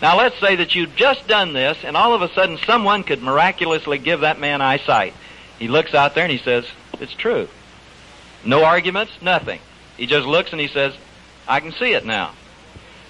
Now 0.00 0.16
let's 0.16 0.40
say 0.40 0.56
that 0.56 0.74
you've 0.74 0.96
just 0.96 1.28
done 1.28 1.52
this 1.52 1.84
and 1.84 1.94
all 1.94 2.14
of 2.14 2.22
a 2.22 2.32
sudden 2.32 2.56
someone 2.64 3.04
could 3.04 3.22
miraculously 3.22 3.98
give 3.98 4.20
that 4.20 4.40
man 4.40 4.62
eyesight. 4.62 5.12
He 5.58 5.68
looks 5.68 5.92
out 5.92 6.14
there 6.14 6.24
and 6.24 6.32
he 6.32 6.38
says, 6.38 6.64
it's 7.00 7.12
true. 7.12 7.50
No 8.46 8.64
arguments, 8.64 9.12
nothing. 9.20 9.60
He 9.98 10.06
just 10.06 10.26
looks 10.26 10.52
and 10.52 10.60
he 10.60 10.68
says, 10.68 10.94
I 11.46 11.60
can 11.60 11.72
see 11.72 11.92
it 11.92 12.06
now. 12.06 12.32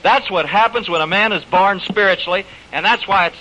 That's 0.03 0.29
what 0.33 0.47
happens 0.47 0.89
when 0.89 1.01
a 1.01 1.07
man 1.07 1.31
is 1.31 1.45
born 1.45 1.79
spiritually, 1.79 2.45
and 2.73 2.85
that's 2.85 3.07
why 3.07 3.27
it's, 3.29 3.37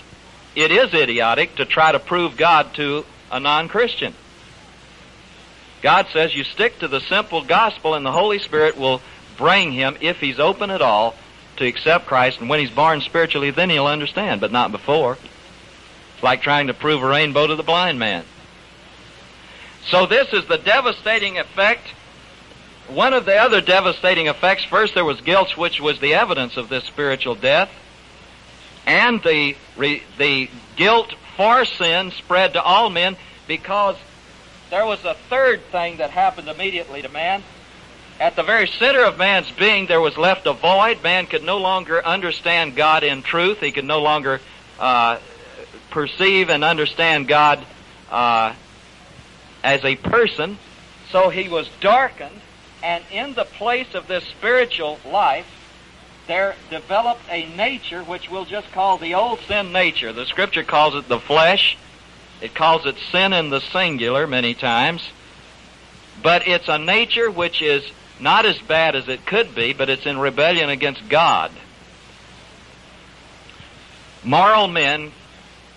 it 0.55 0.71
is 0.71 0.93
idiotic 0.93 1.55
to 1.55 1.65
try 1.65 1.91
to 1.91 1.99
prove 1.99 2.37
God 2.37 2.73
to 2.75 3.05
a 3.31 3.39
non-Christian. 3.39 4.13
God 5.81 6.07
says 6.13 6.35
you 6.35 6.43
stick 6.43 6.79
to 6.79 6.87
the 6.87 6.99
simple 7.01 7.43
gospel 7.43 7.95
and 7.95 8.05
the 8.05 8.11
Holy 8.11 8.39
Spirit 8.39 8.77
will 8.77 9.01
bring 9.37 9.71
him, 9.71 9.97
if 10.01 10.19
he's 10.19 10.39
open 10.39 10.69
at 10.69 10.81
all, 10.81 11.15
to 11.57 11.65
accept 11.65 12.05
Christ. 12.05 12.39
And 12.39 12.49
when 12.49 12.59
he's 12.59 12.69
born 12.69 13.01
spiritually, 13.01 13.51
then 13.51 13.69
he'll 13.69 13.87
understand, 13.87 14.41
but 14.41 14.51
not 14.51 14.71
before. 14.71 15.17
It's 16.13 16.23
like 16.23 16.41
trying 16.41 16.67
to 16.67 16.73
prove 16.73 17.01
a 17.01 17.07
rainbow 17.07 17.47
to 17.47 17.55
the 17.55 17.63
blind 17.63 17.97
man. 17.97 18.25
So 19.85 20.05
this 20.05 20.31
is 20.33 20.45
the 20.45 20.57
devastating 20.57 21.39
effect. 21.39 21.87
One 22.87 23.13
of 23.13 23.25
the 23.25 23.35
other 23.35 23.61
devastating 23.61 24.27
effects, 24.27 24.63
first 24.63 24.93
there 24.93 25.05
was 25.05 25.21
guilt, 25.21 25.57
which 25.57 25.79
was 25.79 25.99
the 25.99 26.13
evidence 26.13 26.57
of 26.57 26.69
this 26.69 26.83
spiritual 26.83 27.35
death. 27.35 27.71
And 28.85 29.21
the, 29.23 29.55
the 29.77 30.49
guilt 30.75 31.13
for 31.37 31.65
sin 31.65 32.11
spread 32.11 32.53
to 32.53 32.61
all 32.61 32.89
men 32.89 33.15
because 33.47 33.95
there 34.69 34.85
was 34.85 35.03
a 35.05 35.15
third 35.29 35.61
thing 35.65 35.97
that 35.97 36.11
happened 36.11 36.47
immediately 36.47 37.01
to 37.01 37.09
man. 37.09 37.43
At 38.19 38.35
the 38.35 38.43
very 38.43 38.67
center 38.67 39.03
of 39.03 39.17
man's 39.17 39.51
being, 39.51 39.87
there 39.87 39.99
was 39.99 40.17
left 40.17 40.45
a 40.45 40.53
void. 40.53 41.01
Man 41.03 41.25
could 41.25 41.43
no 41.43 41.57
longer 41.57 42.05
understand 42.05 42.75
God 42.75 43.03
in 43.03 43.23
truth. 43.23 43.59
He 43.59 43.71
could 43.71 43.85
no 43.85 44.01
longer 44.01 44.39
uh, 44.79 45.17
perceive 45.89 46.49
and 46.49 46.63
understand 46.63 47.27
God 47.27 47.65
uh, 48.09 48.53
as 49.63 49.83
a 49.83 49.95
person. 49.95 50.57
So 51.11 51.29
he 51.29 51.49
was 51.49 51.69
darkened, 51.81 52.39
and 52.83 53.03
in 53.11 53.33
the 53.33 53.43
place 53.45 53.93
of 53.93 54.07
this 54.07 54.23
spiritual 54.23 54.99
life, 55.05 55.47
there 56.27 56.55
developed 56.69 57.23
a 57.29 57.45
nature 57.55 58.03
which 58.03 58.29
we'll 58.29 58.45
just 58.45 58.71
call 58.71 58.97
the 58.97 59.15
old 59.15 59.39
sin 59.47 59.71
nature. 59.71 60.13
The 60.13 60.25
scripture 60.25 60.63
calls 60.63 60.95
it 60.95 61.07
the 61.07 61.19
flesh. 61.19 61.77
It 62.41 62.55
calls 62.55 62.85
it 62.85 62.95
sin 63.11 63.33
in 63.33 63.49
the 63.49 63.61
singular 63.61 64.27
many 64.27 64.53
times. 64.53 65.09
But 66.21 66.47
it's 66.47 66.67
a 66.67 66.77
nature 66.77 67.29
which 67.29 67.61
is 67.61 67.83
not 68.19 68.45
as 68.45 68.59
bad 68.59 68.95
as 68.95 69.07
it 69.07 69.25
could 69.25 69.55
be, 69.55 69.73
but 69.73 69.89
it's 69.89 70.05
in 70.05 70.19
rebellion 70.19 70.69
against 70.69 71.09
God. 71.09 71.51
Moral 74.23 74.67
men 74.67 75.11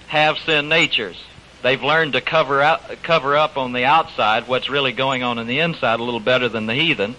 have 0.09 0.39
sin 0.39 0.69
natures. 0.69 1.17
They've 1.63 1.83
learned 1.83 2.13
to 2.13 2.21
cover 2.21 2.61
out, 2.61 3.03
cover 3.03 3.37
up 3.37 3.57
on 3.57 3.73
the 3.73 3.87
outside 3.87 4.47
what's 4.47 4.69
really 4.69 4.93
going 4.93 5.23
on 5.23 5.39
in 5.39 5.47
the 5.47 5.61
inside 5.61 5.99
a 5.99 6.03
little 6.03 6.21
better 6.21 6.49
than 6.51 6.67
the 6.67 6.75
heathen. 6.75 7.17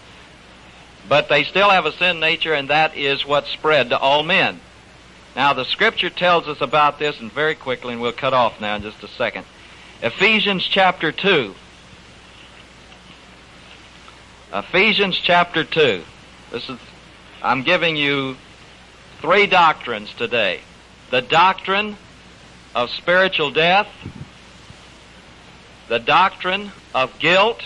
But 1.07 1.29
they 1.29 1.43
still 1.43 1.69
have 1.69 1.85
a 1.85 1.91
sin 1.91 2.19
nature, 2.19 2.53
and 2.53 2.69
that 2.69 2.97
is 2.97 3.25
what 3.25 3.45
spread 3.47 3.89
to 3.89 3.97
all 3.97 4.23
men. 4.23 4.59
Now, 5.35 5.53
the 5.53 5.65
scripture 5.65 6.09
tells 6.09 6.47
us 6.47 6.61
about 6.61 6.97
this, 6.97 7.19
and 7.19 7.31
very 7.31 7.55
quickly, 7.55 7.93
and 7.93 8.01
we'll 8.01 8.11
cut 8.11 8.33
off 8.33 8.59
now 8.59 8.75
in 8.75 8.81
just 8.81 9.03
a 9.03 9.07
second. 9.07 9.45
Ephesians 10.01 10.63
chapter 10.63 11.11
2. 11.11 11.53
Ephesians 14.53 15.17
chapter 15.17 15.63
2. 15.63 16.03
This 16.51 16.69
is, 16.69 16.79
I'm 17.43 17.63
giving 17.63 17.97
you 17.97 18.37
three 19.19 19.45
doctrines 19.45 20.13
today. 20.13 20.61
The 21.11 21.21
doctrine 21.21 21.97
of 22.73 22.89
spiritual 22.89 23.51
death, 23.51 23.87
the 25.87 25.99
doctrine 25.99 26.71
of 26.93 27.17
guilt, 27.19 27.61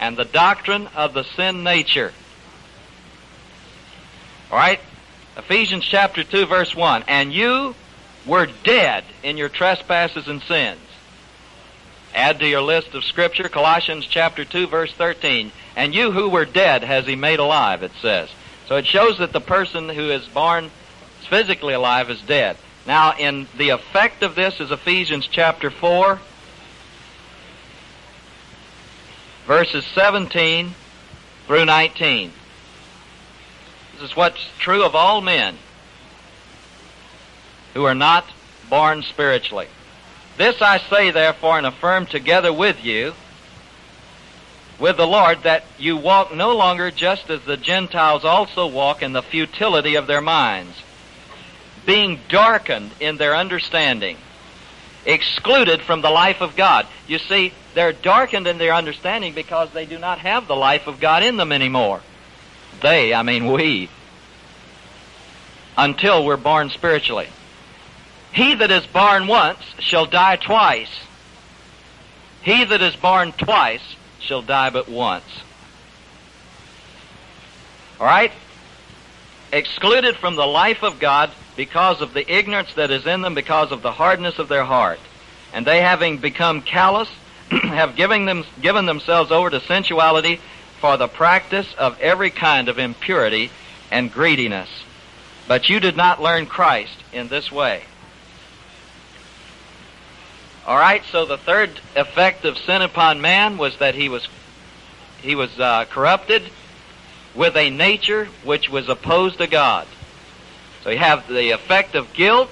and 0.00 0.16
the 0.16 0.24
doctrine 0.24 0.88
of 0.94 1.14
the 1.14 1.24
sin 1.24 1.62
nature. 1.62 2.12
All 4.50 4.58
right? 4.58 4.80
Ephesians 5.36 5.84
chapter 5.84 6.22
2 6.22 6.46
verse 6.46 6.74
1. 6.74 7.04
And 7.08 7.32
you 7.32 7.74
were 8.26 8.48
dead 8.62 9.04
in 9.22 9.36
your 9.36 9.48
trespasses 9.48 10.28
and 10.28 10.42
sins. 10.42 10.80
Add 12.14 12.38
to 12.38 12.46
your 12.46 12.62
list 12.62 12.94
of 12.94 13.04
scripture 13.04 13.48
Colossians 13.48 14.06
chapter 14.06 14.44
2 14.44 14.68
verse 14.68 14.92
13. 14.92 15.50
And 15.76 15.94
you 15.94 16.12
who 16.12 16.28
were 16.28 16.44
dead 16.44 16.84
has 16.84 17.06
he 17.06 17.16
made 17.16 17.40
alive, 17.40 17.82
it 17.82 17.92
says. 18.00 18.28
So 18.68 18.76
it 18.76 18.86
shows 18.86 19.18
that 19.18 19.32
the 19.32 19.40
person 19.40 19.88
who 19.88 20.10
is 20.10 20.26
born 20.28 20.70
physically 21.28 21.74
alive 21.74 22.10
is 22.10 22.20
dead. 22.22 22.56
Now, 22.86 23.14
in 23.18 23.46
the 23.56 23.70
effect 23.70 24.22
of 24.22 24.34
this 24.34 24.60
is 24.60 24.70
Ephesians 24.70 25.26
chapter 25.26 25.70
4, 25.70 26.20
verses 29.46 29.84
17 29.86 30.74
through 31.46 31.64
19. 31.64 32.32
This 33.94 34.10
is 34.10 34.16
what's 34.16 34.44
true 34.58 34.84
of 34.84 34.96
all 34.96 35.20
men 35.20 35.56
who 37.74 37.84
are 37.84 37.94
not 37.94 38.24
born 38.68 39.02
spiritually. 39.02 39.68
This 40.36 40.60
I 40.60 40.78
say, 40.78 41.12
therefore, 41.12 41.58
and 41.58 41.66
affirm 41.66 42.06
together 42.06 42.52
with 42.52 42.84
you, 42.84 43.14
with 44.80 44.96
the 44.96 45.06
Lord, 45.06 45.44
that 45.44 45.64
you 45.78 45.96
walk 45.96 46.34
no 46.34 46.56
longer 46.56 46.90
just 46.90 47.30
as 47.30 47.42
the 47.42 47.56
Gentiles 47.56 48.24
also 48.24 48.66
walk 48.66 49.00
in 49.00 49.12
the 49.12 49.22
futility 49.22 49.94
of 49.94 50.08
their 50.08 50.20
minds, 50.20 50.76
being 51.86 52.18
darkened 52.28 52.90
in 52.98 53.16
their 53.16 53.36
understanding, 53.36 54.16
excluded 55.06 55.82
from 55.82 56.00
the 56.00 56.10
life 56.10 56.40
of 56.40 56.56
God. 56.56 56.88
You 57.06 57.18
see, 57.18 57.52
they're 57.74 57.92
darkened 57.92 58.48
in 58.48 58.58
their 58.58 58.74
understanding 58.74 59.34
because 59.34 59.70
they 59.70 59.86
do 59.86 60.00
not 60.00 60.18
have 60.18 60.48
the 60.48 60.56
life 60.56 60.88
of 60.88 60.98
God 60.98 61.22
in 61.22 61.36
them 61.36 61.52
anymore. 61.52 62.00
They, 62.82 63.14
I 63.14 63.22
mean 63.22 63.50
we. 63.50 63.88
Until 65.76 66.24
we're 66.24 66.36
born 66.36 66.70
spiritually. 66.70 67.28
He 68.32 68.54
that 68.54 68.70
is 68.70 68.86
born 68.86 69.26
once 69.26 69.60
shall 69.78 70.06
die 70.06 70.36
twice. 70.36 70.90
He 72.42 72.64
that 72.64 72.82
is 72.82 72.96
born 72.96 73.32
twice 73.32 73.96
shall 74.20 74.42
die 74.42 74.70
but 74.70 74.88
once. 74.88 75.24
Alright? 78.00 78.32
Excluded 79.52 80.16
from 80.16 80.34
the 80.34 80.46
life 80.46 80.82
of 80.82 80.98
God 80.98 81.30
because 81.56 82.00
of 82.00 82.12
the 82.12 82.30
ignorance 82.30 82.74
that 82.74 82.90
is 82.90 83.06
in 83.06 83.22
them, 83.22 83.34
because 83.34 83.70
of 83.70 83.82
the 83.82 83.92
hardness 83.92 84.38
of 84.38 84.48
their 84.48 84.64
heart. 84.64 84.98
And 85.52 85.64
they 85.64 85.80
having 85.80 86.18
become 86.18 86.60
callous, 86.60 87.08
have 87.50 87.94
given, 87.94 88.24
them, 88.24 88.44
given 88.60 88.86
themselves 88.86 89.30
over 89.30 89.50
to 89.50 89.60
sensuality 89.60 90.40
for 90.84 90.98
the 90.98 91.08
practice 91.08 91.74
of 91.78 91.98
every 91.98 92.28
kind 92.28 92.68
of 92.68 92.78
impurity 92.78 93.50
and 93.90 94.12
greediness. 94.12 94.68
But 95.48 95.70
you 95.70 95.80
did 95.80 95.96
not 95.96 96.20
learn 96.20 96.44
Christ 96.44 96.98
in 97.10 97.28
this 97.28 97.50
way. 97.50 97.84
All 100.66 100.76
right, 100.76 101.02
so 101.10 101.24
the 101.24 101.38
third 101.38 101.80
effect 101.96 102.44
of 102.44 102.58
sin 102.58 102.82
upon 102.82 103.22
man 103.22 103.56
was 103.56 103.78
that 103.78 103.94
he 103.94 104.10
was 104.10 104.28
he 105.22 105.34
was 105.34 105.58
uh, 105.58 105.86
corrupted 105.86 106.42
with 107.34 107.56
a 107.56 107.70
nature 107.70 108.26
which 108.44 108.68
was 108.68 108.86
opposed 108.90 109.38
to 109.38 109.46
God. 109.46 109.86
So 110.82 110.90
you 110.90 110.98
have 110.98 111.26
the 111.26 111.52
effect 111.52 111.94
of 111.94 112.12
guilt, 112.12 112.50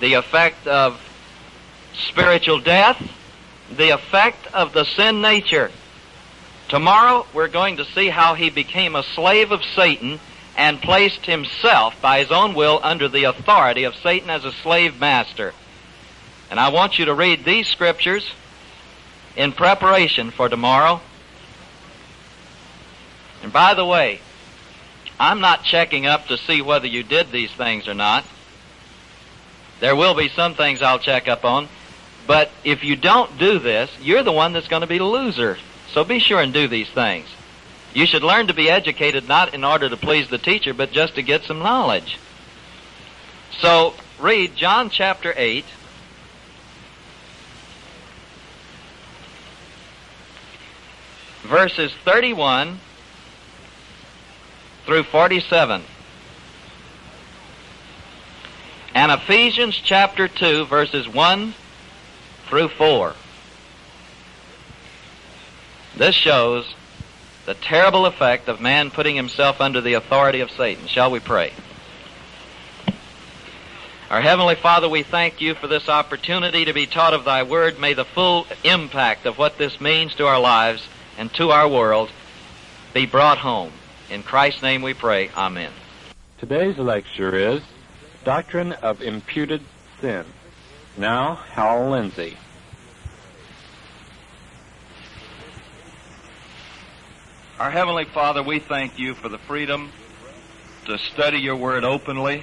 the 0.00 0.14
effect 0.14 0.66
of 0.66 0.98
spiritual 1.92 2.60
death, 2.60 2.96
the 3.70 3.90
effect 3.90 4.46
of 4.54 4.72
the 4.72 4.84
sin 4.86 5.20
nature. 5.20 5.70
Tomorrow 6.70 7.26
we're 7.34 7.48
going 7.48 7.78
to 7.78 7.84
see 7.84 8.08
how 8.10 8.34
he 8.34 8.48
became 8.48 8.94
a 8.94 9.02
slave 9.02 9.50
of 9.50 9.64
Satan 9.64 10.20
and 10.56 10.80
placed 10.80 11.26
himself 11.26 12.00
by 12.00 12.20
his 12.20 12.30
own 12.30 12.54
will 12.54 12.78
under 12.84 13.08
the 13.08 13.24
authority 13.24 13.82
of 13.82 13.96
Satan 13.96 14.30
as 14.30 14.44
a 14.44 14.52
slave 14.52 15.00
master. 15.00 15.52
And 16.48 16.60
I 16.60 16.68
want 16.68 16.96
you 16.96 17.06
to 17.06 17.14
read 17.14 17.44
these 17.44 17.66
scriptures 17.66 18.30
in 19.34 19.50
preparation 19.50 20.30
for 20.30 20.48
tomorrow. 20.48 21.00
And 23.42 23.52
by 23.52 23.74
the 23.74 23.84
way, 23.84 24.20
I'm 25.18 25.40
not 25.40 25.64
checking 25.64 26.06
up 26.06 26.28
to 26.28 26.38
see 26.38 26.62
whether 26.62 26.86
you 26.86 27.02
did 27.02 27.32
these 27.32 27.50
things 27.50 27.88
or 27.88 27.94
not. 27.94 28.24
There 29.80 29.96
will 29.96 30.14
be 30.14 30.28
some 30.28 30.54
things 30.54 30.82
I'll 30.82 31.00
check 31.00 31.26
up 31.26 31.44
on. 31.44 31.68
But 32.28 32.52
if 32.62 32.84
you 32.84 32.94
don't 32.94 33.38
do 33.38 33.58
this, 33.58 33.90
you're 34.00 34.22
the 34.22 34.30
one 34.30 34.52
that's 34.52 34.68
going 34.68 34.82
to 34.82 34.86
be 34.86 34.98
the 34.98 35.04
loser. 35.04 35.58
So 35.92 36.04
be 36.04 36.18
sure 36.18 36.40
and 36.40 36.52
do 36.52 36.68
these 36.68 36.88
things. 36.88 37.28
You 37.92 38.06
should 38.06 38.22
learn 38.22 38.46
to 38.46 38.54
be 38.54 38.70
educated 38.70 39.26
not 39.26 39.54
in 39.54 39.64
order 39.64 39.88
to 39.88 39.96
please 39.96 40.28
the 40.28 40.38
teacher, 40.38 40.72
but 40.72 40.92
just 40.92 41.16
to 41.16 41.22
get 41.22 41.42
some 41.42 41.58
knowledge. 41.58 42.18
So 43.60 43.94
read 44.20 44.54
John 44.54 44.90
chapter 44.90 45.34
8. 45.36 45.64
Verses 51.42 51.92
31 52.04 52.78
through 54.86 55.02
47. 55.02 55.82
And 58.94 59.12
Ephesians 59.12 59.74
chapter 59.76 60.28
2 60.28 60.66
verses 60.66 61.08
1 61.08 61.54
through 62.46 62.68
4. 62.68 63.14
This 66.00 66.14
shows 66.14 66.64
the 67.44 67.52
terrible 67.52 68.06
effect 68.06 68.48
of 68.48 68.58
man 68.58 68.90
putting 68.90 69.16
himself 69.16 69.60
under 69.60 69.82
the 69.82 69.92
authority 69.92 70.40
of 70.40 70.50
Satan. 70.50 70.86
Shall 70.86 71.10
we 71.10 71.20
pray? 71.20 71.52
Our 74.08 74.22
Heavenly 74.22 74.54
Father, 74.54 74.88
we 74.88 75.02
thank 75.02 75.42
you 75.42 75.54
for 75.54 75.66
this 75.66 75.90
opportunity 75.90 76.64
to 76.64 76.72
be 76.72 76.86
taught 76.86 77.12
of 77.12 77.26
Thy 77.26 77.42
Word. 77.42 77.78
May 77.78 77.92
the 77.92 78.06
full 78.06 78.46
impact 78.64 79.26
of 79.26 79.36
what 79.36 79.58
this 79.58 79.78
means 79.78 80.14
to 80.14 80.26
our 80.26 80.40
lives 80.40 80.88
and 81.18 81.30
to 81.34 81.50
our 81.50 81.68
world 81.68 82.08
be 82.94 83.04
brought 83.04 83.36
home. 83.36 83.72
In 84.08 84.22
Christ's 84.22 84.62
name 84.62 84.80
we 84.80 84.94
pray. 84.94 85.28
Amen. 85.36 85.70
Today's 86.38 86.78
lecture 86.78 87.36
is 87.36 87.60
Doctrine 88.24 88.72
of 88.72 89.02
Imputed 89.02 89.60
Sin. 90.00 90.24
Now, 90.96 91.34
Hal 91.34 91.90
Lindsey. 91.90 92.38
Our 97.60 97.70
Heavenly 97.70 98.06
Father, 98.06 98.42
we 98.42 98.58
thank 98.58 98.98
you 98.98 99.14
for 99.14 99.28
the 99.28 99.36
freedom 99.36 99.92
to 100.86 100.96
study 100.96 101.40
your 101.40 101.56
word 101.56 101.84
openly. 101.84 102.42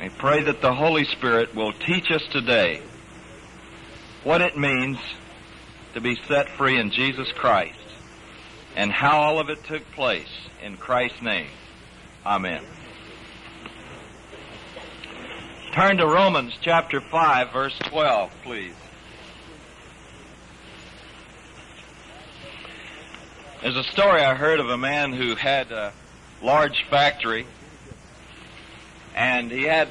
We 0.00 0.08
pray 0.08 0.44
that 0.44 0.62
the 0.62 0.72
Holy 0.72 1.04
Spirit 1.04 1.52
will 1.52 1.72
teach 1.72 2.12
us 2.12 2.22
today 2.30 2.80
what 4.22 4.40
it 4.40 4.56
means 4.56 4.98
to 5.94 6.00
be 6.00 6.14
set 6.28 6.48
free 6.48 6.78
in 6.78 6.92
Jesus 6.92 7.32
Christ 7.32 7.80
and 8.76 8.92
how 8.92 9.18
all 9.18 9.40
of 9.40 9.50
it 9.50 9.64
took 9.64 9.82
place 9.96 10.30
in 10.62 10.76
Christ's 10.76 11.22
name. 11.22 11.50
Amen. 12.24 12.62
Turn 15.72 15.96
to 15.96 16.06
Romans 16.06 16.56
chapter 16.60 17.00
5 17.00 17.52
verse 17.52 17.76
12, 17.80 18.30
please. 18.44 18.79
There's 23.62 23.76
a 23.76 23.84
story 23.84 24.22
I 24.22 24.34
heard 24.34 24.58
of 24.58 24.70
a 24.70 24.78
man 24.78 25.12
who 25.12 25.34
had 25.34 25.70
a 25.70 25.92
large 26.40 26.86
factory 26.88 27.46
And 29.14 29.50
he 29.50 29.64
had, 29.64 29.88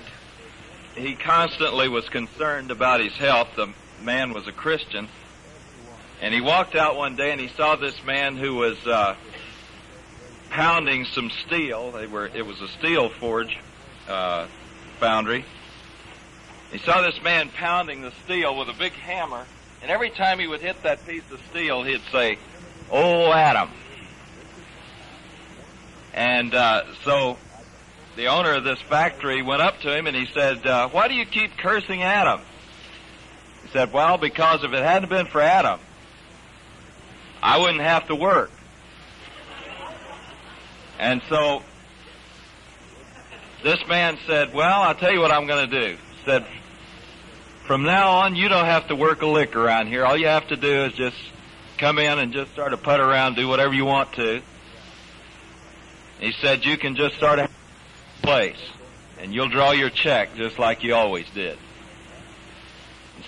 he 0.96 1.14
constantly 1.14 1.88
was 1.88 2.10
concerned 2.10 2.72
about 2.72 3.00
his 3.00 3.14
health. 3.14 3.50
The 3.56 3.72
man 4.02 4.34
was 4.34 4.48
a 4.48 4.52
Christian. 4.52 5.08
And 6.20 6.34
he 6.34 6.42
walked 6.42 6.76
out 6.76 6.96
one 6.96 7.16
day 7.16 7.32
and 7.32 7.40
he 7.40 7.48
saw 7.48 7.76
this 7.76 8.04
man 8.04 8.38
who 8.38 8.56
was, 8.56 8.88
uh, 8.88 9.16
pounding 10.50 11.06
some 11.06 11.30
steel. 11.46 11.92
They 11.92 12.08
were, 12.08 12.26
it 12.26 12.48
was 12.48 12.60
a 12.62 12.68
steel 12.70 13.10
forge, 13.10 13.56
uh, 14.08 14.48
foundry. 15.00 15.46
He 16.72 16.80
saw 16.80 17.04
this 17.04 17.22
man 17.22 17.50
pounding 17.50 18.02
the 18.02 18.14
steel 18.26 18.58
with 18.58 18.68
a 18.70 18.74
big 18.74 18.94
hammer, 18.94 19.46
and 19.84 19.92
every 19.92 20.10
time 20.10 20.40
he 20.40 20.48
would 20.48 20.62
hit 20.62 20.82
that 20.82 21.06
piece 21.06 21.30
of 21.32 21.40
steel, 21.52 21.84
he'd 21.84 22.02
say, 22.12 22.40
Oh, 22.92 23.32
Adam. 23.32 23.70
And 26.14 26.54
uh, 26.54 26.84
so 27.04 27.38
the 28.16 28.28
owner 28.28 28.56
of 28.56 28.64
this 28.64 28.80
factory 28.82 29.42
went 29.42 29.62
up 29.62 29.80
to 29.82 29.96
him 29.96 30.08
and 30.08 30.16
he 30.16 30.26
said, 30.34 30.66
uh, 30.66 30.90
Why 30.90 31.08
do 31.08 31.14
you 31.14 31.26
keep 31.26 31.58
cursing 31.58 32.04
Adam? 32.04 32.42
He 33.64 33.70
said, 33.70 33.94
Well, 33.94 34.18
because 34.18 34.64
if 34.64 34.74
it 34.74 34.84
hadn't 34.84 35.10
been 35.10 35.28
for 35.28 35.42
Adam, 35.42 35.80
I 37.42 37.60
wouldn't 37.60 37.82
have 37.82 38.08
to 38.08 38.16
work. 38.16 38.52
And 40.98 41.22
so 41.30 41.64
this 43.64 43.80
man 43.88 44.18
said, 44.28 44.54
Well, 44.54 44.82
I'll 44.82 44.96
tell 44.96 45.14
you 45.14 45.22
what 45.22 45.32
I'm 45.32 45.48
going 45.48 45.70
to 45.70 45.80
do. 45.80 45.96
He 45.96 46.26
said, 46.26 46.46
From 47.68 47.84
now 47.84 48.12
on, 48.12 48.36
you 48.36 48.50
don't 48.50 48.66
have 48.66 48.88
to 48.88 48.96
work 48.96 49.22
a 49.22 49.28
lick 49.28 49.56
around 49.56 49.88
here. 49.88 50.06
All 50.06 50.18
you 50.18 50.28
have 50.28 50.48
to 50.48 50.58
do 50.58 50.86
is 50.86 50.94
just 50.94 51.18
come 51.80 51.98
in 51.98 52.20
and 52.20 52.34
just 52.34 52.52
start 52.52 52.72
to 52.72 52.78
putt 52.78 53.00
around, 53.00 53.36
do 53.36 53.48
whatever 53.48 53.74
you 53.74 53.86
want 53.86 54.14
to. 54.14 54.42
He 56.20 56.34
said, 56.34 56.66
You 56.66 56.78
can 56.78 56.96
just 56.96 57.16
start 57.16 57.40
a 57.40 57.50
place, 58.22 58.60
and 59.20 59.34
you'll 59.34 59.50
draw 59.50 59.72
your 59.72 59.90
check 59.90 60.36
just 60.36 60.60
like 60.60 60.84
you 60.84 60.94
always 60.94 61.30
did. 61.32 61.58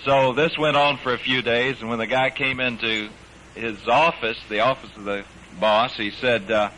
So 0.04 0.32
this 0.32 0.56
went 0.58 0.76
on 0.76 0.98
for 0.98 1.14
a 1.14 1.18
few 1.18 1.42
days, 1.42 1.80
and 1.80 1.88
when 1.88 1.98
the 1.98 2.06
guy 2.06 2.30
came 2.30 2.60
into 2.60 3.08
his 3.54 3.88
office, 3.88 4.38
the 4.48 4.60
office 4.60 4.90
of 4.96 5.04
the 5.04 5.24
boss, 5.58 5.96
he 5.96 6.10
said, 6.10 6.50
uh, 6.50 6.70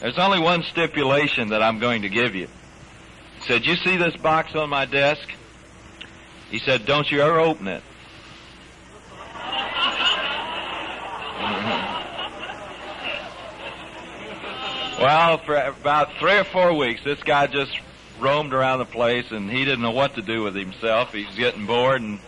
there's 0.00 0.18
only 0.18 0.40
one 0.40 0.62
stipulation 0.62 1.48
that 1.48 1.62
I'm 1.62 1.78
going 1.78 2.02
to 2.02 2.08
give 2.08 2.34
you. 2.34 2.48
He 3.40 3.46
said, 3.46 3.66
you 3.66 3.76
see 3.76 3.96
this 3.96 4.16
box 4.16 4.54
on 4.54 4.70
my 4.70 4.84
desk? 4.84 5.26
He 6.50 6.58
said, 6.58 6.86
don't 6.86 7.10
you 7.10 7.20
ever 7.20 7.40
open 7.40 7.68
it. 7.68 7.82
Well, 15.00 15.38
for 15.38 15.56
about 15.56 16.12
three 16.18 16.38
or 16.38 16.44
four 16.44 16.74
weeks, 16.74 17.02
this 17.04 17.22
guy 17.22 17.46
just 17.46 17.78
roamed 18.20 18.52
around 18.52 18.80
the 18.80 18.84
place 18.84 19.30
and 19.30 19.50
he 19.50 19.64
didn't 19.64 19.82
know 19.82 19.90
what 19.90 20.14
to 20.14 20.22
do 20.22 20.42
with 20.42 20.54
himself. 20.54 21.12
He 21.12 21.24
was 21.24 21.34
getting 21.36 21.66
bored 21.66 22.02
and 22.02 22.20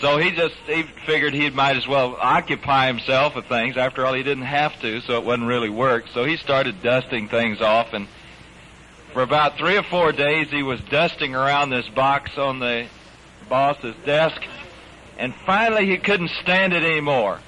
so 0.00 0.18
he 0.18 0.30
just 0.30 0.54
he 0.66 0.82
figured 1.06 1.32
he 1.32 1.48
might 1.50 1.76
as 1.76 1.88
well 1.88 2.16
occupy 2.20 2.86
himself 2.86 3.34
with 3.34 3.46
things. 3.46 3.76
After 3.76 4.04
all, 4.04 4.12
he 4.12 4.22
didn't 4.22 4.44
have 4.44 4.78
to, 4.82 5.00
so 5.00 5.14
it 5.14 5.24
wouldn't 5.24 5.48
really 5.48 5.70
work. 5.70 6.04
So 6.12 6.24
he 6.24 6.36
started 6.36 6.82
dusting 6.82 7.28
things 7.28 7.62
off, 7.62 7.92
and 7.92 8.06
for 9.12 9.22
about 9.22 9.56
three 9.56 9.76
or 9.76 9.82
four 9.82 10.12
days, 10.12 10.50
he 10.50 10.62
was 10.62 10.80
dusting 10.90 11.34
around 11.34 11.70
this 11.70 11.88
box 11.88 12.36
on 12.36 12.58
the 12.58 12.86
boss's 13.48 13.94
desk, 14.04 14.42
and 15.18 15.34
finally 15.46 15.86
he 15.86 15.96
couldn't 15.96 16.30
stand 16.42 16.74
it 16.74 16.82
anymore. 16.82 17.40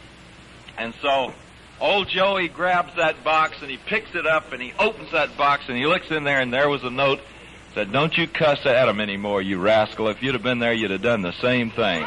And 0.78 0.94
so 1.02 1.32
old 1.80 2.08
Joey 2.08 2.48
grabs 2.48 2.94
that 2.96 3.24
box 3.24 3.56
and 3.60 3.70
he 3.70 3.76
picks 3.76 4.14
it 4.14 4.26
up 4.26 4.52
and 4.52 4.62
he 4.62 4.72
opens 4.78 5.10
that 5.12 5.36
box 5.36 5.64
and 5.68 5.76
he 5.76 5.86
looks 5.86 6.10
in 6.10 6.24
there 6.24 6.40
and 6.40 6.52
there 6.52 6.68
was 6.68 6.84
a 6.84 6.90
note 6.90 7.20
said, 7.74 7.92
"Don't 7.92 8.16
you 8.16 8.26
cuss 8.26 8.64
at 8.64 8.88
him 8.88 9.00
anymore, 9.00 9.42
you 9.42 9.58
rascal. 9.58 10.08
If 10.08 10.22
you'd 10.22 10.34
have 10.34 10.42
been 10.42 10.58
there, 10.58 10.72
you'd 10.72 10.90
have 10.90 11.02
done 11.02 11.22
the 11.22 11.32
same 11.32 11.70
thing." 11.70 12.02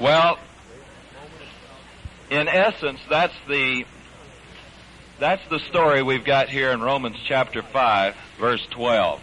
well, 0.00 0.38
in 2.30 2.48
essence, 2.48 3.00
that's 3.08 3.34
the 3.48 3.84
that's 5.18 5.46
the 5.50 5.58
story 5.68 6.02
we've 6.02 6.24
got 6.24 6.48
here 6.48 6.70
in 6.70 6.80
Romans 6.80 7.18
chapter 7.26 7.62
5, 7.62 8.16
verse 8.38 8.66
12. 8.70 9.20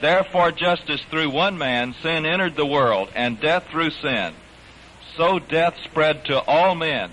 Therefore, 0.00 0.52
just 0.52 0.90
as 0.90 1.00
through 1.02 1.30
one 1.30 1.56
man 1.56 1.94
sin 2.02 2.26
entered 2.26 2.56
the 2.56 2.66
world, 2.66 3.10
and 3.14 3.40
death 3.40 3.66
through 3.70 3.90
sin, 3.90 4.34
so 5.16 5.38
death 5.38 5.74
spread 5.84 6.26
to 6.26 6.40
all 6.40 6.74
men, 6.74 7.10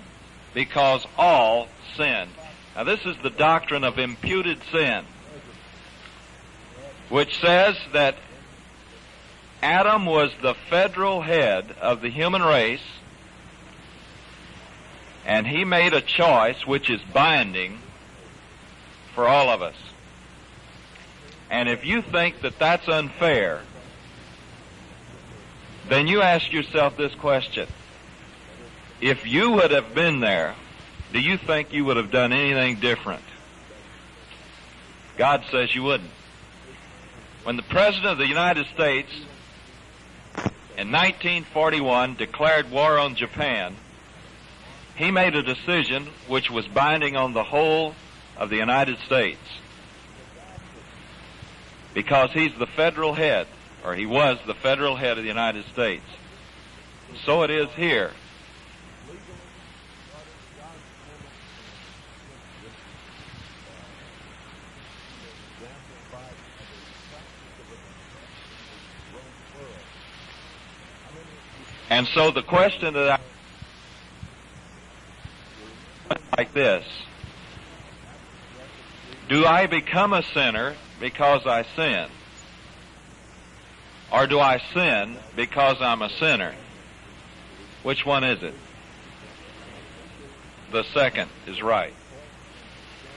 because 0.52 1.06
all 1.16 1.68
sinned. 1.96 2.30
Now, 2.76 2.84
this 2.84 3.06
is 3.06 3.16
the 3.22 3.30
doctrine 3.30 3.84
of 3.84 3.98
imputed 3.98 4.58
sin, 4.70 5.04
which 7.08 7.40
says 7.40 7.76
that 7.92 8.16
Adam 9.62 10.04
was 10.04 10.30
the 10.42 10.54
federal 10.54 11.22
head 11.22 11.74
of 11.80 12.02
the 12.02 12.10
human 12.10 12.42
race, 12.42 12.84
and 15.24 15.46
he 15.46 15.64
made 15.64 15.94
a 15.94 16.02
choice 16.02 16.66
which 16.66 16.90
is 16.90 17.00
binding 17.14 17.78
for 19.14 19.26
all 19.26 19.48
of 19.48 19.62
us. 19.62 19.76
And 21.54 21.68
if 21.68 21.86
you 21.86 22.02
think 22.02 22.40
that 22.40 22.58
that's 22.58 22.88
unfair, 22.88 23.60
then 25.88 26.08
you 26.08 26.20
ask 26.20 26.52
yourself 26.52 26.96
this 26.96 27.14
question. 27.14 27.68
If 29.00 29.24
you 29.24 29.52
would 29.52 29.70
have 29.70 29.94
been 29.94 30.18
there, 30.18 30.56
do 31.12 31.20
you 31.20 31.36
think 31.36 31.72
you 31.72 31.84
would 31.84 31.96
have 31.96 32.10
done 32.10 32.32
anything 32.32 32.80
different? 32.80 33.22
God 35.16 35.44
says 35.52 35.72
you 35.72 35.84
wouldn't. 35.84 36.10
When 37.44 37.54
the 37.54 37.62
President 37.62 38.10
of 38.10 38.18
the 38.18 38.26
United 38.26 38.66
States 38.74 39.12
in 40.76 40.90
1941 40.90 42.16
declared 42.16 42.68
war 42.72 42.98
on 42.98 43.14
Japan, 43.14 43.76
he 44.96 45.12
made 45.12 45.36
a 45.36 45.42
decision 45.44 46.08
which 46.26 46.50
was 46.50 46.66
binding 46.66 47.14
on 47.14 47.32
the 47.32 47.44
whole 47.44 47.94
of 48.36 48.50
the 48.50 48.56
United 48.56 48.98
States. 49.06 49.38
Because 51.94 52.32
he's 52.32 52.52
the 52.58 52.66
federal 52.66 53.14
head, 53.14 53.46
or 53.84 53.94
he 53.94 54.04
was 54.04 54.38
the 54.46 54.54
federal 54.54 54.96
head 54.96 55.16
of 55.16 55.24
the 55.24 55.28
United 55.28 55.64
States. 55.72 56.04
So 57.24 57.44
it 57.44 57.50
is 57.50 57.68
here. 57.76 58.10
And 71.90 72.08
so 72.08 72.32
the 72.32 72.42
question 72.42 72.94
that 72.94 73.20
I 76.10 76.16
like 76.36 76.52
this. 76.52 76.84
Do 79.28 79.46
I 79.46 79.66
become 79.66 80.12
a 80.12 80.24
sinner 80.34 80.74
because 81.00 81.46
I 81.46 81.64
sin? 81.76 82.08
Or 84.12 84.26
do 84.26 84.38
I 84.38 84.62
sin 84.72 85.16
because 85.34 85.76
I'm 85.80 86.02
a 86.02 86.10
sinner? 86.10 86.54
Which 87.82 88.06
one 88.06 88.24
is 88.24 88.42
it? 88.42 88.54
The 90.70 90.84
second 90.94 91.30
is 91.46 91.62
right. 91.62 91.92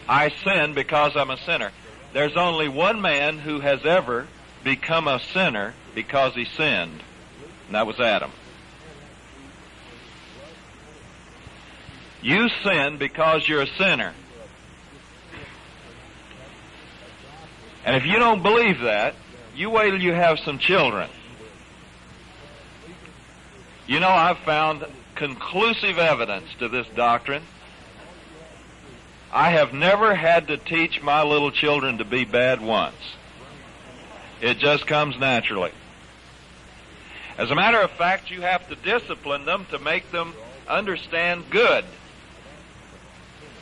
I 0.10 0.30
sin 0.30 0.74
because 0.74 1.16
I'm 1.16 1.30
a 1.30 1.38
sinner. 1.38 1.72
There's 2.14 2.36
only 2.36 2.68
one 2.68 3.02
man 3.02 3.38
who 3.38 3.60
has 3.60 3.86
ever 3.86 4.28
become 4.64 5.08
a 5.08 5.20
sinner 5.34 5.74
because 5.94 6.34
he 6.34 6.46
sinned, 6.46 7.04
and 7.68 7.76
that 7.76 7.88
was 7.88 8.00
Adam. 8.00 8.32
You 12.22 12.50
sin 12.64 12.98
because 12.98 13.48
you're 13.48 13.62
a 13.62 13.76
sinner. 13.78 14.14
And 17.88 17.96
if 17.96 18.06
you 18.06 18.20
don't 18.20 18.44
believe 18.44 18.82
that, 18.82 19.16
you 19.56 19.70
wait 19.70 19.92
till 19.92 20.02
you 20.02 20.12
have 20.12 20.40
some 20.40 20.60
children. 20.60 21.10
You 23.88 24.02
know, 24.02 24.10
I've 24.10 24.40
found 24.40 24.86
conclusive 25.16 25.98
evidence 25.98 26.50
to 26.60 26.68
this 26.68 26.86
doctrine. 26.98 27.44
I 29.32 29.52
have 29.52 29.74
never 29.74 30.14
had 30.14 30.48
to 30.48 30.58
teach 30.58 31.02
my 31.02 31.24
little 31.24 31.50
children 31.50 32.00
to 32.00 32.04
be 32.04 32.26
bad 32.26 32.60
once. 32.60 32.98
It 34.42 34.58
just 34.58 34.86
comes 34.86 35.18
naturally. 35.18 35.72
As 37.38 37.52
a 37.52 37.56
matter 37.56 37.80
of 37.80 37.92
fact, 37.92 38.30
you 38.30 38.42
have 38.42 38.68
to 38.68 38.76
discipline 38.76 39.46
them 39.46 39.66
to 39.72 39.80
make 39.80 40.12
them 40.12 40.34
understand 40.68 41.50
good. 41.50 41.86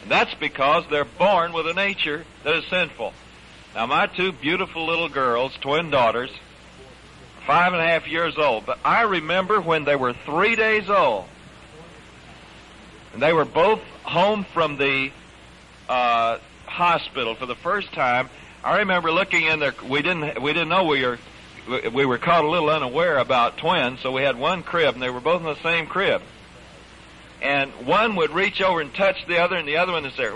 And 0.01 0.09
that's 0.09 0.33
because 0.33 0.85
they're 0.89 1.05
born 1.05 1.53
with 1.53 1.67
a 1.67 1.75
nature 1.75 2.25
that 2.43 2.55
is 2.55 2.65
sinful. 2.65 3.13
Now, 3.75 3.85
my 3.87 4.07
two 4.07 4.31
beautiful 4.31 4.85
little 4.85 5.09
girls, 5.09 5.53
twin 5.59 5.89
daughters, 5.89 6.31
five 7.45 7.73
and 7.73 7.81
a 7.81 7.85
half 7.85 8.07
years 8.07 8.37
old, 8.37 8.65
but 8.65 8.79
I 8.85 9.01
remember 9.01 9.59
when 9.59 9.83
they 9.83 9.97
were 9.97 10.13
three 10.13 10.55
days 10.55 10.89
old, 10.89 11.25
and 13.11 13.21
they 13.21 13.33
were 13.33 13.43
both 13.43 13.81
home 14.03 14.45
from 14.45 14.77
the 14.77 15.11
uh, 15.89 16.37
hospital 16.65 17.35
for 17.35 17.45
the 17.45 17.55
first 17.55 17.91
time, 17.91 18.29
I 18.63 18.79
remember 18.79 19.11
looking 19.11 19.43
in 19.43 19.59
there. 19.59 19.73
We 19.87 20.01
didn't 20.01 20.41
we 20.41 20.53
didn't 20.53 20.69
know 20.69 20.85
we 20.85 21.05
were 21.05 21.19
we 21.93 22.05
were 22.05 22.17
caught 22.17 22.45
a 22.45 22.49
little 22.49 22.69
unaware 22.69 23.17
about 23.17 23.57
twins, 23.57 23.99
so 23.99 24.13
we 24.13 24.21
had 24.21 24.37
one 24.37 24.63
crib, 24.63 24.93
and 24.93 25.03
they 25.03 25.09
were 25.09 25.19
both 25.19 25.41
in 25.41 25.47
the 25.47 25.61
same 25.61 25.85
crib. 25.85 26.21
And 27.41 27.71
one 27.85 28.15
would 28.15 28.31
reach 28.31 28.61
over 28.61 28.79
and 28.79 28.93
touch 28.93 29.17
the 29.27 29.39
other, 29.39 29.57
and 29.57 29.67
the 29.67 29.77
other 29.77 29.91
one 29.91 30.03
would 30.03 30.13
say! 30.13 30.31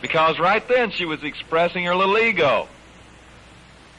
Because 0.00 0.38
right 0.38 0.66
then 0.68 0.90
she 0.90 1.04
was 1.04 1.24
expressing 1.24 1.84
her 1.84 1.94
little 1.94 2.18
ego. 2.18 2.68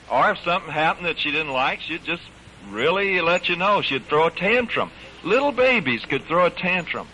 Or 0.10 0.32
if 0.32 0.40
something 0.40 0.72
happened 0.72 1.06
that 1.06 1.20
she 1.20 1.32
didn't 1.32 1.54
like, 1.54 1.82
she'd 1.82 2.04
just 2.04 2.24
really 2.70 3.22
let 3.22 3.50
you 3.50 3.56
know. 3.56 3.82
She'd 3.82 4.06
throw 4.06 4.28
a 4.28 4.32
tantrum. 4.32 4.92
Little 5.24 5.52
babies 5.52 6.06
could 6.06 6.24
throw 6.26 6.46
a 6.46 6.50
tantrum. 6.50 7.08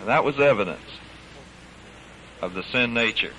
And 0.00 0.08
that 0.08 0.24
was 0.24 0.40
evidence 0.40 0.80
of 2.40 2.54
the 2.54 2.62
sin 2.64 2.94
nature. 2.94 3.32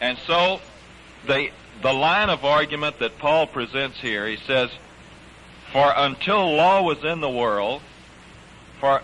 And 0.00 0.18
so, 0.26 0.60
the, 1.26 1.50
the 1.80 1.92
line 1.92 2.28
of 2.28 2.44
argument 2.44 2.98
that 2.98 3.18
Paul 3.18 3.46
presents 3.46 4.00
here, 4.00 4.26
he 4.26 4.36
says, 4.36 4.70
For 5.72 5.92
until 5.94 6.54
law 6.54 6.82
was 6.82 7.02
in 7.04 7.20
the 7.20 7.30
world, 7.30 7.82
for, 8.80 9.02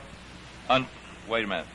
un, 0.69 0.87
wait 1.29 1.45
a 1.45 1.47
minute. 1.47 1.67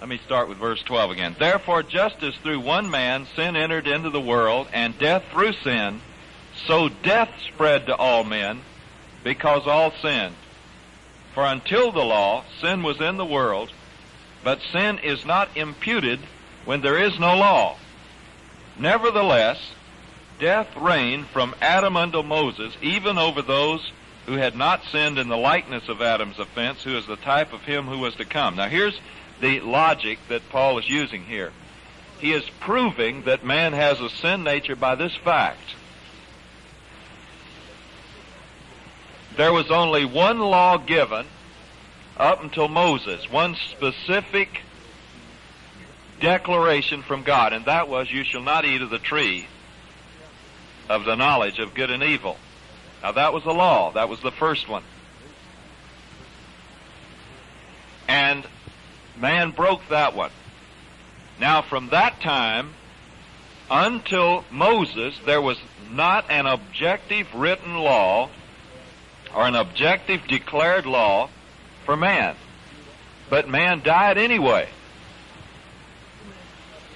Let 0.00 0.10
me 0.10 0.20
start 0.26 0.48
with 0.48 0.58
verse 0.58 0.82
12 0.82 1.10
again. 1.10 1.36
Therefore, 1.38 1.82
just 1.82 2.22
as 2.22 2.34
through 2.36 2.60
one 2.60 2.90
man 2.90 3.26
sin 3.34 3.56
entered 3.56 3.86
into 3.86 4.10
the 4.10 4.20
world, 4.20 4.68
and 4.72 4.98
death 4.98 5.24
through 5.32 5.54
sin, 5.64 6.00
so 6.66 6.88
death 6.88 7.30
spread 7.48 7.86
to 7.86 7.96
all 7.96 8.22
men, 8.22 8.60
because 9.24 9.66
all 9.66 9.92
sinned. 10.02 10.34
For 11.32 11.44
until 11.44 11.92
the 11.92 12.04
law, 12.04 12.44
sin 12.60 12.82
was 12.82 13.00
in 13.00 13.16
the 13.16 13.24
world, 13.24 13.70
but 14.44 14.60
sin 14.70 14.98
is 14.98 15.24
not 15.24 15.56
imputed 15.56 16.20
when 16.66 16.82
there 16.82 16.98
is 16.98 17.18
no 17.18 17.36
law. 17.36 17.76
Nevertheless, 18.78 19.58
death 20.38 20.76
reigned 20.76 21.26
from 21.28 21.54
Adam 21.62 21.96
unto 21.96 22.22
Moses, 22.22 22.74
even 22.82 23.16
over 23.16 23.40
those 23.40 23.92
who 24.26 24.34
had 24.34 24.56
not 24.56 24.84
sinned 24.84 25.18
in 25.18 25.28
the 25.28 25.36
likeness 25.36 25.88
of 25.88 26.02
Adam's 26.02 26.38
offense, 26.38 26.82
who 26.82 26.96
is 26.96 27.06
the 27.06 27.16
type 27.16 27.52
of 27.52 27.62
him 27.62 27.86
who 27.86 27.98
was 27.98 28.14
to 28.16 28.24
come. 28.24 28.56
Now 28.56 28.68
here's 28.68 28.98
the 29.40 29.60
logic 29.60 30.18
that 30.28 30.48
Paul 30.50 30.78
is 30.78 30.88
using 30.88 31.24
here. 31.24 31.52
He 32.18 32.32
is 32.32 32.48
proving 32.60 33.22
that 33.22 33.44
man 33.44 33.72
has 33.72 34.00
a 34.00 34.08
sin 34.08 34.42
nature 34.42 34.76
by 34.76 34.94
this 34.94 35.14
fact. 35.16 35.74
There 39.36 39.52
was 39.52 39.70
only 39.70 40.06
one 40.06 40.38
law 40.38 40.78
given 40.78 41.26
up 42.16 42.42
until 42.42 42.68
Moses, 42.68 43.30
one 43.30 43.54
specific 43.54 44.62
declaration 46.20 47.02
from 47.02 47.22
God, 47.22 47.52
and 47.52 47.66
that 47.66 47.88
was, 47.88 48.10
You 48.10 48.24
shall 48.24 48.42
not 48.42 48.64
eat 48.64 48.80
of 48.80 48.88
the 48.88 48.98
tree 48.98 49.46
of 50.88 51.04
the 51.04 51.16
knowledge 51.16 51.58
of 51.58 51.74
good 51.74 51.90
and 51.90 52.02
evil. 52.02 52.38
Now 53.02 53.12
that 53.12 53.32
was 53.32 53.44
the 53.44 53.52
law. 53.52 53.92
That 53.92 54.08
was 54.08 54.20
the 54.20 54.30
first 54.30 54.68
one. 54.68 54.82
And 58.08 58.46
Man 59.18 59.50
broke 59.50 59.88
that 59.88 60.14
one. 60.14 60.30
Now 61.40 61.62
from 61.62 61.88
that 61.90 62.20
time 62.20 62.74
until 63.70 64.44
Moses, 64.50 65.18
there 65.24 65.40
was 65.40 65.58
not 65.90 66.30
an 66.30 66.46
objective 66.46 67.34
written 67.34 67.76
law 67.76 68.30
or 69.34 69.46
an 69.46 69.54
objective 69.54 70.26
declared 70.26 70.86
law 70.86 71.28
for 71.84 71.96
man. 71.96 72.36
But 73.28 73.48
man 73.48 73.82
died 73.82 74.18
anyway. 74.18 74.68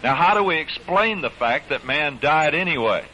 Now 0.02 0.14
how 0.14 0.34
do 0.34 0.42
we 0.42 0.56
explain 0.56 1.20
the 1.20 1.30
fact 1.30 1.68
that 1.70 1.84
man 1.84 2.18
died 2.20 2.54
anyway? 2.54 3.04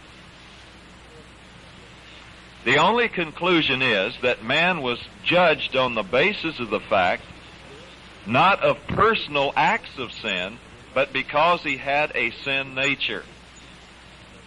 The 2.64 2.78
only 2.78 3.08
conclusion 3.08 3.80
is 3.80 4.14
that 4.22 4.44
man 4.44 4.82
was 4.82 4.98
judged 5.24 5.76
on 5.76 5.94
the 5.94 6.02
basis 6.02 6.58
of 6.58 6.70
the 6.70 6.80
fact 6.80 7.22
not 8.26 8.62
of 8.62 8.86
personal 8.88 9.52
acts 9.56 9.98
of 9.98 10.12
sin, 10.12 10.58
but 10.94 11.12
because 11.12 11.62
he 11.62 11.76
had 11.76 12.12
a 12.14 12.30
sin 12.42 12.74
nature. 12.74 13.24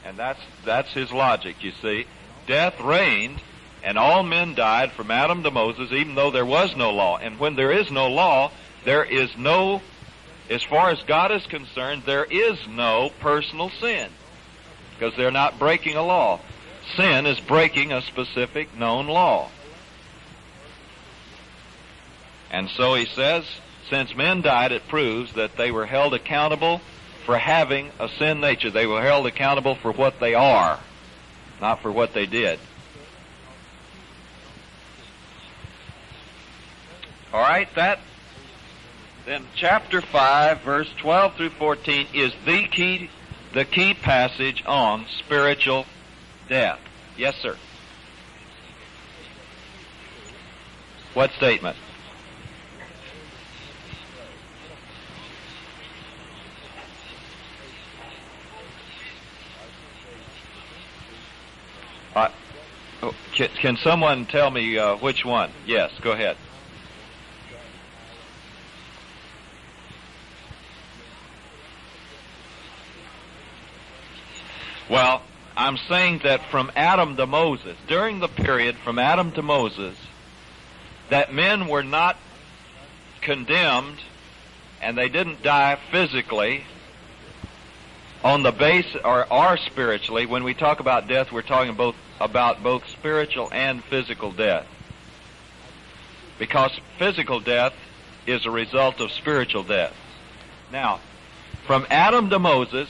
And 0.05 0.17
that's, 0.17 0.39
that's 0.65 0.91
his 0.91 1.11
logic, 1.11 1.63
you 1.63 1.71
see. 1.81 2.05
Death 2.47 2.79
reigned, 2.79 3.41
and 3.83 3.97
all 3.97 4.23
men 4.23 4.55
died 4.55 4.91
from 4.93 5.11
Adam 5.11 5.43
to 5.43 5.51
Moses, 5.51 5.91
even 5.91 6.15
though 6.15 6.31
there 6.31 6.45
was 6.45 6.75
no 6.75 6.91
law. 6.91 7.17
And 7.17 7.39
when 7.39 7.55
there 7.55 7.71
is 7.71 7.91
no 7.91 8.07
law, 8.07 8.51
there 8.85 9.03
is 9.03 9.29
no, 9.37 9.81
as 10.49 10.63
far 10.63 10.89
as 10.89 11.01
God 11.03 11.31
is 11.31 11.45
concerned, 11.45 12.03
there 12.05 12.25
is 12.25 12.57
no 12.67 13.11
personal 13.19 13.69
sin. 13.69 14.09
Because 14.97 15.15
they're 15.15 15.31
not 15.31 15.59
breaking 15.59 15.95
a 15.95 16.03
law. 16.03 16.39
Sin 16.97 17.25
is 17.25 17.39
breaking 17.39 17.93
a 17.93 18.01
specific 18.01 18.75
known 18.75 19.07
law. 19.07 19.49
And 22.51 22.69
so 22.69 22.95
he 22.95 23.05
says, 23.05 23.45
since 23.89 24.15
men 24.15 24.41
died, 24.41 24.71
it 24.71 24.87
proves 24.87 25.33
that 25.33 25.57
they 25.57 25.71
were 25.71 25.85
held 25.85 26.13
accountable 26.13 26.81
for 27.25 27.37
having 27.37 27.91
a 27.99 28.09
sin 28.09 28.39
nature. 28.39 28.69
They 28.69 28.85
were 28.85 29.01
held 29.01 29.25
accountable 29.27 29.75
for 29.75 29.91
what 29.91 30.19
they 30.19 30.33
are, 30.33 30.79
not 31.59 31.81
for 31.81 31.91
what 31.91 32.13
they 32.13 32.25
did. 32.25 32.59
All 37.31 37.41
right, 37.41 37.67
that 37.75 37.99
then 39.25 39.45
chapter 39.55 40.01
5 40.01 40.61
verse 40.61 40.89
12 40.97 41.35
through 41.35 41.49
14 41.51 42.07
is 42.13 42.33
the 42.45 42.63
key 42.63 43.09
the 43.53 43.65
key 43.65 43.93
passage 43.93 44.63
on 44.65 45.05
spiritual 45.19 45.85
death. 46.47 46.79
Yes, 47.17 47.35
sir. 47.35 47.57
What 51.13 51.31
statement? 51.33 51.75
Uh, 62.15 62.29
can, 63.33 63.49
can, 63.61 63.77
someone 63.77 64.25
tell 64.25 64.49
me 64.51 64.77
uh, 64.77 64.97
which 64.97 65.23
one? 65.23 65.51
Yes, 65.65 65.91
go 66.01 66.11
ahead. 66.11 66.37
Well, 74.89 75.21
I'm 75.55 75.77
saying 75.77 76.21
that 76.23 76.41
from 76.49 76.71
Adam 76.75 77.15
to 77.17 77.27
Moses, 77.27 77.77
during 77.87 78.19
the 78.19 78.27
period 78.27 78.75
from 78.77 78.97
Adam 78.97 79.31
to 79.33 79.43
Moses, 79.43 79.95
that 81.09 81.31
men 81.33 81.67
were 81.67 81.83
not 81.83 82.17
condemned 83.21 83.99
and 84.81 84.97
they 84.97 85.09
didn't 85.09 85.43
die 85.43 85.77
physically 85.91 86.63
on 88.23 88.43
the 88.43 88.51
base 88.51 88.95
or 89.03 89.31
are 89.31 89.57
spiritually, 89.57 90.25
when 90.25 90.43
we 90.43 90.53
talk 90.53 90.79
about 90.79 91.07
death, 91.07 91.31
we're 91.31 91.41
talking 91.41 91.75
both 91.75 91.95
about 92.19 92.61
both 92.61 92.87
spiritual 92.89 93.49
and 93.51 93.83
physical 93.83 94.31
death. 94.31 94.67
Because 96.37 96.71
physical 96.97 97.39
death 97.39 97.73
is 98.27 98.45
a 98.45 98.51
result 98.51 98.99
of 98.99 99.11
spiritual 99.11 99.63
death. 99.63 99.93
Now, 100.71 100.99
from 101.65 101.85
Adam 101.89 102.29
to 102.29 102.39
Moses, 102.39 102.89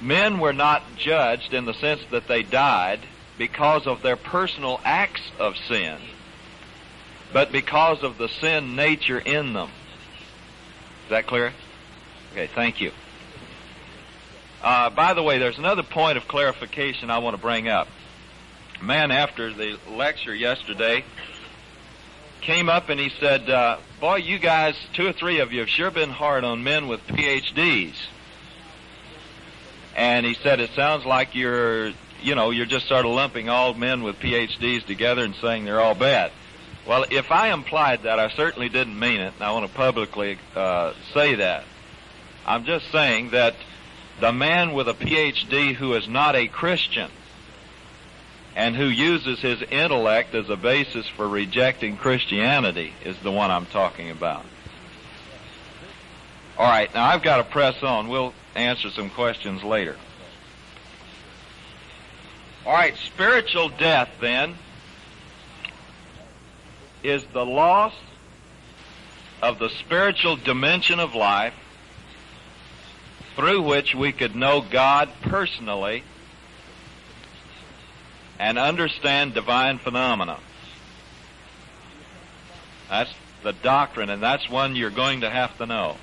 men 0.00 0.38
were 0.38 0.52
not 0.52 0.82
judged 0.96 1.54
in 1.54 1.64
the 1.64 1.74
sense 1.74 2.00
that 2.10 2.26
they 2.26 2.42
died 2.42 3.00
because 3.36 3.86
of 3.86 4.02
their 4.02 4.16
personal 4.16 4.80
acts 4.84 5.22
of 5.38 5.56
sin, 5.56 5.98
but 7.32 7.52
because 7.52 8.02
of 8.02 8.18
the 8.18 8.28
sin 8.28 8.74
nature 8.74 9.18
in 9.18 9.52
them. 9.52 9.70
Is 11.04 11.10
that 11.10 11.26
clear? 11.26 11.52
Okay, 12.32 12.48
thank 12.48 12.80
you. 12.80 12.90
Uh, 14.62 14.90
by 14.90 15.14
the 15.14 15.22
way, 15.22 15.38
there's 15.38 15.58
another 15.58 15.82
point 15.82 16.18
of 16.18 16.26
clarification 16.26 17.10
I 17.10 17.18
want 17.18 17.36
to 17.36 17.42
bring 17.42 17.68
up. 17.68 17.88
A 18.80 18.84
man 18.84 19.10
after 19.10 19.52
the 19.52 19.78
lecture 19.90 20.34
yesterday 20.34 21.04
came 22.40 22.68
up 22.68 22.88
and 22.88 22.98
he 22.98 23.10
said, 23.20 23.48
uh, 23.48 23.78
boy, 24.00 24.16
you 24.16 24.38
guys, 24.38 24.74
two 24.94 25.06
or 25.06 25.12
three 25.12 25.40
of 25.40 25.52
you 25.52 25.60
have 25.60 25.68
sure 25.68 25.90
been 25.90 26.10
hard 26.10 26.44
on 26.44 26.64
men 26.64 26.88
with 26.88 27.06
PhDs. 27.06 27.94
And 29.96 30.24
he 30.24 30.34
said, 30.34 30.60
it 30.60 30.70
sounds 30.70 31.04
like 31.04 31.34
you're, 31.34 31.92
you 32.22 32.34
know, 32.34 32.50
you're 32.50 32.66
just 32.66 32.88
sort 32.88 33.04
of 33.04 33.12
lumping 33.12 33.48
all 33.48 33.74
men 33.74 34.02
with 34.02 34.18
PhDs 34.18 34.84
together 34.86 35.24
and 35.24 35.34
saying 35.36 35.64
they're 35.64 35.80
all 35.80 35.94
bad. 35.94 36.32
Well, 36.86 37.04
if 37.10 37.30
I 37.30 37.52
implied 37.52 38.04
that, 38.04 38.18
I 38.18 38.30
certainly 38.30 38.68
didn't 38.68 38.98
mean 38.98 39.20
it, 39.20 39.34
and 39.34 39.42
I 39.42 39.52
want 39.52 39.66
to 39.66 39.76
publicly 39.76 40.38
uh, 40.56 40.94
say 41.12 41.34
that. 41.36 41.64
I'm 42.46 42.64
just 42.64 42.90
saying 42.90 43.30
that 43.30 43.54
the 44.20 44.32
man 44.32 44.72
with 44.72 44.88
a 44.88 44.94
PhD 44.94 45.74
who 45.74 45.94
is 45.94 46.08
not 46.08 46.34
a 46.34 46.48
Christian 46.48 47.10
and 48.56 48.74
who 48.74 48.86
uses 48.86 49.40
his 49.40 49.62
intellect 49.62 50.34
as 50.34 50.50
a 50.50 50.56
basis 50.56 51.06
for 51.06 51.28
rejecting 51.28 51.96
Christianity 51.96 52.92
is 53.04 53.16
the 53.18 53.30
one 53.30 53.50
I'm 53.50 53.66
talking 53.66 54.10
about. 54.10 54.44
All 56.58 56.68
right, 56.68 56.92
now 56.92 57.06
I've 57.06 57.22
got 57.22 57.36
to 57.36 57.44
press 57.44 57.82
on. 57.84 58.08
We'll 58.08 58.34
answer 58.56 58.90
some 58.90 59.10
questions 59.10 59.62
later. 59.62 59.96
All 62.66 62.72
right, 62.72 62.96
spiritual 62.96 63.68
death 63.68 64.10
then 64.20 64.56
is 67.04 67.24
the 67.32 67.46
loss 67.46 67.94
of 69.40 69.60
the 69.60 69.68
spiritual 69.68 70.34
dimension 70.34 70.98
of 70.98 71.14
life 71.14 71.54
through 73.38 73.62
which 73.62 73.94
we 73.94 74.10
could 74.10 74.34
know 74.34 74.60
God 74.60 75.08
personally 75.22 76.02
and 78.36 78.58
understand 78.58 79.32
divine 79.32 79.78
phenomena. 79.78 80.40
That's 82.88 83.12
the 83.44 83.52
doctrine, 83.52 84.10
and 84.10 84.20
that's 84.20 84.50
one 84.50 84.74
you're 84.74 84.90
going 84.90 85.20
to 85.20 85.30
have 85.30 85.56
to 85.58 85.66
know. 85.66 85.98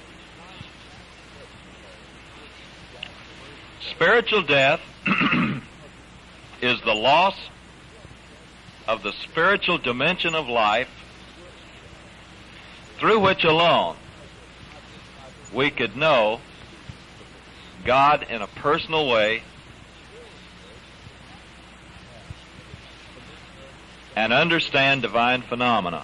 Spiritual 3.91 4.43
death 4.43 4.79
is 6.61 6.79
the 6.85 6.95
loss 6.95 7.35
of 8.87 9.03
the 9.03 9.11
spiritual 9.11 9.77
dimension 9.77 10.35
of 10.35 10.47
life 10.47 10.89
through 12.97 13.19
which 13.19 13.43
alone 13.43 13.97
we 15.53 15.69
could 15.69 15.97
know 15.97 16.39
God 17.85 18.25
in 18.29 18.41
a 18.41 18.47
personal 18.47 19.07
way 19.07 19.43
and 24.15 24.33
understand 24.33 25.03
divine 25.03 25.43
phenomena. 25.43 26.03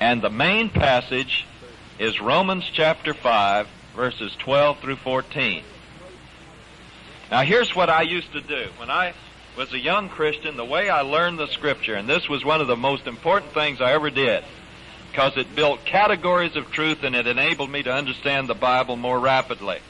And 0.00 0.22
the 0.22 0.30
main 0.30 0.70
passage 0.70 1.44
is 1.98 2.20
Romans 2.20 2.64
chapter 2.72 3.14
5 3.14 3.66
verses 3.96 4.32
12 4.38 4.78
through 4.78 4.96
14. 4.96 5.64
Now 7.32 7.42
here's 7.42 7.74
what 7.74 7.90
I 7.90 8.02
used 8.02 8.32
to 8.32 8.40
do. 8.40 8.68
When 8.76 8.90
I 8.90 9.14
was 9.56 9.72
a 9.72 9.78
young 9.78 10.08
Christian, 10.08 10.56
the 10.56 10.64
way 10.64 10.88
I 10.88 11.00
learned 11.00 11.40
the 11.40 11.48
scripture, 11.48 11.94
and 11.94 12.08
this 12.08 12.28
was 12.28 12.44
one 12.44 12.60
of 12.60 12.68
the 12.68 12.76
most 12.76 13.08
important 13.08 13.52
things 13.54 13.80
I 13.80 13.92
ever 13.92 14.08
did, 14.08 14.44
because 15.10 15.36
it 15.36 15.56
built 15.56 15.84
categories 15.84 16.54
of 16.54 16.70
truth 16.70 17.02
and 17.02 17.16
it 17.16 17.26
enabled 17.26 17.70
me 17.70 17.82
to 17.82 17.92
understand 17.92 18.46
the 18.48 18.54
Bible 18.54 18.94
more 18.94 19.18
rapidly. 19.18 19.80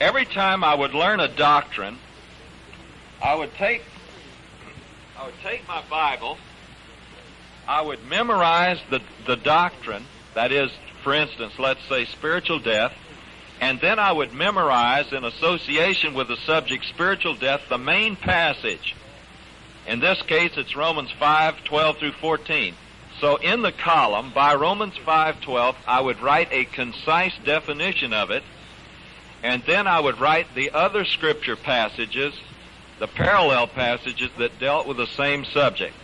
Every 0.00 0.24
time 0.24 0.64
I 0.64 0.74
would 0.74 0.94
learn 0.94 1.20
a 1.20 1.28
doctrine, 1.28 1.98
I 3.22 3.34
would 3.34 3.52
take 3.54 3.82
I 5.18 5.26
would 5.26 5.38
take 5.42 5.68
my 5.68 5.82
Bible, 5.90 6.38
I 7.68 7.82
would 7.82 8.02
memorize 8.08 8.80
the, 8.88 9.02
the 9.26 9.36
doctrine, 9.36 10.06
that 10.32 10.50
is, 10.50 10.70
for 11.04 11.12
instance, 11.12 11.58
let's 11.58 11.86
say 11.90 12.06
spiritual 12.06 12.58
death, 12.58 12.94
and 13.60 13.78
then 13.80 13.98
I 13.98 14.12
would 14.12 14.32
memorize 14.32 15.12
in 15.12 15.24
association 15.24 16.14
with 16.14 16.28
the 16.28 16.38
subject 16.38 16.86
spiritual 16.86 17.34
death 17.34 17.60
the 17.68 17.76
main 17.76 18.16
passage. 18.16 18.96
In 19.86 20.00
this 20.00 20.22
case, 20.22 20.52
it's 20.56 20.74
Romans 20.74 21.10
5, 21.10 21.64
12 21.64 21.98
through 21.98 22.12
14. 22.12 22.74
So 23.20 23.36
in 23.36 23.60
the 23.60 23.72
column, 23.72 24.32
by 24.34 24.54
Romans 24.54 24.94
5:12, 24.96 25.76
I 25.86 26.00
would 26.00 26.22
write 26.22 26.48
a 26.50 26.64
concise 26.64 27.36
definition 27.44 28.14
of 28.14 28.30
it, 28.30 28.42
and 29.42 29.62
then 29.64 29.86
I 29.86 30.00
would 30.00 30.20
write 30.20 30.54
the 30.54 30.70
other 30.72 31.04
scripture 31.04 31.56
passages, 31.56 32.34
the 32.98 33.06
parallel 33.06 33.66
passages 33.66 34.30
that 34.38 34.58
dealt 34.58 34.86
with 34.86 34.96
the 34.96 35.06
same 35.06 35.44
subject. 35.44 35.94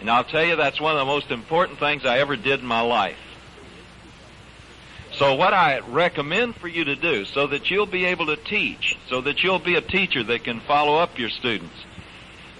And 0.00 0.10
I'll 0.10 0.24
tell 0.24 0.44
you 0.44 0.56
that's 0.56 0.80
one 0.80 0.92
of 0.92 0.98
the 0.98 1.04
most 1.04 1.30
important 1.30 1.78
things 1.78 2.04
I 2.04 2.18
ever 2.18 2.36
did 2.36 2.60
in 2.60 2.66
my 2.66 2.80
life. 2.80 3.18
So 5.12 5.34
what 5.34 5.54
I 5.54 5.78
recommend 5.78 6.56
for 6.56 6.66
you 6.66 6.84
to 6.84 6.96
do 6.96 7.24
so 7.24 7.46
that 7.46 7.70
you'll 7.70 7.86
be 7.86 8.06
able 8.06 8.26
to 8.26 8.36
teach, 8.36 8.98
so 9.08 9.20
that 9.20 9.42
you'll 9.42 9.60
be 9.60 9.76
a 9.76 9.80
teacher 9.80 10.24
that 10.24 10.42
can 10.42 10.60
follow 10.60 10.96
up 10.96 11.18
your 11.18 11.30
students, 11.30 11.76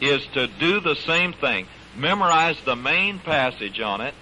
is 0.00 0.24
to 0.34 0.46
do 0.46 0.80
the 0.80 0.94
same 0.94 1.32
thing 1.32 1.66
memorize 1.96 2.56
the 2.64 2.76
main 2.76 3.18
passage 3.18 3.80
on 3.80 4.00
it, 4.00 4.14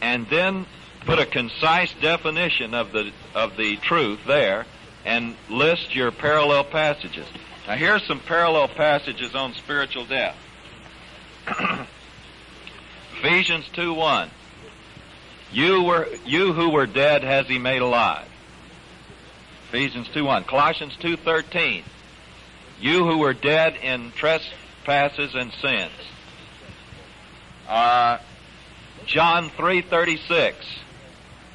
and 0.00 0.26
then 0.28 0.66
put 1.00 1.18
a 1.18 1.26
concise 1.26 1.92
definition 1.94 2.74
of 2.74 2.92
the 2.92 3.12
of 3.34 3.56
the 3.56 3.76
truth 3.76 4.20
there, 4.26 4.66
and 5.04 5.36
list 5.48 5.94
your 5.94 6.10
parallel 6.10 6.64
passages. 6.64 7.26
Now 7.66 7.76
here's 7.76 8.06
some 8.06 8.20
parallel 8.20 8.68
passages 8.68 9.34
on 9.34 9.54
spiritual 9.54 10.04
death. 10.04 10.36
Ephesians 13.18 13.68
2:1. 13.74 14.28
You 15.52 15.82
were 15.82 16.08
you 16.24 16.52
who 16.52 16.70
were 16.70 16.86
dead 16.86 17.24
has 17.24 17.46
he 17.46 17.58
made 17.58 17.82
alive. 17.82 18.28
Ephesians 19.68 20.08
2:1. 20.08 20.46
Colossians 20.46 20.96
2:13. 20.96 21.84
You 22.80 23.04
who 23.04 23.18
were 23.18 23.34
dead 23.34 23.76
in 23.82 24.12
trespasses 24.12 25.34
and 25.34 25.52
sins. 25.52 25.92
Uh, 27.68 28.18
John 29.04 29.50
3:36. 29.50 30.54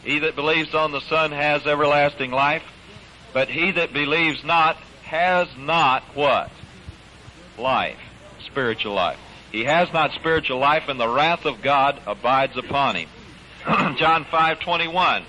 He 0.04 0.20
that 0.20 0.36
believes 0.36 0.76
on 0.76 0.91
the 0.91 1.01
Son 1.01 1.32
has 1.32 1.66
everlasting 1.66 2.32
life, 2.32 2.64
but 3.32 3.49
he 3.49 3.72
that 3.72 3.93
believes 3.93 4.43
not 4.43 4.78
has 5.04 5.47
not 5.58 6.04
what? 6.16 6.51
Life, 7.58 7.99
spiritual 8.45 8.93
life. 8.93 9.20
He 9.51 9.66
has 9.66 9.93
not 9.93 10.14
spiritual 10.14 10.58
life, 10.58 10.84
and 10.88 10.99
the 10.99 11.08
wrath 11.08 11.45
of 11.45 11.62
God 11.62 12.01
abides 12.08 12.58
upon 12.58 12.95
him. 12.95 13.10
John 13.97 14.26
5:21. 14.26 15.24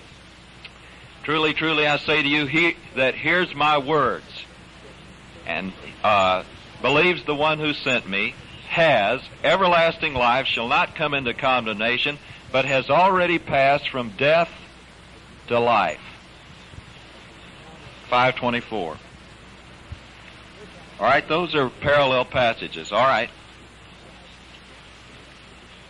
Truly, 1.23 1.55
truly, 1.55 1.87
I 1.87 1.99
say 1.99 2.23
to 2.23 2.29
you, 2.29 2.47
he 2.47 2.77
that 2.97 3.15
hears 3.15 3.55
my 3.55 3.79
words 3.79 4.27
and 5.47 5.73
uh, 6.03 6.43
believes 6.83 7.25
the 7.25 7.35
one 7.35 7.59
who 7.59 7.73
sent 7.73 8.09
me 8.09 8.35
has 8.69 9.21
everlasting 9.43 10.15
life, 10.15 10.47
shall 10.47 10.69
not 10.69 10.97
come 10.97 11.15
into 11.15 11.33
condemnation, 11.33 12.19
but 12.51 12.65
has 12.65 12.91
already 12.91 13.39
passed 13.39 13.89
from 13.89 14.11
death 14.17 14.51
to 15.49 15.59
life. 15.59 16.01
524. 18.09 18.97
All 21.01 21.07
right, 21.07 21.27
those 21.27 21.55
are 21.55 21.69
parallel 21.69 22.25
passages. 22.25 22.93
All 22.93 23.07
right. 23.07 23.31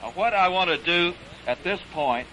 Now, 0.03 0.11
what 0.13 0.33
I 0.35 0.49
want 0.49 0.71
to 0.71 0.79
do 0.79 1.15
at 1.47 1.63
this 1.63 1.81
point 1.93 2.27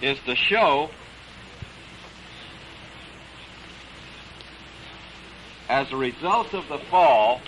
is 0.00 0.18
to 0.26 0.36
show 0.36 0.90
as 5.68 5.90
a 5.92 5.96
result 5.96 6.52
of 6.54 6.68
the 6.68 6.78
fall, 6.78 7.40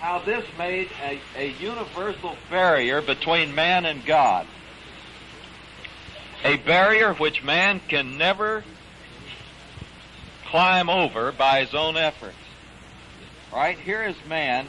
how 0.00 0.20
this 0.20 0.44
made 0.56 0.88
a, 1.04 1.20
a 1.36 1.48
universal 1.60 2.36
barrier 2.50 3.02
between 3.02 3.54
man 3.54 3.84
and 3.84 4.04
God. 4.04 4.46
A 6.44 6.56
barrier 6.56 7.14
which 7.14 7.42
man 7.42 7.80
can 7.88 8.16
never 8.16 8.62
climb 10.46 10.88
over 10.88 11.32
by 11.32 11.60
his 11.60 11.74
own 11.74 11.96
efforts. 11.96 12.36
Right? 13.52 13.78
Here 13.78 14.04
is 14.04 14.16
man 14.28 14.68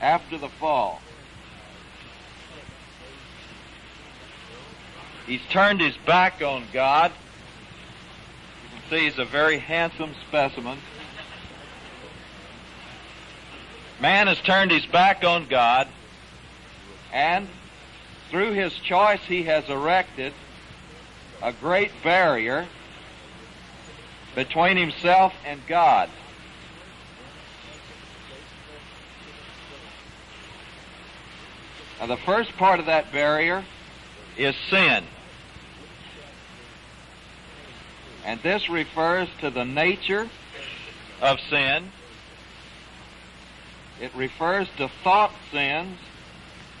after 0.00 0.36
the 0.36 0.48
fall. 0.48 1.00
He's 5.26 5.42
turned 5.48 5.80
his 5.80 5.96
back 5.98 6.42
on 6.42 6.64
God 6.72 7.12
You 8.64 8.80
can 8.80 8.90
see 8.90 9.04
he's 9.04 9.18
a 9.18 9.24
very 9.24 9.58
handsome 9.58 10.14
specimen. 10.26 10.78
Man 14.00 14.28
has 14.28 14.40
turned 14.40 14.70
his 14.70 14.86
back 14.86 15.24
on 15.24 15.46
God, 15.46 15.86
and 17.12 17.46
through 18.30 18.52
his 18.52 18.72
choice 18.72 19.20
he 19.26 19.42
has 19.42 19.68
erected 19.68 20.32
a 21.42 21.52
great 21.52 21.90
barrier 22.02 22.66
between 24.34 24.78
himself 24.78 25.34
and 25.44 25.60
God. 25.66 26.08
Now 31.98 32.06
the 32.06 32.16
first 32.16 32.56
part 32.56 32.80
of 32.80 32.86
that 32.86 33.12
barrier 33.12 33.62
is 34.38 34.54
sin. 34.70 35.04
And 38.24 38.40
this 38.42 38.70
refers 38.70 39.28
to 39.40 39.50
the 39.50 39.64
nature 39.64 40.30
of 41.20 41.38
sin. 41.50 41.92
It 44.00 44.14
refers 44.14 44.66
to 44.78 44.88
thought 45.04 45.32
sins, 45.52 45.98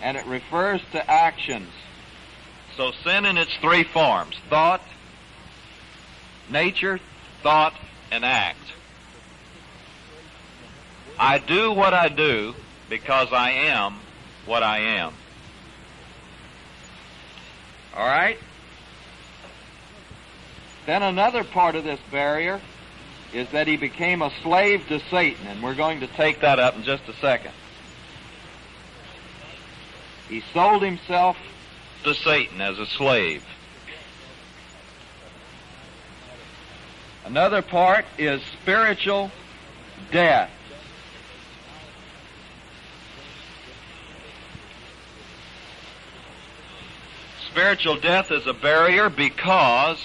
and 0.00 0.16
it 0.16 0.24
refers 0.26 0.80
to 0.92 1.10
actions. 1.10 1.68
So 2.76 2.92
sin 3.04 3.26
in 3.26 3.36
its 3.36 3.54
three 3.56 3.84
forms 3.84 4.36
thought, 4.48 4.82
nature, 6.48 6.98
thought, 7.42 7.74
and 8.10 8.24
act. 8.24 8.58
I 11.18 11.38
do 11.38 11.72
what 11.72 11.92
I 11.92 12.08
do 12.08 12.54
because 12.88 13.32
I 13.32 13.50
am 13.50 13.96
what 14.46 14.62
I 14.62 14.78
am. 14.78 15.12
All 17.94 18.06
right? 18.06 18.38
Then 20.86 21.02
another 21.02 21.44
part 21.44 21.74
of 21.74 21.84
this 21.84 22.00
barrier 22.10 22.60
is 23.32 23.48
that 23.50 23.66
he 23.66 23.76
became 23.76 24.22
a 24.22 24.30
slave 24.42 24.86
to 24.88 25.00
Satan, 25.10 25.46
and 25.46 25.62
we're 25.62 25.74
going 25.74 26.00
to 26.00 26.06
take 26.06 26.40
that 26.40 26.58
up 26.58 26.76
in 26.76 26.82
just 26.82 27.08
a 27.08 27.12
second. 27.14 27.52
He 30.28 30.42
sold 30.52 30.82
himself 30.82 31.36
to 32.04 32.14
Satan 32.14 32.60
as 32.60 32.78
a 32.78 32.86
slave. 32.86 33.44
Another 37.24 37.62
part 37.62 38.06
is 38.18 38.42
spiritual 38.60 39.30
death. 40.10 40.50
Spiritual 47.50 47.96
death 47.96 48.30
is 48.30 48.46
a 48.46 48.52
barrier 48.52 49.10
because 49.10 49.98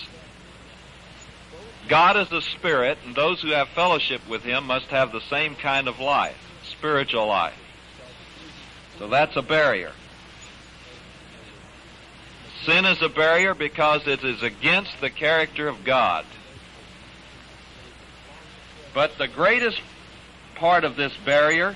God 1.88 2.17
is 2.17 2.31
a 2.31 2.41
spirit, 2.41 2.97
and 3.05 3.15
those 3.15 3.41
who 3.41 3.49
have 3.49 3.69
fellowship 3.69 4.27
with 4.27 4.43
Him 4.43 4.65
must 4.65 4.88
have 4.88 5.11
the 5.11 5.21
same 5.21 5.55
kind 5.55 5.88
of 5.88 5.99
life, 5.99 6.38
spiritual 6.63 7.27
life. 7.27 7.57
So 8.97 9.07
that's 9.07 9.36
a 9.36 9.41
barrier. 9.41 9.91
Sin 12.63 12.86
is 12.86 13.01
a 13.01 13.09
barrier 13.09 13.53
because 13.53 14.07
it 14.07 14.23
is 14.23 14.41
against 14.41 14.99
the 14.99 15.09
character 15.09 15.67
of 15.67 15.83
God. 15.83 16.25
But 18.93 19.17
the 19.17 19.27
greatest 19.27 19.81
part 20.55 20.83
of 20.83 20.95
this 20.95 21.13
barrier 21.25 21.75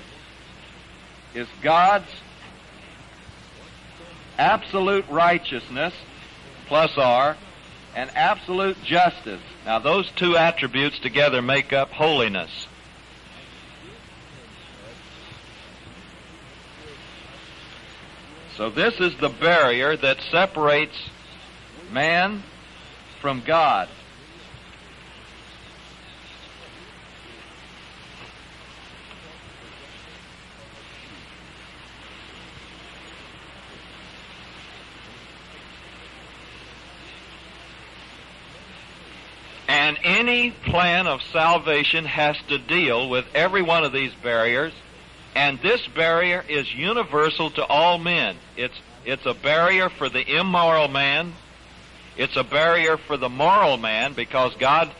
is 1.34 1.46
God's 1.62 2.10
absolute 4.38 5.04
righteousness 5.08 5.92
plus 6.66 6.96
R 6.96 7.36
and 7.94 8.10
absolute 8.14 8.82
justice. 8.84 9.40
Now 9.64 9.78
those 9.78 10.10
two 10.12 10.36
attributes 10.36 10.98
together 10.98 11.42
make 11.42 11.72
up 11.72 11.90
holiness. 11.90 12.50
So 18.56 18.68
this 18.68 19.00
is 19.00 19.16
the 19.16 19.30
barrier 19.30 19.96
that 19.96 20.20
separates 20.30 20.96
man 21.90 22.42
from 23.20 23.40
God. 23.40 23.88
And 39.90 39.98
any 40.04 40.52
plan 40.52 41.08
of 41.08 41.20
salvation 41.20 42.04
has 42.04 42.36
to 42.46 42.58
deal 42.58 43.10
with 43.10 43.24
every 43.34 43.60
one 43.60 43.82
of 43.82 43.92
these 43.92 44.14
barriers, 44.22 44.72
and 45.34 45.58
this 45.62 45.84
barrier 45.88 46.44
is 46.48 46.72
universal 46.72 47.50
to 47.50 47.64
all 47.64 47.98
men. 47.98 48.36
It's, 48.56 48.80
it's 49.04 49.26
a 49.26 49.34
barrier 49.34 49.88
for 49.88 50.08
the 50.08 50.24
immoral 50.24 50.86
man. 50.86 51.32
It's 52.16 52.36
a 52.36 52.44
barrier 52.44 52.98
for 52.98 53.16
the 53.16 53.28
moral 53.28 53.78
man 53.78 54.12
because 54.12 54.54
God, 54.60 54.92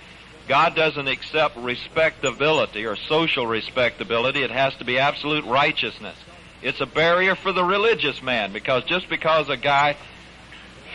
God 0.48 0.74
doesn't 0.74 1.06
accept 1.06 1.56
respectability 1.56 2.84
or 2.84 2.96
social 2.96 3.46
respectability. 3.46 4.42
It 4.42 4.50
has 4.50 4.74
to 4.78 4.84
be 4.84 4.98
absolute 4.98 5.44
righteousness. 5.44 6.16
It's 6.62 6.80
a 6.80 6.86
barrier 6.86 7.36
for 7.36 7.52
the 7.52 7.62
religious 7.62 8.20
man 8.24 8.52
because 8.52 8.82
just 8.86 9.08
because 9.08 9.50
a 9.50 9.56
guy 9.56 9.96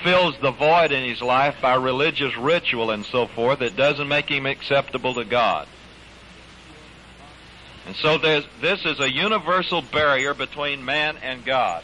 fills 0.06 0.38
the 0.38 0.52
void 0.52 0.92
in 0.92 1.04
his 1.04 1.20
life 1.20 1.56
by 1.64 1.74
religious 1.74 2.38
ritual 2.38 2.92
and 2.92 3.04
so 3.04 3.26
forth, 3.26 3.64
it 3.64 3.76
doesn't 3.76 4.08
make 4.08 4.30
him 4.30 4.46
acceptable 4.46 5.16
to 5.16 5.26
God. 5.26 5.68
And 7.88 7.96
so 7.96 8.20
this 8.20 8.86
is 8.86 9.00
a 9.00 9.12
universal 9.12 9.82
barrier 9.82 10.36
between 10.36 10.86
man 10.86 11.18
and 11.24 11.44
God. 11.44 11.84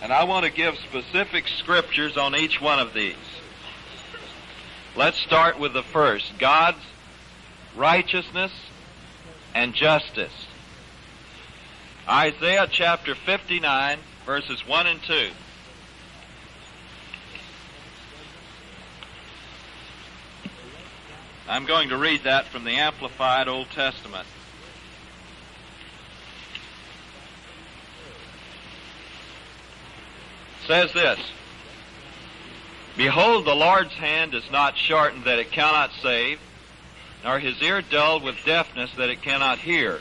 And 0.00 0.12
I 0.12 0.24
want 0.24 0.44
to 0.44 0.50
give 0.50 0.76
specific 0.78 1.46
scriptures 1.46 2.16
on 2.16 2.34
each 2.34 2.60
one 2.60 2.80
of 2.80 2.92
these. 2.94 3.14
Let's 4.96 5.18
start 5.18 5.56
with 5.60 5.72
the 5.72 5.84
first 5.84 6.36
God's 6.40 6.82
righteousness 7.76 8.50
and 9.54 9.72
justice. 9.72 10.32
Isaiah 12.08 12.68
chapter 12.68 13.14
59, 13.14 13.98
verses 14.26 14.66
1 14.66 14.86
and 14.88 15.02
2. 15.04 15.30
I'm 21.48 21.64
going 21.64 21.90
to 21.90 21.96
read 21.96 22.24
that 22.24 22.46
from 22.46 22.64
the 22.64 22.72
Amplified 22.72 23.46
Old 23.46 23.70
Testament. 23.70 24.26
Says 30.66 30.92
this 30.92 31.20
Behold, 32.96 33.44
the 33.44 33.54
Lord's 33.54 33.94
hand 33.94 34.34
is 34.34 34.50
not 34.50 34.76
shortened 34.76 35.24
that 35.24 35.38
it 35.38 35.52
cannot 35.52 35.92
save, 36.02 36.40
nor 37.22 37.38
his 37.38 37.62
ear 37.62 37.80
dulled 37.80 38.24
with 38.24 38.44
deafness 38.44 38.90
that 38.96 39.08
it 39.08 39.22
cannot 39.22 39.58
hear. 39.58 40.00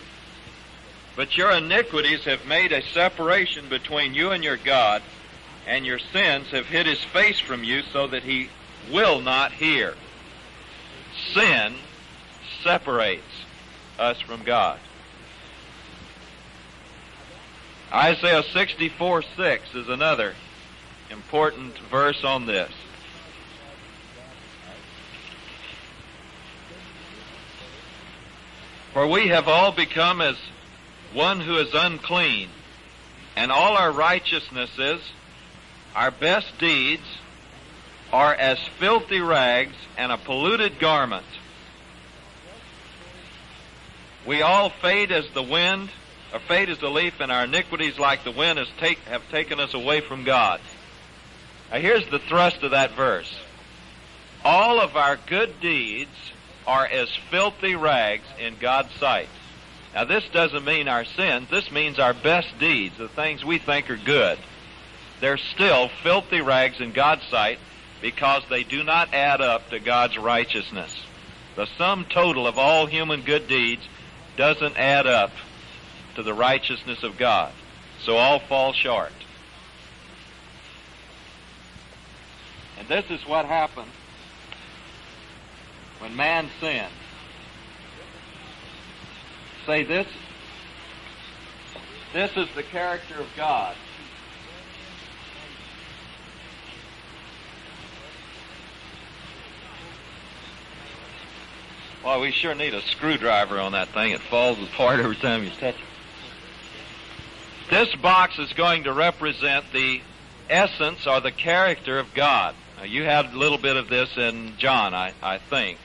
But 1.16 1.38
your 1.38 1.52
iniquities 1.52 2.24
have 2.24 2.46
made 2.46 2.72
a 2.72 2.82
separation 2.82 3.68
between 3.70 4.14
you 4.14 4.32
and 4.32 4.44
your 4.44 4.58
God, 4.58 5.04
and 5.68 5.86
your 5.86 6.00
sins 6.00 6.48
have 6.52 6.68
hid 6.68 6.86
his 6.86 7.04
face 7.04 7.40
from 7.40 7.64
you 7.64 7.84
so 7.92 8.08
that 8.08 8.24
he 8.24 8.50
will 8.92 9.22
not 9.22 9.52
hear. 9.52 9.96
Sin 11.34 11.76
separates 12.64 13.24
us 14.00 14.20
from 14.22 14.44
God. 14.44 14.80
Isaiah 17.94 18.44
64 18.44 19.24
6 19.36 19.76
is 19.76 19.90
another 19.90 20.34
important 21.10 21.78
verse 21.90 22.24
on 22.24 22.46
this. 22.46 22.72
For 28.94 29.08
we 29.08 29.28
have 29.28 29.48
all 29.48 29.72
become 29.72 30.22
as 30.22 30.38
one 31.14 31.40
who 31.40 31.58
is 31.58 31.74
unclean, 31.74 32.50
and 33.36 33.52
all 33.52 33.78
our 33.78 33.92
righteousnesses, 33.92 35.02
our 35.96 36.12
best 36.12 36.58
deeds, 36.60 37.04
are 38.12 38.34
as 38.34 38.60
filthy 38.80 39.20
rags 39.20 39.76
and 39.98 40.12
a 40.12 40.18
polluted 40.18 40.80
garment. 40.80 41.26
We 44.26 44.42
all 44.42 44.70
fade 44.70 45.12
as 45.12 45.30
the 45.34 45.44
wind, 45.44 45.90
or 46.34 46.40
fade 46.40 46.70
as 46.70 46.78
the 46.80 46.90
leaf, 46.90 47.20
and 47.20 47.32
our 47.32 47.46
iniquities, 47.46 47.98
like 47.98 48.24
the 48.24 48.32
wind, 48.32 48.60
take, 48.80 49.00
have 49.06 49.28
taken 49.32 49.60
us 49.60 49.74
away 49.74 50.02
from 50.02 50.24
God. 50.24 50.62
Now, 51.72 51.80
here's 51.80 52.08
the 52.10 52.20
thrust 52.20 52.64
of 52.64 52.72
that 52.72 52.92
verse. 52.92 53.34
All 54.44 54.80
of 54.80 54.96
our 54.96 55.18
good 55.28 55.60
deeds 55.62 56.12
are 56.68 56.86
as 56.86 57.10
filthy 57.30 57.76
rags 57.76 58.26
in 58.40 58.56
God's 58.60 58.94
sight. 58.96 59.30
Now, 59.94 60.06
this 60.06 60.24
doesn't 60.32 60.64
mean 60.64 60.88
our 60.88 61.04
sins. 61.04 61.50
This 61.50 61.70
means 61.70 62.00
our 62.00 62.14
best 62.14 62.58
deeds, 62.60 62.98
the 62.98 63.10
things 63.10 63.44
we 63.44 63.58
think 63.58 63.90
are 63.90 63.98
good. 63.98 64.40
They're 65.20 65.38
still 65.38 65.90
filthy 66.02 66.42
rags 66.42 66.80
in 66.80 66.94
God's 66.94 67.24
sight 67.26 67.60
because 68.02 68.44
they 68.50 68.64
do 68.64 68.84
not 68.84 69.14
add 69.14 69.42
up 69.42 69.70
to 69.70 69.80
God's 69.80 70.18
righteousness. 70.18 70.96
The 71.56 71.68
sum 71.78 72.06
total 72.10 72.48
of 72.48 72.58
all 72.58 72.86
human 72.86 73.22
good 73.22 73.48
deeds 73.48 73.84
doesn't 74.38 74.78
add 74.78 75.08
up 75.08 75.32
to 76.16 76.24
the 76.24 76.34
righteousness 76.34 77.04
of 77.04 77.18
God. 77.18 77.52
So 78.04 78.18
all 78.18 78.40
fall 78.40 78.74
short. 78.74 79.12
And 82.80 82.88
this 82.88 83.06
is 83.10 83.28
what 83.28 83.46
happens 83.46 83.92
when 86.00 86.16
man 86.16 86.50
sins 86.60 86.92
say 89.72 89.84
this 89.84 90.08
this 92.14 92.32
is 92.36 92.50
the 92.56 92.64
character 92.64 93.16
of 93.18 93.28
God. 93.38 93.74
Well, 102.04 102.20
we 102.20 102.32
sure 102.32 102.54
need 102.54 102.74
a 102.74 102.82
screwdriver 102.82 103.60
on 103.60 103.72
that 103.72 103.88
thing. 103.90 104.12
It 104.12 104.20
falls 104.20 104.62
apart 104.62 105.00
every 105.00 105.16
time 105.16 105.46
you 105.46 105.52
touch 105.52 105.76
it. 105.76 105.76
This 107.70 107.96
box 107.96 108.40
is 108.40 108.52
going 108.52 108.84
to 108.84 108.92
represent 108.92 109.72
the 109.72 110.02
essence 110.50 111.08
or 111.08 111.22
the 111.22 111.32
character 111.32 111.98
of 111.98 112.14
God. 112.14 112.56
Now, 112.78 112.84
you 112.84 113.06
had 113.06 113.34
a 113.34 113.38
little 113.38 113.58
bit 113.58 113.78
of 113.78 113.88
this 113.88 114.18
in 114.18 114.58
John, 114.58 114.94
I, 114.94 115.14
I 115.24 115.38
think. 115.38 115.78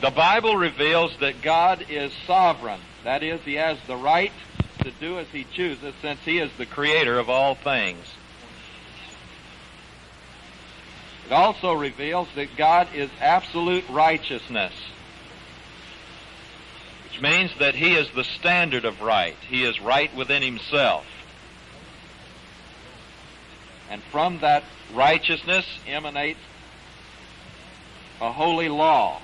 The 0.00 0.10
Bible 0.10 0.56
reveals 0.56 1.16
that 1.18 1.42
God 1.42 1.86
is 1.88 2.12
sovereign. 2.24 2.80
That 3.02 3.24
is, 3.24 3.40
He 3.40 3.54
has 3.54 3.78
the 3.88 3.96
right 3.96 4.32
to 4.84 4.92
do 4.92 5.18
as 5.18 5.26
He 5.28 5.44
chooses 5.44 5.92
since 6.00 6.20
He 6.20 6.38
is 6.38 6.52
the 6.56 6.66
creator 6.66 7.18
of 7.18 7.28
all 7.28 7.56
things. 7.56 8.04
It 11.26 11.32
also 11.32 11.72
reveals 11.72 12.28
that 12.36 12.56
God 12.56 12.88
is 12.94 13.10
absolute 13.20 13.84
righteousness, 13.88 14.72
which 17.04 17.20
means 17.20 17.50
that 17.58 17.74
He 17.74 17.94
is 17.94 18.08
the 18.14 18.24
standard 18.24 18.84
of 18.84 19.02
right. 19.02 19.36
He 19.48 19.64
is 19.64 19.80
right 19.80 20.14
within 20.14 20.42
Himself. 20.42 21.06
And 23.90 24.00
from 24.04 24.38
that 24.40 24.62
righteousness 24.94 25.66
emanates 25.88 26.38
a 28.20 28.30
holy 28.30 28.68
law. 28.68 29.20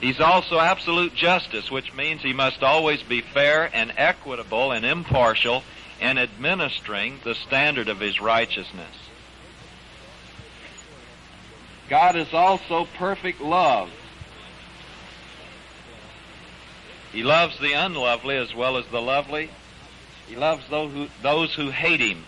He's 0.00 0.20
also 0.20 0.58
absolute 0.58 1.14
justice, 1.14 1.70
which 1.70 1.94
means 1.94 2.22
he 2.22 2.34
must 2.34 2.62
always 2.62 3.02
be 3.02 3.22
fair 3.22 3.70
and 3.72 3.92
equitable 3.96 4.72
and 4.72 4.84
impartial 4.84 5.62
in 6.00 6.18
administering 6.18 7.20
the 7.24 7.34
standard 7.34 7.88
of 7.88 8.00
his 8.00 8.20
righteousness. 8.20 8.94
God 11.88 12.16
is 12.16 12.34
also 12.34 12.86
perfect 12.98 13.40
love. 13.40 13.90
He 17.12 17.22
loves 17.22 17.58
the 17.58 17.72
unlovely 17.72 18.36
as 18.36 18.54
well 18.54 18.76
as 18.76 18.86
the 18.88 19.00
lovely. 19.00 19.50
He 20.28 20.36
loves 20.36 20.68
those 20.68 20.92
who, 20.92 21.08
those 21.22 21.54
who 21.54 21.70
hate 21.70 22.00
him. 22.00 22.24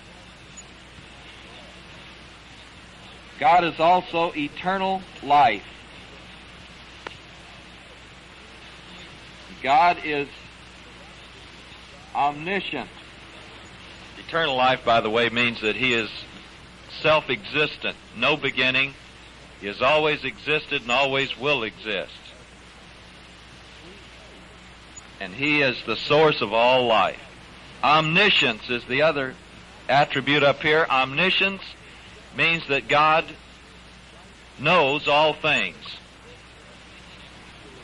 God 3.39 3.65
is 3.65 3.79
also 3.79 4.33
eternal 4.35 5.03
life. 5.23 5.67
God 9.63 9.99
is 10.05 10.29
omniscient. 12.15 12.89
Eternal 14.19 14.57
life, 14.57 14.85
by 14.85 15.01
the 15.01 15.11
way, 15.11 15.29
means 15.29 15.61
that 15.61 15.77
He 15.77 15.95
is 15.95 16.11
self-existent, 17.03 17.97
no 18.17 18.37
beginning. 18.37 18.95
He 19.61 19.67
has 19.67 19.83
always 19.83 20.25
existed 20.25 20.83
and 20.83 20.91
always 20.91 21.37
will 21.37 21.63
exist. 21.63 22.13
And 25.21 25.35
He 25.35 25.63
is 25.63 25.77
the 25.85 25.97
source 25.97 26.41
of 26.41 26.53
all 26.53 26.87
life. 26.87 27.21
Omniscience 27.83 28.71
is 28.71 28.85
the 28.85 29.03
other 29.03 29.35
attribute 29.89 30.43
up 30.43 30.63
here. 30.63 30.87
Omniscience 30.89 31.63
means 32.37 32.67
that 32.69 32.89
God 32.89 33.25
knows 34.59 35.09
all 35.09 35.33
things. 35.33 35.77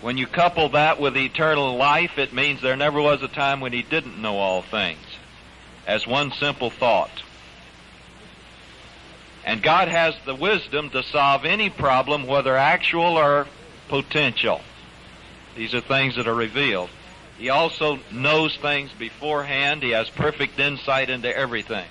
When 0.04 0.18
you 0.18 0.26
couple 0.26 0.68
that 0.68 1.00
with 1.00 1.16
eternal 1.16 1.78
life, 1.78 2.18
it 2.18 2.34
means 2.34 2.60
there 2.60 2.76
never 2.76 3.00
was 3.00 3.22
a 3.22 3.28
time 3.28 3.60
when 3.60 3.72
he 3.72 3.80
didn't 3.80 4.20
know 4.20 4.36
all 4.36 4.60
things. 4.60 5.00
As 5.86 6.06
one 6.06 6.30
simple 6.30 6.68
thought. 6.68 7.22
And 9.46 9.62
God 9.62 9.88
has 9.88 10.14
the 10.26 10.34
wisdom 10.34 10.90
to 10.90 11.02
solve 11.04 11.46
any 11.46 11.70
problem, 11.70 12.26
whether 12.26 12.54
actual 12.54 13.16
or 13.16 13.46
potential. 13.88 14.60
These 15.56 15.72
are 15.72 15.80
things 15.80 16.16
that 16.16 16.28
are 16.28 16.34
revealed. 16.34 16.90
He 17.38 17.48
also 17.48 17.98
knows 18.12 18.54
things 18.58 18.90
beforehand. 18.92 19.82
He 19.82 19.92
has 19.92 20.10
perfect 20.10 20.60
insight 20.60 21.08
into 21.08 21.34
everything. 21.34 21.86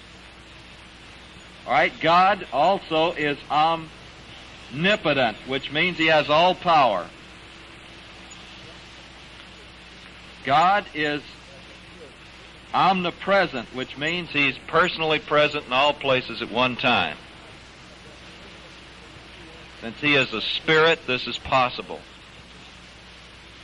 Alright, 1.65 1.99
God 1.99 2.45
also 2.53 3.13
is 3.13 3.39
omnipotent, 3.49 5.35
which 5.47 5.71
means 5.71 5.97
He 5.97 6.07
has 6.07 6.29
all 6.29 6.53
power. 6.53 7.07
God 10.43 10.85
is 10.93 11.21
omnipresent, 12.73 13.73
which 13.73 13.97
means 13.97 14.29
He's 14.31 14.57
personally 14.67 15.19
present 15.19 15.65
in 15.67 15.73
all 15.73 15.93
places 15.93 16.41
at 16.41 16.51
one 16.51 16.75
time. 16.75 17.17
Since 19.81 19.99
He 19.99 20.15
is 20.15 20.33
a 20.33 20.41
spirit, 20.41 21.05
this 21.07 21.27
is 21.27 21.37
possible. 21.37 21.99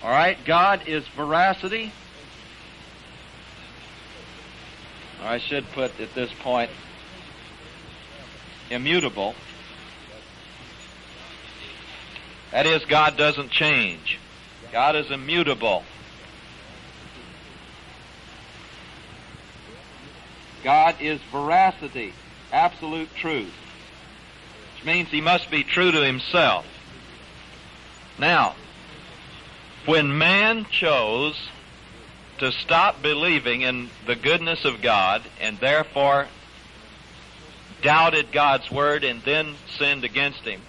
Alright, 0.03 0.45
God 0.45 0.87
is 0.87 1.05
veracity. 1.09 1.91
I 5.21 5.39
should 5.39 5.69
put 5.71 5.99
at 5.99 6.13
this 6.15 6.31
point 6.39 6.71
immutable. 8.69 9.35
That 12.51 12.65
is, 12.65 12.85
God 12.85 13.17
doesn't 13.17 13.51
change. 13.51 14.19
God 14.71 14.95
is 14.95 15.11
immutable. 15.11 15.83
God 20.63 20.95
is 20.99 21.19
veracity, 21.31 22.13
absolute 22.51 23.13
truth, 23.15 23.53
which 24.75 24.85
means 24.85 25.09
he 25.09 25.21
must 25.21 25.49
be 25.49 25.63
true 25.63 25.91
to 25.91 26.03
himself. 26.03 26.65
Now, 28.17 28.55
when 29.85 30.17
man 30.17 30.65
chose 30.65 31.49
to 32.39 32.51
stop 32.51 33.01
believing 33.01 33.61
in 33.61 33.89
the 34.05 34.15
goodness 34.15 34.65
of 34.65 34.81
God 34.81 35.21
and 35.39 35.57
therefore 35.57 36.27
doubted 37.81 38.31
God's 38.31 38.69
word 38.69 39.03
and 39.03 39.21
then 39.23 39.55
sinned 39.77 40.03
against 40.03 40.41
him, 40.41 40.61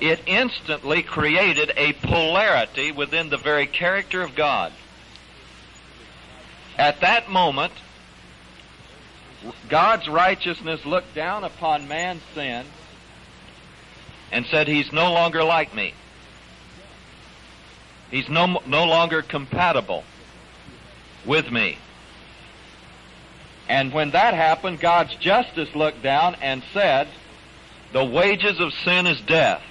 it 0.00 0.20
instantly 0.26 1.02
created 1.02 1.72
a 1.76 1.92
polarity 1.92 2.90
within 2.92 3.28
the 3.28 3.36
very 3.36 3.66
character 3.66 4.22
of 4.22 4.34
God. 4.34 4.72
At 6.76 7.02
that 7.02 7.30
moment, 7.30 7.72
God's 9.68 10.08
righteousness 10.08 10.84
looked 10.84 11.14
down 11.14 11.44
upon 11.44 11.88
man's 11.88 12.22
sin 12.34 12.64
and 14.30 14.46
said, 14.46 14.68
He's 14.68 14.92
no 14.92 15.12
longer 15.12 15.44
like 15.44 15.74
me. 15.74 15.94
He's 18.10 18.28
no, 18.28 18.60
no 18.66 18.84
longer 18.84 19.22
compatible 19.22 20.04
with 21.24 21.50
me. 21.50 21.78
And 23.68 23.92
when 23.92 24.10
that 24.10 24.34
happened, 24.34 24.80
God's 24.80 25.14
justice 25.16 25.74
looked 25.74 26.02
down 26.02 26.36
and 26.42 26.62
said, 26.72 27.08
The 27.92 28.04
wages 28.04 28.60
of 28.60 28.72
sin 28.74 29.06
is 29.06 29.20
death, 29.20 29.62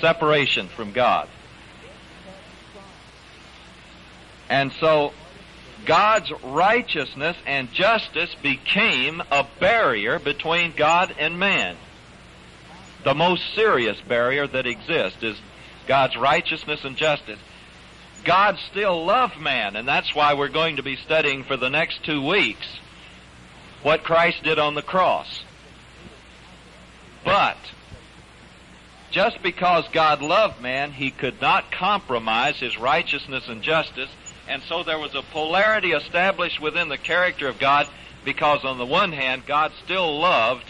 separation 0.00 0.68
from 0.68 0.92
God. 0.92 1.28
And 4.48 4.72
so 4.80 5.12
God's 5.86 6.30
righteousness 6.42 7.36
and 7.46 7.72
justice 7.72 8.34
became 8.42 9.22
a 9.30 9.46
barrier 9.60 10.18
between 10.18 10.74
God 10.76 11.14
and 11.18 11.38
man. 11.38 11.76
The 13.04 13.14
most 13.14 13.42
serious 13.54 14.00
barrier 14.00 14.46
that 14.46 14.66
exists 14.66 15.22
is 15.22 15.40
God's 15.86 16.16
righteousness 16.16 16.84
and 16.84 16.96
justice. 16.96 17.38
God 18.24 18.58
still 18.70 19.04
loved 19.04 19.38
man, 19.38 19.76
and 19.76 19.86
that's 19.86 20.14
why 20.14 20.34
we're 20.34 20.48
going 20.48 20.76
to 20.76 20.82
be 20.82 20.96
studying 20.96 21.44
for 21.44 21.56
the 21.56 21.70
next 21.70 22.04
two 22.04 22.26
weeks 22.26 22.66
what 23.82 24.02
Christ 24.02 24.42
did 24.42 24.58
on 24.58 24.74
the 24.74 24.82
cross. 24.82 25.42
But, 27.24 27.56
just 29.10 29.42
because 29.42 29.84
God 29.92 30.20
loved 30.20 30.60
man, 30.60 30.92
he 30.92 31.10
could 31.10 31.40
not 31.40 31.70
compromise 31.70 32.58
his 32.58 32.76
righteousness 32.78 33.48
and 33.48 33.62
justice 33.62 34.10
and 34.48 34.62
so 34.62 34.82
there 34.82 34.98
was 34.98 35.14
a 35.14 35.22
polarity 35.22 35.92
established 35.92 36.60
within 36.60 36.88
the 36.88 36.96
character 36.96 37.48
of 37.48 37.58
God 37.58 37.86
because 38.24 38.64
on 38.64 38.78
the 38.78 38.86
one 38.86 39.12
hand, 39.12 39.44
God 39.46 39.72
still 39.84 40.18
loved 40.18 40.64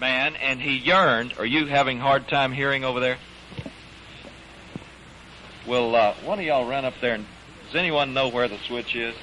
man 0.00 0.34
and 0.36 0.60
he 0.60 0.76
yearned. 0.76 1.34
Are 1.38 1.46
you 1.46 1.66
having 1.66 1.98
hard 1.98 2.28
time 2.28 2.52
hearing 2.52 2.84
over 2.84 2.98
there? 2.98 3.18
Will 5.66 5.94
uh, 5.94 6.14
one 6.24 6.40
of 6.40 6.44
y'all 6.44 6.68
run 6.68 6.84
up 6.84 6.94
there 7.00 7.14
and 7.14 7.24
does 7.66 7.76
anyone 7.76 8.14
know 8.14 8.28
where 8.28 8.48
the 8.48 8.58
switch 8.58 8.96
is? 8.96 9.14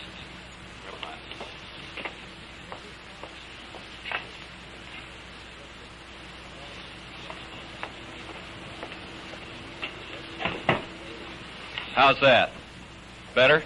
How's 11.93 12.19
that? 12.22 12.51
Better? 13.35 13.63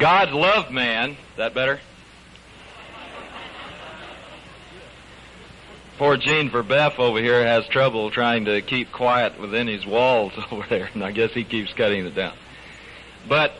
God 0.00 0.32
loved 0.32 0.70
man. 0.70 1.10
Is 1.10 1.16
That 1.36 1.52
better? 1.54 1.78
Poor 5.98 6.16
Gene 6.16 6.48
Verbeff 6.48 6.98
over 6.98 7.20
here 7.20 7.46
has 7.46 7.66
trouble 7.66 8.10
trying 8.10 8.46
to 8.46 8.62
keep 8.62 8.90
quiet 8.90 9.38
within 9.38 9.66
his 9.66 9.84
walls 9.84 10.32
over 10.50 10.64
there, 10.70 10.88
and 10.94 11.04
I 11.04 11.12
guess 11.12 11.32
he 11.32 11.44
keeps 11.44 11.74
cutting 11.74 12.06
it 12.06 12.14
down. 12.14 12.32
But 13.28 13.52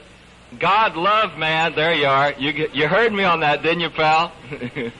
God 0.59 0.97
loved 0.97 1.37
man. 1.37 1.75
There 1.75 1.93
you 1.93 2.07
are. 2.07 2.33
You 2.33 2.71
you 2.73 2.89
heard 2.89 3.13
me 3.13 3.25
on 3.25 3.41
that, 3.41 3.63
didn't 3.63 3.81
you, 3.81 3.91
pal? 3.91 4.33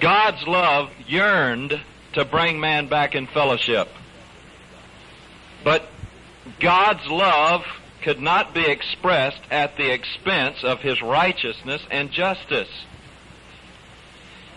God's 0.00 0.44
love 0.48 0.90
yearned 1.06 1.80
to 2.14 2.24
bring 2.24 2.58
man 2.58 2.88
back 2.88 3.14
in 3.14 3.28
fellowship. 3.28 3.88
But 5.64 5.88
God's 6.60 7.06
love 7.06 7.64
could 8.02 8.20
not 8.20 8.54
be 8.54 8.66
expressed 8.66 9.40
at 9.50 9.76
the 9.76 9.90
expense 9.90 10.62
of 10.62 10.80
his 10.80 11.00
righteousness 11.00 11.82
and 11.90 12.10
justice. 12.12 12.68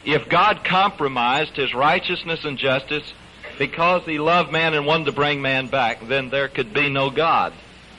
If 0.03 0.29
God 0.29 0.63
compromised 0.63 1.55
his 1.55 1.73
righteousness 1.73 2.43
and 2.43 2.57
justice 2.57 3.13
because 3.57 4.03
he 4.03 4.19
loved 4.19 4.51
man 4.51 4.73
and 4.73 4.85
wanted 4.85 5.05
to 5.05 5.11
bring 5.13 5.41
man 5.41 5.67
back, 5.67 6.07
then 6.07 6.29
there 6.29 6.49
could 6.49 6.73
be 6.73 6.89
no 6.89 7.09
God. 7.09 7.53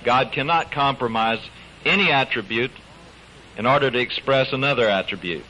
God 0.04 0.32
cannot 0.32 0.70
compromise 0.70 1.40
any 1.84 2.10
attribute 2.10 2.70
in 3.56 3.66
order 3.66 3.90
to 3.90 3.98
express 3.98 4.52
another 4.52 4.88
attribute. 4.88 5.44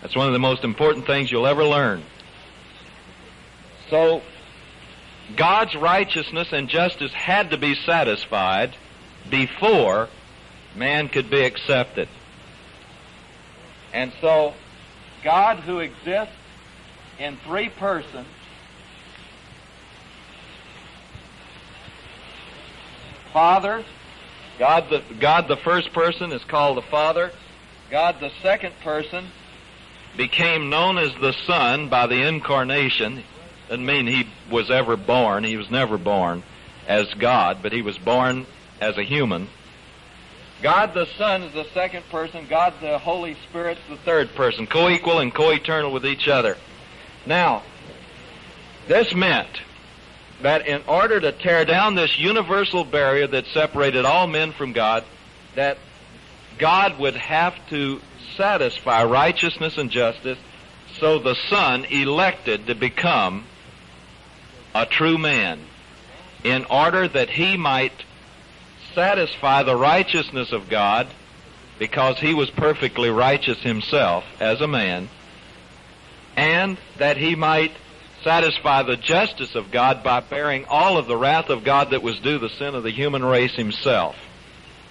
That's 0.00 0.14
one 0.14 0.26
of 0.26 0.32
the 0.34 0.38
most 0.38 0.64
important 0.64 1.06
things 1.06 1.32
you'll 1.32 1.46
ever 1.46 1.64
learn. 1.64 2.02
So, 3.90 4.22
God's 5.36 5.74
righteousness 5.74 6.52
and 6.52 6.68
justice 6.68 7.12
had 7.12 7.50
to 7.50 7.58
be 7.58 7.74
satisfied 7.74 8.76
before 9.30 10.08
man 10.74 11.08
could 11.08 11.30
be 11.30 11.40
accepted. 11.40 12.08
And 13.92 14.12
so, 14.20 14.54
God 15.22 15.58
who 15.60 15.78
exists 15.78 16.34
in 17.18 17.36
three 17.38 17.68
persons 17.68 18.26
Father, 23.34 23.84
God 24.60 24.88
the, 24.90 25.02
God 25.18 25.48
the 25.48 25.56
first 25.56 25.92
person 25.92 26.30
is 26.30 26.44
called 26.44 26.76
the 26.76 26.82
Father. 26.82 27.32
God 27.90 28.20
the 28.20 28.30
second 28.42 28.78
person 28.84 29.26
became 30.16 30.70
known 30.70 30.98
as 30.98 31.12
the 31.16 31.32
Son 31.44 31.88
by 31.88 32.06
the 32.06 32.28
incarnation. 32.28 33.24
Doesn't 33.74 33.86
mean 33.86 34.06
he 34.06 34.28
was 34.48 34.70
ever 34.70 34.96
born. 34.96 35.42
He 35.42 35.56
was 35.56 35.68
never 35.68 35.98
born 35.98 36.44
as 36.86 37.12
God, 37.14 37.58
but 37.60 37.72
he 37.72 37.82
was 37.82 37.98
born 37.98 38.46
as 38.80 38.96
a 38.96 39.02
human. 39.02 39.48
God 40.62 40.94
the 40.94 41.06
Son 41.18 41.42
is 41.42 41.52
the 41.54 41.66
second 41.74 42.08
person. 42.08 42.46
God 42.48 42.74
the 42.80 42.98
Holy 42.98 43.34
Spirit 43.48 43.76
is 43.78 43.98
the 43.98 44.04
third 44.04 44.32
person, 44.36 44.68
co-equal 44.68 45.18
and 45.18 45.34
co-eternal 45.34 45.90
with 45.90 46.06
each 46.06 46.28
other. 46.28 46.56
Now, 47.26 47.64
this 48.86 49.12
meant 49.12 49.62
that 50.40 50.68
in 50.68 50.80
order 50.86 51.18
to 51.18 51.32
tear 51.32 51.64
down 51.64 51.96
this 51.96 52.16
universal 52.16 52.84
barrier 52.84 53.26
that 53.26 53.46
separated 53.46 54.04
all 54.04 54.28
men 54.28 54.52
from 54.52 54.72
God, 54.72 55.02
that 55.56 55.78
God 56.58 57.00
would 57.00 57.16
have 57.16 57.56
to 57.70 58.00
satisfy 58.36 59.02
righteousness 59.02 59.78
and 59.78 59.90
justice, 59.90 60.38
so 61.00 61.18
the 61.18 61.34
Son 61.50 61.84
elected 61.86 62.68
to 62.68 62.76
become 62.76 63.46
a 64.74 64.86
true 64.86 65.18
man 65.18 65.60
in 66.42 66.64
order 66.66 67.06
that 67.08 67.30
he 67.30 67.56
might 67.56 67.92
satisfy 68.94 69.62
the 69.62 69.76
righteousness 69.76 70.52
of 70.52 70.68
God 70.68 71.06
because 71.78 72.18
he 72.18 72.34
was 72.34 72.50
perfectly 72.50 73.10
righteous 73.10 73.60
himself 73.60 74.24
as 74.40 74.60
a 74.60 74.68
man 74.68 75.08
and 76.36 76.78
that 76.98 77.16
he 77.16 77.34
might 77.34 77.72
satisfy 78.22 78.82
the 78.82 78.96
justice 78.96 79.54
of 79.54 79.70
God 79.70 80.02
by 80.02 80.20
bearing 80.20 80.64
all 80.68 80.96
of 80.96 81.06
the 81.06 81.16
wrath 81.16 81.50
of 81.50 81.62
God 81.62 81.90
that 81.90 82.02
was 82.02 82.18
due 82.20 82.38
the 82.38 82.48
sin 82.48 82.74
of 82.74 82.82
the 82.82 82.90
human 82.90 83.24
race 83.24 83.54
himself. 83.54 84.16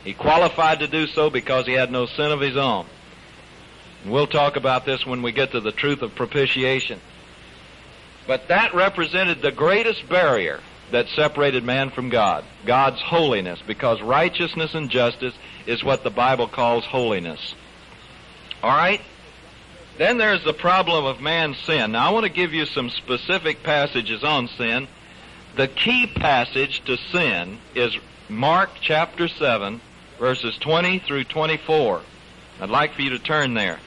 He 0.04 0.14
qualified 0.14 0.80
to 0.80 0.88
do 0.88 1.08
so 1.08 1.30
because 1.30 1.66
he 1.66 1.74
had 1.74 1.92
no 1.92 2.06
sin 2.06 2.32
of 2.32 2.42
his 2.42 2.58
own. 2.58 2.86
And 4.04 4.12
we'll 4.12 4.28
talk 4.28 4.56
about 4.56 4.86
this 4.86 5.06
when 5.06 5.22
we 5.22 5.32
get 5.32 5.52
to 5.52 5.62
the 5.62 5.72
truth 5.72 6.02
of 6.02 6.14
propitiation. 6.14 7.00
But 8.28 8.48
that 8.48 8.74
represented 8.74 9.42
the 9.42 9.52
greatest 9.52 10.08
barrier 10.08 10.60
that 10.92 11.08
separated 11.10 11.64
man 11.64 11.90
from 11.90 12.10
God, 12.10 12.46
God's 12.66 13.02
holiness, 13.02 13.60
because 13.66 14.02
righteousness 14.02 14.74
and 14.76 14.90
justice 14.90 15.34
is 15.66 15.84
what 15.84 16.04
the 16.04 16.10
Bible 16.10 16.48
calls 16.48 16.86
holiness. 16.86 17.56
All 18.62 18.76
right? 18.76 19.02
Then 19.98 20.18
there's 20.18 20.44
the 20.44 20.54
problem 20.54 21.06
of 21.06 21.22
man's 21.22 21.58
sin. 21.58 21.92
Now 21.92 22.08
I 22.08 22.12
want 22.12 22.26
to 22.26 22.32
give 22.32 22.54
you 22.54 22.66
some 22.66 22.90
specific 22.90 23.64
passages 23.64 24.24
on 24.24 24.48
sin. 24.48 24.88
The 25.56 25.68
key 25.68 26.08
passage 26.08 26.84
to 26.86 26.98
sin 26.98 27.60
is 27.76 27.96
Mark 28.30 28.72
chapter 28.82 29.28
7, 29.28 29.82
verses 30.18 30.58
20 30.58 31.00
through 31.00 31.26
24. 31.26 32.02
I'd 32.62 32.70
like 32.70 32.94
for 32.94 33.02
you 33.02 33.12
to 33.12 33.20
turn 33.20 33.54
there. 33.54 33.80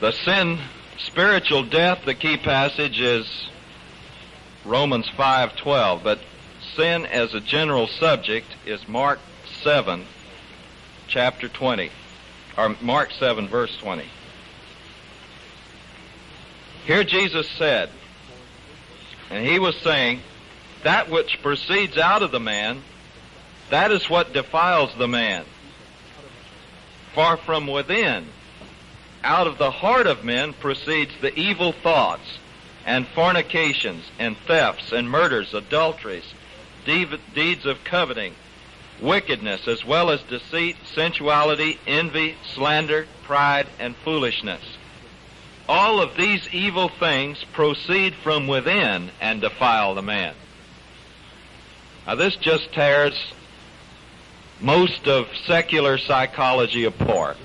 The 0.00 0.12
sin, 0.12 0.58
spiritual 0.96 1.62
death, 1.62 2.06
the 2.06 2.14
key 2.14 2.38
passage 2.38 2.98
is 3.02 3.50
Romans 4.64 5.06
5:12, 5.10 6.02
but 6.02 6.20
sin 6.74 7.04
as 7.04 7.34
a 7.34 7.40
general 7.40 7.86
subject 7.86 8.46
is 8.64 8.88
Mark 8.88 9.18
7 9.62 10.06
chapter 11.06 11.48
20 11.48 11.90
or 12.56 12.76
Mark 12.80 13.10
7 13.12 13.46
verse 13.46 13.76
20. 13.76 14.06
Here 16.86 17.04
Jesus 17.04 17.46
said, 17.50 17.90
and 19.28 19.46
he 19.46 19.58
was 19.58 19.76
saying, 19.76 20.22
that 20.82 21.10
which 21.10 21.42
proceeds 21.42 21.98
out 21.98 22.22
of 22.22 22.30
the 22.30 22.40
man, 22.40 22.82
that 23.68 23.92
is 23.92 24.08
what 24.08 24.32
defiles 24.32 24.94
the 24.96 25.08
man. 25.08 25.44
Far 27.14 27.36
from 27.36 27.66
within, 27.66 28.26
out 29.22 29.46
of 29.46 29.58
the 29.58 29.70
heart 29.70 30.06
of 30.06 30.24
men 30.24 30.52
proceeds 30.54 31.12
the 31.20 31.38
evil 31.38 31.72
thoughts 31.72 32.38
and 32.86 33.06
fornications 33.06 34.04
and 34.18 34.36
thefts 34.46 34.92
and 34.92 35.10
murders, 35.10 35.52
adulteries, 35.52 36.32
deeds 36.84 37.66
of 37.66 37.84
coveting, 37.84 38.34
wickedness, 39.00 39.68
as 39.68 39.84
well 39.84 40.10
as 40.10 40.22
deceit, 40.22 40.76
sensuality, 40.94 41.78
envy, 41.86 42.36
slander, 42.54 43.06
pride, 43.22 43.66
and 43.78 43.94
foolishness. 43.96 44.62
All 45.68 46.00
of 46.00 46.16
these 46.16 46.48
evil 46.52 46.88
things 46.88 47.44
proceed 47.52 48.14
from 48.14 48.48
within 48.48 49.10
and 49.20 49.40
defile 49.40 49.94
the 49.94 50.02
man. 50.02 50.34
Now 52.06 52.16
this 52.16 52.34
just 52.36 52.72
tears 52.72 53.14
most 54.60 55.06
of 55.06 55.28
secular 55.46 55.96
psychology 55.96 56.84
apart 56.84 57.38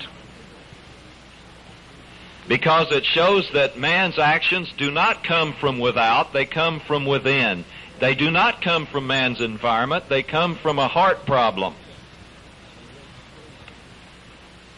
because 2.48 2.92
it 2.92 3.04
shows 3.04 3.50
that 3.52 3.78
man's 3.78 4.18
actions 4.18 4.72
do 4.76 4.90
not 4.90 5.24
come 5.24 5.52
from 5.52 5.78
without, 5.78 6.32
they 6.32 6.44
come 6.44 6.80
from 6.80 7.04
within. 7.04 7.64
They 7.98 8.14
do 8.14 8.30
not 8.30 8.62
come 8.62 8.86
from 8.86 9.06
man's 9.06 9.40
environment, 9.40 10.08
they 10.08 10.22
come 10.22 10.54
from 10.54 10.78
a 10.78 10.88
heart 10.88 11.26
problem. 11.26 11.74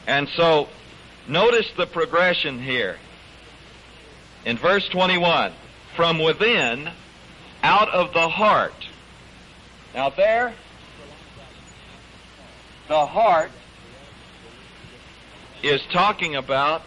And 0.07 0.29
so, 0.31 0.69
notice 1.27 1.71
the 1.77 1.87
progression 1.87 2.59
here. 2.59 2.97
In 4.47 4.57
verse 4.57 4.89
21, 4.89 5.53
from 5.95 6.19
within, 6.19 6.91
out 7.63 7.91
of 7.91 8.15
the 8.15 8.29
heart. 8.29 8.89
Now 9.95 10.11
there, 10.11 10.55
the 12.87 13.05
heart 13.05 13.51
is 15.63 15.83
talking 15.93 16.37
about 16.37 16.83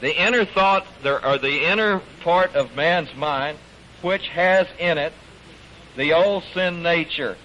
the 0.00 0.20
inner 0.20 0.44
thought, 0.44 0.86
or 1.04 1.38
the 1.38 1.64
inner 1.64 2.00
part 2.20 2.54
of 2.54 2.74
man's 2.74 3.14
mind, 3.14 3.58
which 4.02 4.28
has 4.28 4.66
in 4.78 4.98
it 4.98 5.12
the 5.96 6.12
old 6.12 6.44
sin 6.52 6.82
nature, 6.82 7.36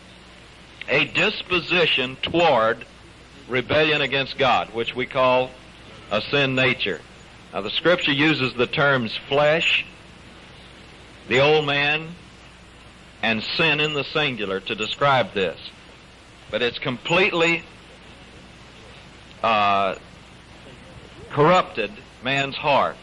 a 0.90 1.06
disposition 1.06 2.18
toward 2.22 2.86
rebellion 3.48 4.02
against 4.02 4.38
God, 4.38 4.74
which 4.74 4.96
we 4.96 5.06
call 5.06 5.52
a 6.12 6.22
sin 6.22 6.56
nature. 6.56 7.00
Now 7.54 7.62
the 7.62 7.70
scripture 7.70 8.12
uses 8.12 8.54
the 8.54 8.68
terms 8.68 9.18
flesh, 9.30 9.86
the 11.28 11.40
old 11.40 11.66
man, 11.66 12.10
and 13.24 13.42
sin 13.42 13.80
in 13.80 13.94
the 13.94 14.04
singular 14.04 14.60
to 14.60 14.76
describe 14.76 15.34
this. 15.34 15.60
but 16.52 16.62
it's 16.62 16.78
completely 16.78 17.64
uh, 19.42 19.96
corrupted 21.32 21.92
man's 22.24 22.56
heart. 22.56 22.98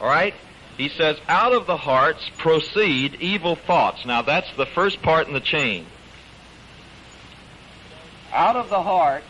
All 0.00 0.08
right? 0.08 0.34
He 0.76 0.88
says, 0.88 1.18
out 1.28 1.52
of 1.52 1.66
the 1.66 1.76
hearts 1.76 2.30
proceed 2.36 3.16
evil 3.20 3.56
thoughts. 3.56 4.04
Now 4.06 4.22
that's 4.22 4.50
the 4.56 4.66
first 4.66 5.02
part 5.02 5.26
in 5.26 5.34
the 5.34 5.40
chain. 5.40 5.86
Out 8.32 8.56
of 8.56 8.68
the 8.68 8.82
heart 8.82 9.24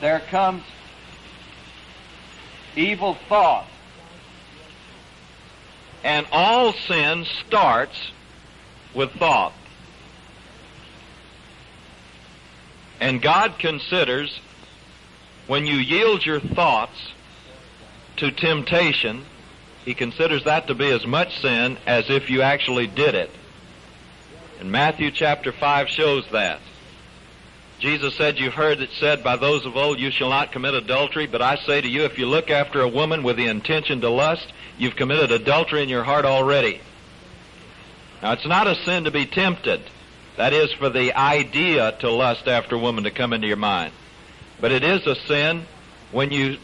there 0.00 0.20
comes 0.20 0.62
evil 2.76 3.14
thoughts. 3.28 3.70
And 6.02 6.26
all 6.30 6.74
sin 6.74 7.24
starts 7.46 8.10
with 8.92 9.10
thought. 9.12 9.54
And 13.00 13.22
God 13.22 13.58
considers 13.58 14.38
when 15.46 15.66
you 15.66 15.76
yield 15.76 16.24
your 16.24 16.40
thoughts 16.40 17.12
to 18.16 18.30
temptation, 18.30 19.24
He 19.84 19.94
considers 19.94 20.44
that 20.44 20.66
to 20.68 20.74
be 20.74 20.90
as 20.90 21.06
much 21.06 21.40
sin 21.40 21.78
as 21.86 22.08
if 22.08 22.30
you 22.30 22.42
actually 22.42 22.86
did 22.86 23.14
it. 23.14 23.30
And 24.60 24.70
Matthew 24.70 25.10
chapter 25.10 25.52
5 25.52 25.88
shows 25.88 26.26
that. 26.32 26.60
Jesus 27.80 28.14
said, 28.14 28.38
You've 28.38 28.54
heard 28.54 28.80
it 28.80 28.90
said 28.98 29.22
by 29.22 29.36
those 29.36 29.66
of 29.66 29.76
old, 29.76 29.98
You 29.98 30.10
shall 30.10 30.30
not 30.30 30.52
commit 30.52 30.74
adultery, 30.74 31.26
but 31.26 31.42
I 31.42 31.56
say 31.56 31.80
to 31.80 31.88
you, 31.88 32.04
if 32.04 32.18
you 32.18 32.26
look 32.26 32.50
after 32.50 32.80
a 32.80 32.88
woman 32.88 33.22
with 33.22 33.36
the 33.36 33.48
intention 33.48 34.00
to 34.00 34.08
lust, 34.08 34.52
you've 34.78 34.96
committed 34.96 35.32
adultery 35.32 35.82
in 35.82 35.88
your 35.88 36.04
heart 36.04 36.24
already. 36.24 36.80
Now, 38.22 38.32
it's 38.32 38.46
not 38.46 38.66
a 38.66 38.76
sin 38.84 39.04
to 39.04 39.10
be 39.10 39.26
tempted. 39.26 39.82
That 40.36 40.54
is 40.54 40.72
for 40.72 40.88
the 40.88 41.12
idea 41.12 41.92
to 42.00 42.10
lust 42.10 42.48
after 42.48 42.76
a 42.76 42.78
woman 42.78 43.04
to 43.04 43.10
come 43.10 43.32
into 43.32 43.46
your 43.48 43.56
mind. 43.56 43.92
But 44.60 44.72
it 44.72 44.84
is 44.84 45.06
a 45.06 45.14
sin 45.14 45.66
when 46.12 46.30
you 46.30 46.58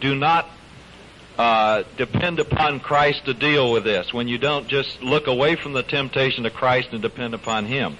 do 0.00 0.14
not 0.14 0.48
uh, 1.38 1.82
depend 1.96 2.38
upon 2.38 2.80
Christ 2.80 3.24
to 3.24 3.34
deal 3.34 3.72
with 3.72 3.84
this, 3.84 4.12
when 4.12 4.28
you 4.28 4.38
don't 4.38 4.68
just 4.68 5.02
look 5.02 5.26
away 5.26 5.56
from 5.56 5.72
the 5.72 5.82
temptation 5.82 6.44
to 6.44 6.50
Christ 6.50 6.88
and 6.92 7.02
depend 7.02 7.34
upon 7.34 7.66
Him. 7.66 7.96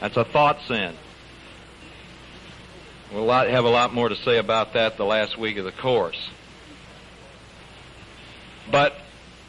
That's 0.00 0.16
a 0.16 0.24
thought 0.24 0.60
sin. 0.68 0.94
We'll 3.12 3.28
have 3.30 3.64
a 3.64 3.70
lot 3.70 3.92
more 3.92 4.08
to 4.08 4.16
say 4.16 4.38
about 4.38 4.74
that 4.74 4.96
the 4.96 5.04
last 5.04 5.38
week 5.38 5.56
of 5.56 5.64
the 5.64 5.72
course. 5.72 6.28
But 8.70 8.94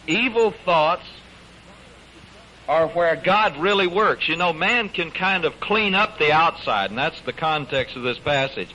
evil 0.07 0.51
thoughts 0.51 1.05
are 2.67 2.87
where 2.87 3.15
God 3.15 3.57
really 3.57 3.87
works. 3.87 4.29
You 4.29 4.37
know, 4.37 4.53
man 4.53 4.89
can 4.89 5.11
kind 5.11 5.43
of 5.43 5.59
clean 5.59 5.93
up 5.93 6.17
the 6.19 6.31
outside, 6.31 6.89
and 6.89 6.97
that's 6.97 7.19
the 7.21 7.33
context 7.33 7.95
of 7.95 8.03
this 8.03 8.17
passage. 8.17 8.69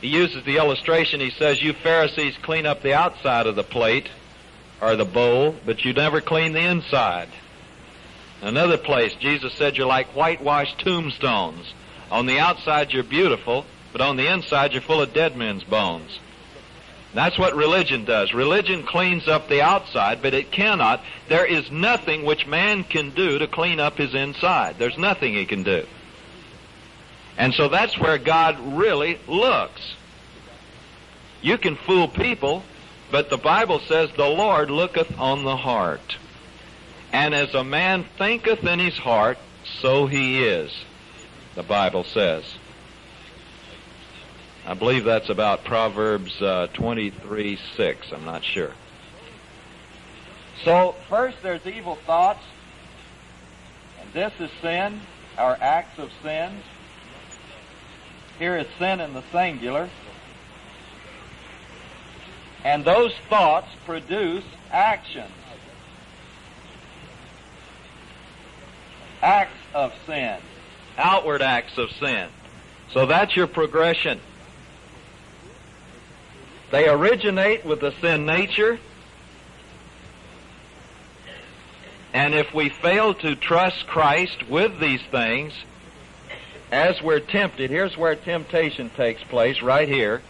He 0.00 0.08
uses 0.08 0.44
the 0.44 0.58
illustration, 0.58 1.20
he 1.20 1.30
says, 1.30 1.62
You 1.62 1.72
Pharisees 1.72 2.36
clean 2.42 2.66
up 2.66 2.82
the 2.82 2.94
outside 2.94 3.46
of 3.46 3.56
the 3.56 3.64
plate 3.64 4.08
or 4.80 4.94
the 4.94 5.04
bowl, 5.04 5.56
but 5.66 5.84
you 5.84 5.92
never 5.92 6.20
clean 6.20 6.52
the 6.52 6.64
inside. 6.64 7.28
Another 8.40 8.78
place, 8.78 9.14
Jesus 9.14 9.54
said, 9.54 9.76
You're 9.76 9.86
like 9.86 10.08
whitewashed 10.08 10.78
tombstones. 10.78 11.72
On 12.10 12.26
the 12.26 12.38
outside, 12.38 12.92
you're 12.92 13.02
beautiful, 13.02 13.66
but 13.92 14.00
on 14.00 14.16
the 14.16 14.32
inside, 14.32 14.72
you're 14.72 14.82
full 14.82 15.02
of 15.02 15.12
dead 15.12 15.36
men's 15.36 15.64
bones. 15.64 16.18
That's 17.14 17.38
what 17.38 17.56
religion 17.56 18.04
does. 18.04 18.32
Religion 18.34 18.84
cleans 18.84 19.26
up 19.28 19.48
the 19.48 19.62
outside, 19.62 20.22
but 20.22 20.34
it 20.34 20.52
cannot. 20.52 21.02
There 21.28 21.46
is 21.46 21.70
nothing 21.70 22.24
which 22.24 22.46
man 22.46 22.84
can 22.84 23.10
do 23.10 23.38
to 23.38 23.46
clean 23.46 23.80
up 23.80 23.96
his 23.96 24.14
inside. 24.14 24.76
There's 24.78 24.98
nothing 24.98 25.34
he 25.34 25.46
can 25.46 25.62
do. 25.62 25.86
And 27.38 27.54
so 27.54 27.68
that's 27.68 27.96
where 27.96 28.18
God 28.18 28.58
really 28.76 29.20
looks. 29.28 29.80
You 31.40 31.56
can 31.56 31.76
fool 31.76 32.08
people, 32.08 32.64
but 33.12 33.30
the 33.30 33.38
Bible 33.38 33.78
says 33.78 34.10
the 34.16 34.28
Lord 34.28 34.72
looketh 34.72 35.16
on 35.18 35.44
the 35.44 35.56
heart. 35.56 36.16
And 37.12 37.34
as 37.34 37.54
a 37.54 37.62
man 37.62 38.04
thinketh 38.18 38.64
in 38.64 38.80
his 38.80 38.98
heart, 38.98 39.38
so 39.80 40.06
he 40.06 40.44
is, 40.44 40.72
the 41.54 41.62
Bible 41.62 42.02
says. 42.02 42.42
I 44.66 44.74
believe 44.74 45.04
that's 45.04 45.30
about 45.30 45.64
Proverbs 45.64 46.42
uh, 46.42 46.66
23 46.74 47.58
6. 47.76 48.12
I'm 48.12 48.24
not 48.24 48.44
sure. 48.44 48.72
So, 50.64 50.96
first 51.08 51.40
there's 51.40 51.64
evil 51.66 51.94
thoughts, 51.94 52.42
and 54.00 54.12
this 54.12 54.32
is 54.40 54.50
sin, 54.60 55.00
our 55.38 55.56
acts 55.60 56.00
of 56.00 56.10
sins. 56.20 56.64
Here 58.38 58.56
is 58.56 58.66
sin 58.78 59.00
in 59.00 59.14
the 59.14 59.22
singular. 59.32 59.88
And 62.64 62.84
those 62.84 63.12
thoughts 63.28 63.68
produce 63.84 64.44
actions. 64.70 65.32
Acts 69.22 69.58
of 69.74 69.92
sin. 70.06 70.38
Outward 70.96 71.42
acts 71.42 71.78
of 71.78 71.90
sin. 71.92 72.28
So 72.92 73.06
that's 73.06 73.34
your 73.34 73.46
progression. 73.46 74.20
They 76.70 76.88
originate 76.88 77.64
with 77.64 77.80
the 77.80 77.92
sin 78.00 78.26
nature. 78.26 78.78
And 82.12 82.34
if 82.34 82.54
we 82.54 82.68
fail 82.68 83.14
to 83.14 83.34
trust 83.34 83.86
Christ 83.86 84.48
with 84.48 84.78
these 84.78 85.02
things, 85.10 85.52
as 86.70 87.00
we're 87.02 87.20
tempted, 87.20 87.70
here's 87.70 87.96
where 87.96 88.14
temptation 88.14 88.90
takes 88.90 89.22
place, 89.24 89.62
right 89.62 89.88
here. 89.88 90.22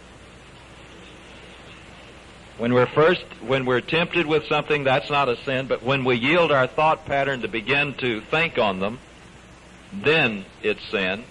When 2.57 2.73
we're 2.73 2.87
first, 2.87 3.23
when 3.41 3.65
we're 3.65 3.81
tempted 3.81 4.25
with 4.25 4.45
something, 4.47 4.83
that's 4.83 5.09
not 5.09 5.29
a 5.29 5.37
sin, 5.43 5.67
but 5.67 5.81
when 5.81 6.03
we 6.03 6.15
yield 6.15 6.51
our 6.51 6.67
thought 6.67 7.05
pattern 7.05 7.41
to 7.41 7.47
begin 7.47 7.93
to 7.95 8.21
think 8.21 8.57
on 8.57 8.79
them, 8.79 8.99
then 9.93 10.45
it's 10.61 10.83
sin. 10.89 11.23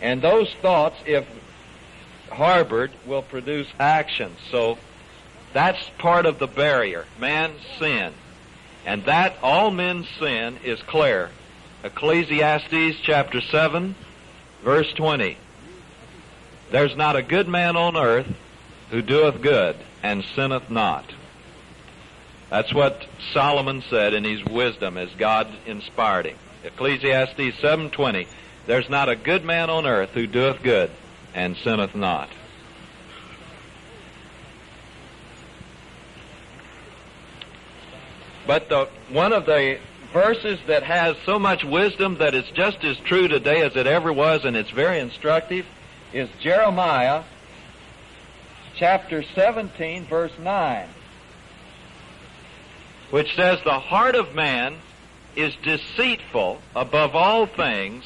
And 0.00 0.22
those 0.22 0.52
thoughts, 0.62 0.96
if 1.06 1.26
harbored 2.30 2.90
will 3.06 3.22
produce 3.22 3.68
action. 3.78 4.32
So 4.50 4.78
that's 5.52 5.78
part 5.98 6.26
of 6.26 6.38
the 6.38 6.46
barrier. 6.46 7.04
Man's 7.18 7.60
sin. 7.78 8.12
And 8.84 9.04
that 9.04 9.36
all 9.42 9.70
men 9.70 10.06
sin 10.18 10.58
is 10.64 10.82
clear. 10.82 11.30
Ecclesiastes 11.84 13.00
chapter 13.02 13.40
7 13.40 13.96
verse 14.62 14.92
20. 14.92 15.36
There's 16.70 16.96
not 16.96 17.16
a 17.16 17.22
good 17.22 17.48
man 17.48 17.76
on 17.76 17.96
earth 17.96 18.32
who 18.90 19.02
doeth 19.02 19.42
good 19.42 19.74
and 20.00 20.24
sinneth 20.36 20.70
not. 20.70 21.04
That's 22.50 22.72
what 22.72 23.04
Solomon 23.32 23.82
said 23.90 24.14
in 24.14 24.22
his 24.22 24.44
wisdom 24.44 24.96
as 24.96 25.10
God 25.18 25.48
inspired 25.66 26.26
him. 26.26 26.36
Ecclesiastes 26.62 27.60
7:20. 27.60 28.28
There's 28.66 28.88
not 28.88 29.08
a 29.08 29.16
good 29.16 29.44
man 29.44 29.68
on 29.68 29.84
earth 29.84 30.10
who 30.14 30.28
doeth 30.28 30.62
good 30.62 30.90
and 31.34 31.56
sinneth 31.56 31.96
not. 31.96 32.28
But 38.46 38.68
the, 38.68 38.88
one 39.08 39.32
of 39.32 39.46
the 39.46 39.78
verses 40.12 40.58
that 40.66 40.82
has 40.82 41.16
so 41.24 41.38
much 41.38 41.64
wisdom 41.64 42.18
that 42.18 42.34
it's 42.34 42.50
just 42.50 42.84
as 42.84 42.96
true 42.98 43.28
today 43.28 43.62
as 43.62 43.76
it 43.76 43.86
ever 43.86 44.12
was 44.12 44.44
and 44.44 44.56
it's 44.56 44.70
very 44.70 44.98
instructive 44.98 45.66
is 46.12 46.28
Jeremiah 46.40 47.22
chapter 48.76 49.22
17 49.22 50.04
verse 50.04 50.38
9 50.38 50.88
which 53.10 53.34
says 53.36 53.58
the 53.64 53.78
heart 53.78 54.14
of 54.14 54.34
man 54.34 54.74
is 55.36 55.54
deceitful 55.62 56.60
above 56.74 57.14
all 57.14 57.46
things 57.46 58.04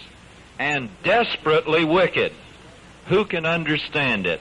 and 0.58 0.88
desperately 1.02 1.84
wicked. 1.84 2.32
Who 3.06 3.24
can 3.24 3.46
understand 3.46 4.26
it? 4.26 4.40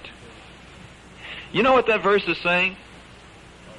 You 1.51 1.63
know 1.63 1.73
what 1.73 1.87
that 1.87 2.01
verse 2.01 2.27
is 2.27 2.37
saying? 2.39 2.77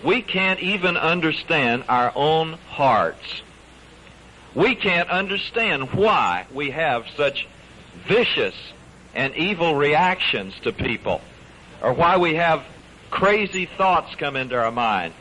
We 0.05 0.23
can't 0.23 0.61
even 0.61 0.97
understand 0.97 1.85
our 1.89 2.13
own 2.15 2.53
hearts. 2.69 3.43
We 4.57 4.75
can't 4.75 5.11
understand 5.11 5.93
why 5.93 6.47
we 6.51 6.71
have 6.71 7.05
such 7.15 7.47
vicious 8.09 8.55
and 9.15 9.37
evil 9.37 9.75
reactions 9.75 10.55
to 10.63 10.73
people, 10.73 11.21
or 11.83 11.93
why 11.93 12.17
we 12.17 12.37
have 12.37 12.65
crazy 13.11 13.67
thoughts 13.67 14.15
come 14.15 14.35
into 14.35 14.57
our 14.57 14.73
mind. 14.73 15.13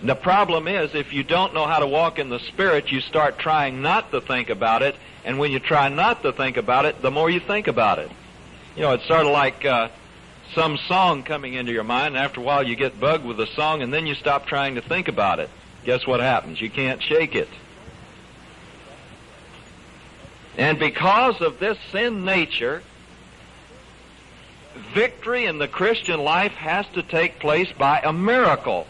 And 0.00 0.08
the 0.08 0.14
problem 0.14 0.66
is, 0.66 0.94
if 0.94 1.12
you 1.12 1.22
don't 1.22 1.52
know 1.52 1.66
how 1.66 1.80
to 1.80 1.86
walk 1.86 2.18
in 2.18 2.30
the 2.30 2.38
Spirit, 2.38 2.90
you 2.90 3.02
start 3.02 3.38
trying 3.38 3.82
not 3.82 4.10
to 4.12 4.22
think 4.22 4.48
about 4.48 4.80
it, 4.80 4.96
and 5.26 5.38
when 5.38 5.52
you 5.52 5.58
try 5.58 5.90
not 5.90 6.22
to 6.22 6.32
think 6.32 6.56
about 6.56 6.86
it, 6.86 7.02
the 7.02 7.10
more 7.10 7.28
you 7.28 7.38
think 7.38 7.68
about 7.68 7.98
it. 7.98 8.10
You 8.76 8.80
know, 8.80 8.92
it's 8.92 9.06
sort 9.06 9.26
of 9.26 9.32
like 9.32 9.66
uh, 9.66 9.90
some 10.54 10.78
song 10.78 11.22
coming 11.22 11.52
into 11.52 11.72
your 11.72 11.84
mind, 11.84 12.16
and 12.16 12.24
after 12.24 12.40
a 12.40 12.42
while 12.42 12.66
you 12.66 12.76
get 12.76 12.98
bugged 12.98 13.26
with 13.26 13.36
the 13.36 13.46
song, 13.48 13.82
and 13.82 13.92
then 13.92 14.06
you 14.06 14.14
stop 14.14 14.46
trying 14.46 14.76
to 14.76 14.80
think 14.80 15.08
about 15.08 15.38
it. 15.38 15.50
Guess 15.84 16.06
what 16.06 16.20
happens? 16.20 16.62
You 16.62 16.70
can't 16.70 17.02
shake 17.02 17.34
it. 17.34 17.48
And 20.56 20.78
because 20.78 21.40
of 21.40 21.58
this 21.58 21.78
sin 21.90 22.24
nature, 22.24 22.82
victory 24.94 25.46
in 25.46 25.58
the 25.58 25.68
Christian 25.68 26.20
life 26.20 26.52
has 26.52 26.86
to 26.94 27.02
take 27.02 27.38
place 27.38 27.70
by 27.72 28.00
a 28.00 28.12
miracle. 28.12 28.86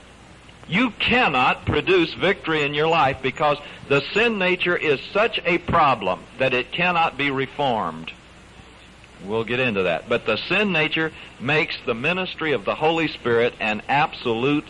You 0.69 0.91
cannot 0.91 1.67
produce 1.67 2.15
victory 2.15 2.63
in 2.63 2.75
your 2.75 2.89
life 2.89 3.19
because 3.23 3.59
the 3.89 4.03
sin 4.13 4.39
nature 4.39 4.77
is 4.77 5.01
such 5.13 5.41
a 5.45 5.59
problem 5.59 6.21
that 6.39 6.55
it 6.55 6.73
cannot 6.73 7.17
be 7.17 7.31
reformed. 7.31 8.13
We'll 9.25 9.45
get 9.45 9.61
into 9.61 9.85
that. 9.85 10.09
But 10.09 10.27
the 10.27 10.37
sin 10.37 10.73
nature 10.73 11.13
makes 11.41 11.77
the 11.87 11.95
ministry 11.95 12.53
of 12.53 12.65
the 12.65 12.75
Holy 12.75 13.09
Spirit 13.09 13.55
an 13.61 13.83
absolute 13.89 14.67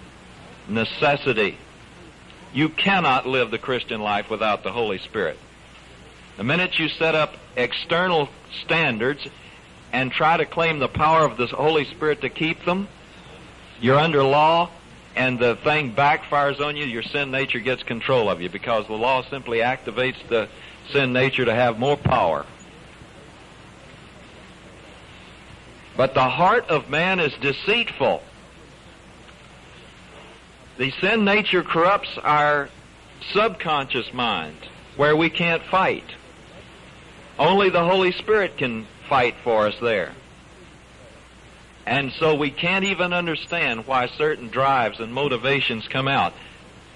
necessity. 0.69 1.57
You 2.53 2.69
cannot 2.69 3.27
live 3.27 3.51
the 3.51 3.59
Christian 3.59 4.03
life 4.03 4.29
without 4.29 4.63
the 4.63 4.73
Holy 4.73 4.99
Spirit. 4.99 5.39
The 6.43 6.49
minute 6.49 6.77
you 6.77 6.89
set 6.89 7.15
up 7.15 7.37
external 7.55 8.29
standards 8.65 9.25
and 9.93 10.11
try 10.11 10.37
to 10.37 10.45
claim 10.45 10.81
the 10.81 10.89
power 10.89 11.25
of 11.25 11.37
the 11.37 11.47
Holy 11.47 11.85
Spirit 11.85 12.23
to 12.23 12.31
keep 12.31 12.65
them, 12.65 12.89
you're 13.81 13.97
under 13.97 14.25
law 14.25 14.69
and 15.15 15.39
the 15.39 15.55
thing 15.55 15.95
backfires 15.95 16.61
on 16.61 16.77
you, 16.77 16.85
your 16.85 17.05
sin 17.05 17.31
nature 17.31 17.61
gets 17.61 17.85
control 17.85 18.29
of 18.29 18.43
you 18.43 18.51
because 18.51 18.89
the 18.89 18.95
law 18.95 19.23
simply 19.23 19.59
activates 19.59 20.17
the 20.29 20.49
sin 20.91 21.13
nature 21.13 21.45
to 21.45 21.55
have 21.55 21.79
more 21.79 21.97
power. 21.97 22.45
But 25.97 26.15
the 26.15 26.29
heart 26.29 26.69
of 26.71 26.91
man 26.91 27.21
is 27.21 27.33
deceitful. 27.35 28.21
The 30.77 30.91
sin 31.01 31.25
nature 31.25 31.63
corrupts 31.63 32.19
our 32.19 32.69
subconscious 33.33 34.13
mind 34.13 34.57
where 34.97 35.15
we 35.15 35.31
can't 35.31 35.63
fight. 35.63 36.03
Only 37.43 37.71
the 37.71 37.85
Holy 37.85 38.13
Spirit 38.13 38.57
can 38.57 38.87
fight 39.09 39.35
for 39.43 39.67
us 39.67 39.75
there. 39.83 40.13
And 41.85 42.13
so 42.13 42.37
we 42.37 42.53
can't 42.53 42.85
even 42.85 43.13
understand 43.13 43.85
why 43.89 44.07
certain 44.07 44.47
drives 44.47 45.01
and 45.01 45.13
motivations 45.13 45.89
come 45.89 46.07
out. 46.07 46.35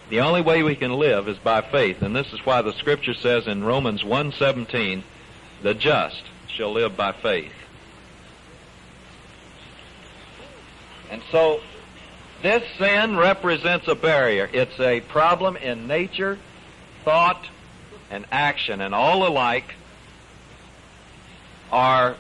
The 0.09 0.21
only 0.21 0.43
way 0.43 0.63
we 0.63 0.77
can 0.77 0.93
live 0.93 1.27
is 1.27 1.37
by 1.39 1.63
faith, 1.63 2.01
and 2.01 2.15
this 2.15 2.33
is 2.33 2.47
why 2.47 2.63
the 2.63 2.73
scripture 2.75 3.13
says 3.13 3.49
in 3.49 3.65
Romans 3.65 4.05
1:17, 4.05 5.03
"The 5.63 5.75
just 5.75 6.23
shall 6.47 6.71
live 6.71 6.97
by 6.97 7.11
faith." 7.11 7.53
And 11.11 11.23
so 11.33 11.61
this 12.43 12.63
sin 12.79 13.17
represents 13.17 13.89
a 13.89 13.97
barrier. 13.97 14.49
It's 14.53 14.79
a 14.79 15.01
problem 15.01 15.57
in 15.57 15.89
nature, 15.89 16.39
thought, 17.05 17.47
and 18.13 18.27
action, 18.31 18.81
and 18.81 18.95
all 18.95 19.27
alike 19.27 19.75
are 21.71 22.17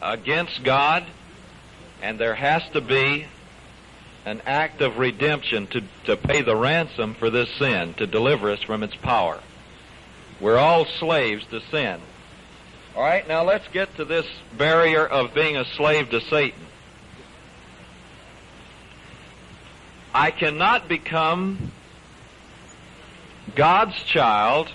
against 0.00 0.62
God 0.62 1.04
and 2.02 2.18
there 2.18 2.34
has 2.34 2.62
to 2.72 2.80
be 2.80 3.26
an 4.24 4.42
act 4.46 4.80
of 4.82 4.98
redemption 4.98 5.66
to, 5.68 5.82
to 6.04 6.16
pay 6.16 6.42
the 6.42 6.54
ransom 6.54 7.14
for 7.14 7.30
this 7.30 7.48
sin, 7.58 7.94
to 7.94 8.06
deliver 8.06 8.50
us 8.50 8.62
from 8.62 8.82
its 8.82 8.94
power. 8.96 9.40
We're 10.40 10.58
all 10.58 10.84
slaves 10.84 11.46
to 11.46 11.60
sin. 11.70 12.00
All 12.94 13.02
right, 13.02 13.26
now 13.26 13.44
let's 13.44 13.66
get 13.68 13.96
to 13.96 14.04
this 14.04 14.26
barrier 14.56 15.06
of 15.06 15.34
being 15.34 15.56
a 15.56 15.64
slave 15.64 16.10
to 16.10 16.20
Satan. 16.20 16.60
I 20.14 20.30
cannot 20.30 20.88
become 20.88 21.72
God's 23.54 23.96
child 24.02 24.68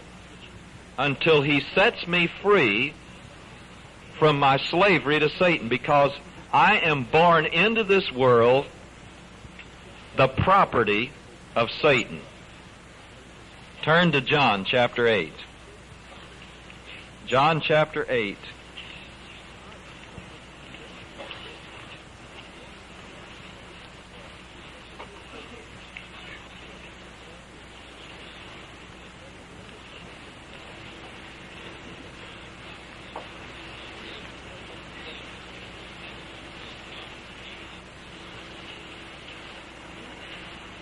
until 0.97 1.41
He 1.41 1.61
sets 1.73 2.07
me 2.07 2.27
free 2.41 2.93
from 4.23 4.39
my 4.39 4.55
slavery 4.55 5.19
to 5.19 5.27
Satan 5.27 5.67
because 5.67 6.13
I 6.53 6.77
am 6.77 7.03
born 7.03 7.45
into 7.45 7.83
this 7.83 8.09
world 8.09 8.65
the 10.15 10.29
property 10.29 11.11
of 11.57 11.69
Satan. 11.81 12.21
Turn 13.81 14.13
to 14.13 14.21
John 14.21 14.63
chapter 14.63 15.09
8. 15.09 15.33
John 17.25 17.59
chapter 17.59 18.05
8. 18.07 18.37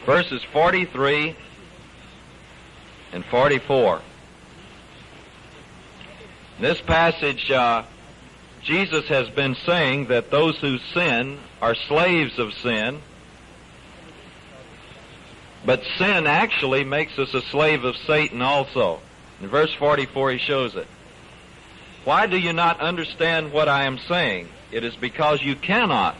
Verses 0.05 0.41
43 0.51 1.35
and 3.13 3.25
44. 3.25 4.01
In 6.57 6.63
this 6.63 6.81
passage, 6.81 7.51
uh, 7.51 7.83
Jesus 8.63 9.07
has 9.07 9.29
been 9.29 9.55
saying 9.65 10.07
that 10.07 10.29
those 10.29 10.57
who 10.57 10.77
sin 10.93 11.39
are 11.61 11.75
slaves 11.75 12.37
of 12.37 12.53
sin, 12.53 12.99
but 15.65 15.83
sin 15.97 16.27
actually 16.27 16.83
makes 16.83 17.17
us 17.19 17.33
a 17.33 17.41
slave 17.41 17.83
of 17.83 17.95
Satan 17.95 18.41
also. 18.41 18.99
In 19.41 19.47
verse 19.47 19.73
44 19.73 20.31
he 20.33 20.37
shows 20.37 20.75
it. 20.75 20.87
Why 22.03 22.25
do 22.25 22.37
you 22.37 22.53
not 22.53 22.79
understand 22.79 23.51
what 23.51 23.69
I 23.69 23.83
am 23.83 23.99
saying? 23.99 24.49
It 24.71 24.83
is 24.83 24.95
because 24.95 25.41
you 25.41 25.55
cannot 25.55 26.15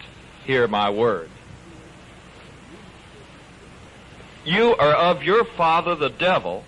hear 0.45 0.67
my 0.67 0.89
word. 0.89 1.29
You 4.43 4.75
are 4.75 4.93
of 4.93 5.23
your 5.23 5.45
father 5.45 5.95
the 5.95 6.09
devil, 6.09 6.63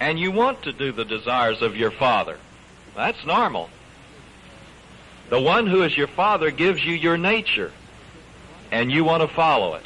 and 0.00 0.18
you 0.18 0.30
want 0.30 0.62
to 0.64 0.72
do 0.72 0.92
the 0.92 1.04
desires 1.04 1.62
of 1.62 1.76
your 1.76 1.90
father. 1.90 2.38
That's 2.94 3.24
normal. 3.24 3.70
The 5.30 5.40
one 5.40 5.66
who 5.66 5.82
is 5.82 5.96
your 5.96 6.08
father 6.08 6.50
gives 6.50 6.84
you 6.84 6.92
your 6.92 7.16
nature, 7.16 7.72
and 8.70 8.92
you 8.92 9.04
want 9.04 9.22
to 9.22 9.34
follow 9.34 9.74
it. 9.74 9.84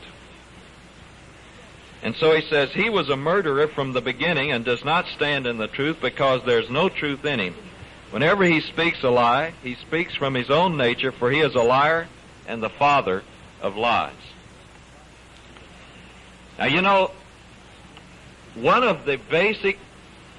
And 2.03 2.16
so 2.16 2.35
he 2.35 2.43
says, 2.49 2.70
He 2.73 2.91
was 2.91 3.09
a 3.09 3.16
murderer 3.16 3.69
from 3.69 3.93
the 3.93 4.01
beginning 4.01 4.51
and 4.51 4.65
does 4.65 4.85
not 4.85 5.07
stand 5.07 5.47
in 5.47 5.59
the 5.59 5.66
truth 5.69 5.99
because 6.01 6.43
there's 6.45 6.70
no 6.70 6.89
truth 6.89 7.25
in 7.25 7.39
him. 7.39 7.55
Whenever 8.11 8.45
he 8.45 8.61
speaks 8.61 9.03
a 9.03 9.11
lie, 9.11 9.53
he 9.62 9.75
speaks 9.75 10.15
from 10.15 10.35
his 10.35 10.51
own 10.51 10.77
nature, 10.77 11.12
for 11.12 11.31
he 11.31 11.41
is 11.41 11.55
a 11.55 11.62
liar 11.62 12.09
and 12.47 12.62
the 12.62 12.70
father 12.70 13.23
of 13.61 13.77
lies. 13.77 14.12
Now, 16.59 16.67
you 16.67 16.83
know, 16.83 17.13
one 18.57 18.83
of 18.83 19.05
the 19.05 19.17
basic 19.17 19.79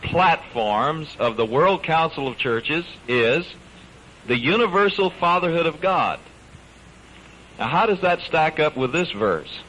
platforms 0.02 1.16
of 1.18 1.38
the 1.38 1.46
World 1.46 1.84
Council 1.84 2.28
of 2.28 2.38
Churches 2.38 2.86
is 3.08 3.46
the 4.28 4.38
universal 4.38 5.10
fatherhood 5.10 5.66
of 5.66 5.80
God. 5.80 6.20
Now, 7.58 7.68
how 7.68 7.86
does 7.86 8.02
that 8.02 8.22
stack 8.22 8.60
up 8.60 8.76
with 8.76 8.91
this 8.91 9.12
verse? 9.12 9.60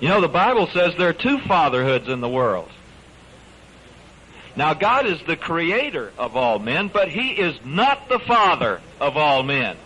You 0.00 0.08
know, 0.08 0.20
the 0.20 0.28
Bible 0.28 0.66
says 0.66 0.94
there 0.96 1.08
are 1.08 1.14
two 1.14 1.38
fatherhoods 1.40 2.08
in 2.08 2.20
the 2.20 2.28
world. 2.28 2.68
Now, 4.56 4.74
God 4.74 5.06
is 5.06 5.20
the 5.22 5.36
creator 5.36 6.12
of 6.18 6.36
all 6.36 6.58
men, 6.58 6.88
but 6.88 7.08
He 7.08 7.30
is 7.30 7.58
not 7.64 8.08
the 8.08 8.18
father 8.18 8.80
of 9.00 9.16
all 9.16 9.42
men. 9.42 9.76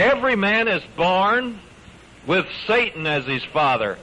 Every 0.00 0.34
man 0.34 0.66
is 0.66 0.82
born 0.96 1.60
with 2.26 2.46
Satan 2.66 3.06
as 3.06 3.26
his 3.26 3.44
father. 3.44 3.98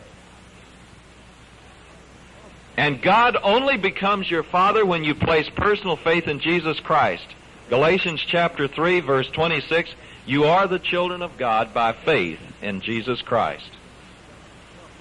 And 2.77 3.01
God 3.01 3.35
only 3.41 3.77
becomes 3.77 4.29
your 4.29 4.43
father 4.43 4.85
when 4.85 5.03
you 5.03 5.15
place 5.15 5.49
personal 5.49 5.95
faith 5.95 6.27
in 6.27 6.39
Jesus 6.39 6.79
Christ. 6.79 7.25
Galatians 7.71 8.21
chapter 8.21 8.67
3 8.67 8.99
verse 8.99 9.27
26, 9.31 9.89
you 10.27 10.43
are 10.43 10.67
the 10.67 10.77
children 10.77 11.23
of 11.23 11.35
God 11.35 11.73
by 11.73 11.93
faith 11.93 12.39
in 12.61 12.81
Jesus 12.81 13.23
Christ. 13.23 13.71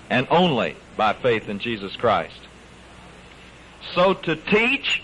And 0.09 0.27
only 0.31 0.77
by 0.97 1.13
faith 1.13 1.51
in 1.51 1.59
Jesus 1.59 1.95
Christ. 1.95 2.41
So 3.95 4.15
to 4.15 4.35
teach 4.35 5.03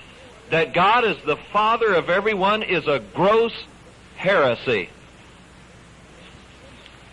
that 0.49 0.73
God 0.73 1.05
is 1.05 1.19
the 1.27 1.37
father 1.37 1.93
of 1.93 2.09
everyone 2.09 2.63
is 2.63 2.89
a 2.89 2.99
gross 2.99 3.53
heresy. 4.17 4.89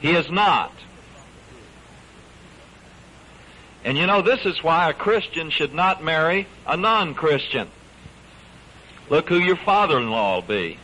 He 0.02 0.12
is 0.12 0.30
not. 0.30 0.72
And 3.84 3.98
you 3.98 4.08
know, 4.08 4.22
this 4.22 4.46
is 4.46 4.62
why 4.64 4.90
a 4.90 4.94
Christian 4.94 5.50
should 5.50 5.74
not 5.74 6.04
marry 6.04 6.48
a 6.68 6.78
non-Christian. 6.78 7.70
Look 9.10 9.30
who 9.30 9.40
your 9.40 9.56
father-in-law 9.56 10.36
will 10.36 10.42
be. 10.42 10.78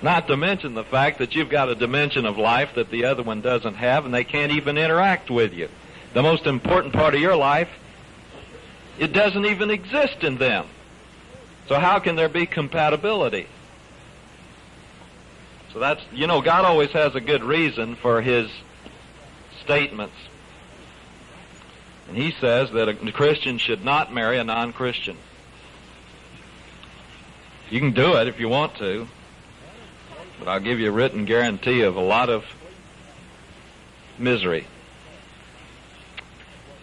Not 0.00 0.28
to 0.28 0.36
mention 0.36 0.74
the 0.74 0.84
fact 0.84 1.18
that 1.18 1.34
you've 1.34 1.50
got 1.50 1.68
a 1.68 1.74
dimension 1.74 2.24
of 2.24 2.38
life 2.38 2.70
that 2.76 2.90
the 2.90 3.06
other 3.06 3.22
one 3.22 3.40
doesn't 3.40 3.74
have 3.74 4.04
and 4.04 4.14
they 4.14 4.24
can't 4.24 4.52
even 4.52 4.78
interact 4.78 5.28
with 5.28 5.52
you. 5.52 5.68
The 6.14 6.22
most 6.22 6.46
important 6.46 6.94
part 6.94 7.14
of 7.14 7.20
your 7.20 7.36
life, 7.36 7.68
it 8.98 9.12
doesn't 9.12 9.44
even 9.44 9.70
exist 9.70 10.22
in 10.22 10.38
them. 10.38 10.66
So 11.68 11.78
how 11.78 11.98
can 11.98 12.16
there 12.16 12.30
be 12.30 12.46
compatibility? 12.46 13.46
So 15.72 15.78
that's, 15.78 16.02
you 16.12 16.26
know, 16.26 16.40
God 16.40 16.64
always 16.64 16.90
has 16.92 17.14
a 17.14 17.20
good 17.20 17.44
reason 17.44 17.94
for 17.94 18.22
His 18.22 18.50
statements. 19.62 20.14
And 22.08 22.16
He 22.16 22.32
says 22.40 22.70
that 22.72 22.88
a 22.88 22.94
Christian 23.12 23.58
should 23.58 23.84
not 23.84 24.12
marry 24.12 24.38
a 24.38 24.44
non-Christian. 24.44 25.18
You 27.70 27.80
can 27.80 27.92
do 27.92 28.16
it 28.16 28.28
if 28.28 28.40
you 28.40 28.48
want 28.48 28.76
to, 28.76 29.06
but 30.38 30.48
I'll 30.48 30.60
give 30.60 30.80
you 30.80 30.88
a 30.88 30.92
written 30.92 31.26
guarantee 31.26 31.82
of 31.82 31.96
a 31.96 32.00
lot 32.00 32.30
of 32.30 32.46
misery. 34.18 34.66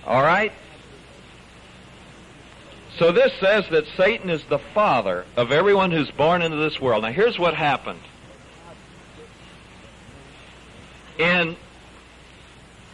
All 0.06 0.22
right? 0.22 0.52
So 2.98 3.12
this 3.12 3.34
says 3.40 3.68
that 3.70 3.86
Satan 3.98 4.30
is 4.30 4.44
the 4.46 4.60
father 4.60 5.26
of 5.36 5.52
everyone 5.52 5.92
who's 5.92 6.10
born 6.12 6.42
into 6.42 6.58
this 6.58 6.80
world. 6.80 7.04
Now 7.04 7.12
here's 7.12 7.38
what 7.38 7.54
happened. 7.54 8.00
In 11.18 11.58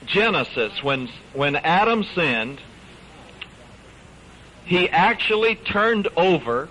Genesis, 0.06 0.84
when, 0.84 1.08
when 1.34 1.56
Adam 1.56 2.04
sinned, 2.04 2.60
he 4.66 4.90
actually 4.90 5.56
turned 5.56 6.08
over 6.16 6.70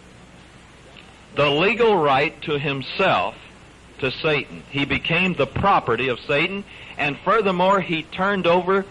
the 1.36 1.50
legal 1.50 1.96
right 1.96 2.40
to 2.42 2.58
himself 2.58 3.36
to 3.98 4.10
Satan. 4.10 4.62
He 4.70 4.84
became 4.84 5.34
the 5.34 5.46
property 5.46 6.08
of 6.08 6.18
Satan, 6.20 6.64
and 6.98 7.16
furthermore, 7.18 7.80
he 7.80 8.02
turned 8.02 8.46
over 8.46 8.84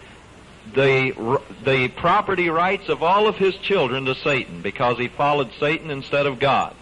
the, 0.74 1.40
the 1.64 1.88
property 1.88 2.50
rights 2.50 2.88
of 2.88 3.02
all 3.02 3.26
of 3.26 3.36
his 3.36 3.56
children 3.56 4.04
to 4.06 4.14
Satan 4.14 4.62
because 4.62 4.98
he 4.98 5.08
followed 5.08 5.50
Satan 5.58 5.90
instead 5.90 6.26
of 6.26 6.38
God. 6.38 6.74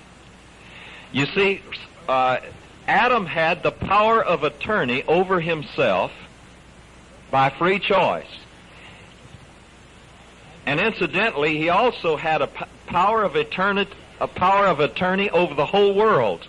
You 1.13 1.27
see, 1.27 1.63
uh, 2.09 2.39
Adam 2.87 3.27
had 3.27 3.63
the 3.63 3.71
power 3.71 4.23
of 4.23 4.45
attorney 4.45 5.05
over 5.05 5.41
himself 5.41 6.13
by 7.31 7.51
free 7.51 7.79
choice. 7.79 8.27
And 10.67 10.81
incidentally, 10.81 11.57
he 11.57 11.71
also 11.71 12.17
had 12.17 12.43
a 12.43 12.47
p- 12.47 12.65
power 12.87 13.23
of 13.23 13.37
eternity, 13.37 13.93
a 14.21 14.27
power 14.27 14.67
of 14.67 14.81
attorney 14.81 15.31
over 15.31 15.55
the 15.55 15.67
whole 15.67 15.95
world. 15.95 16.47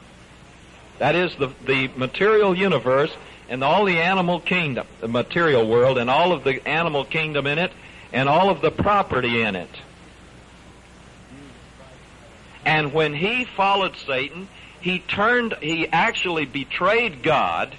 That 0.97 1.15
is 1.15 1.33
the, 1.35 1.47
the 1.65 1.87
material 1.95 2.57
universe 2.57 3.11
and 3.49 3.63
all 3.63 3.85
the 3.85 3.97
animal 3.97 4.39
kingdom, 4.39 4.87
the 5.01 5.07
material 5.07 5.67
world, 5.67 5.97
and 5.97 6.09
all 6.09 6.31
of 6.31 6.43
the 6.43 6.65
animal 6.67 7.03
kingdom 7.03 7.47
in 7.47 7.57
it, 7.57 7.71
and 8.13 8.29
all 8.29 8.49
of 8.49 8.61
the 8.61 8.71
property 8.71 9.41
in 9.41 9.55
it. 9.55 9.69
And 12.63 12.93
when 12.93 13.13
he 13.13 13.45
followed 13.45 13.95
Satan, 14.05 14.47
he 14.79 14.99
turned, 14.99 15.55
he 15.61 15.87
actually 15.87 16.45
betrayed 16.45 17.23
God, 17.23 17.75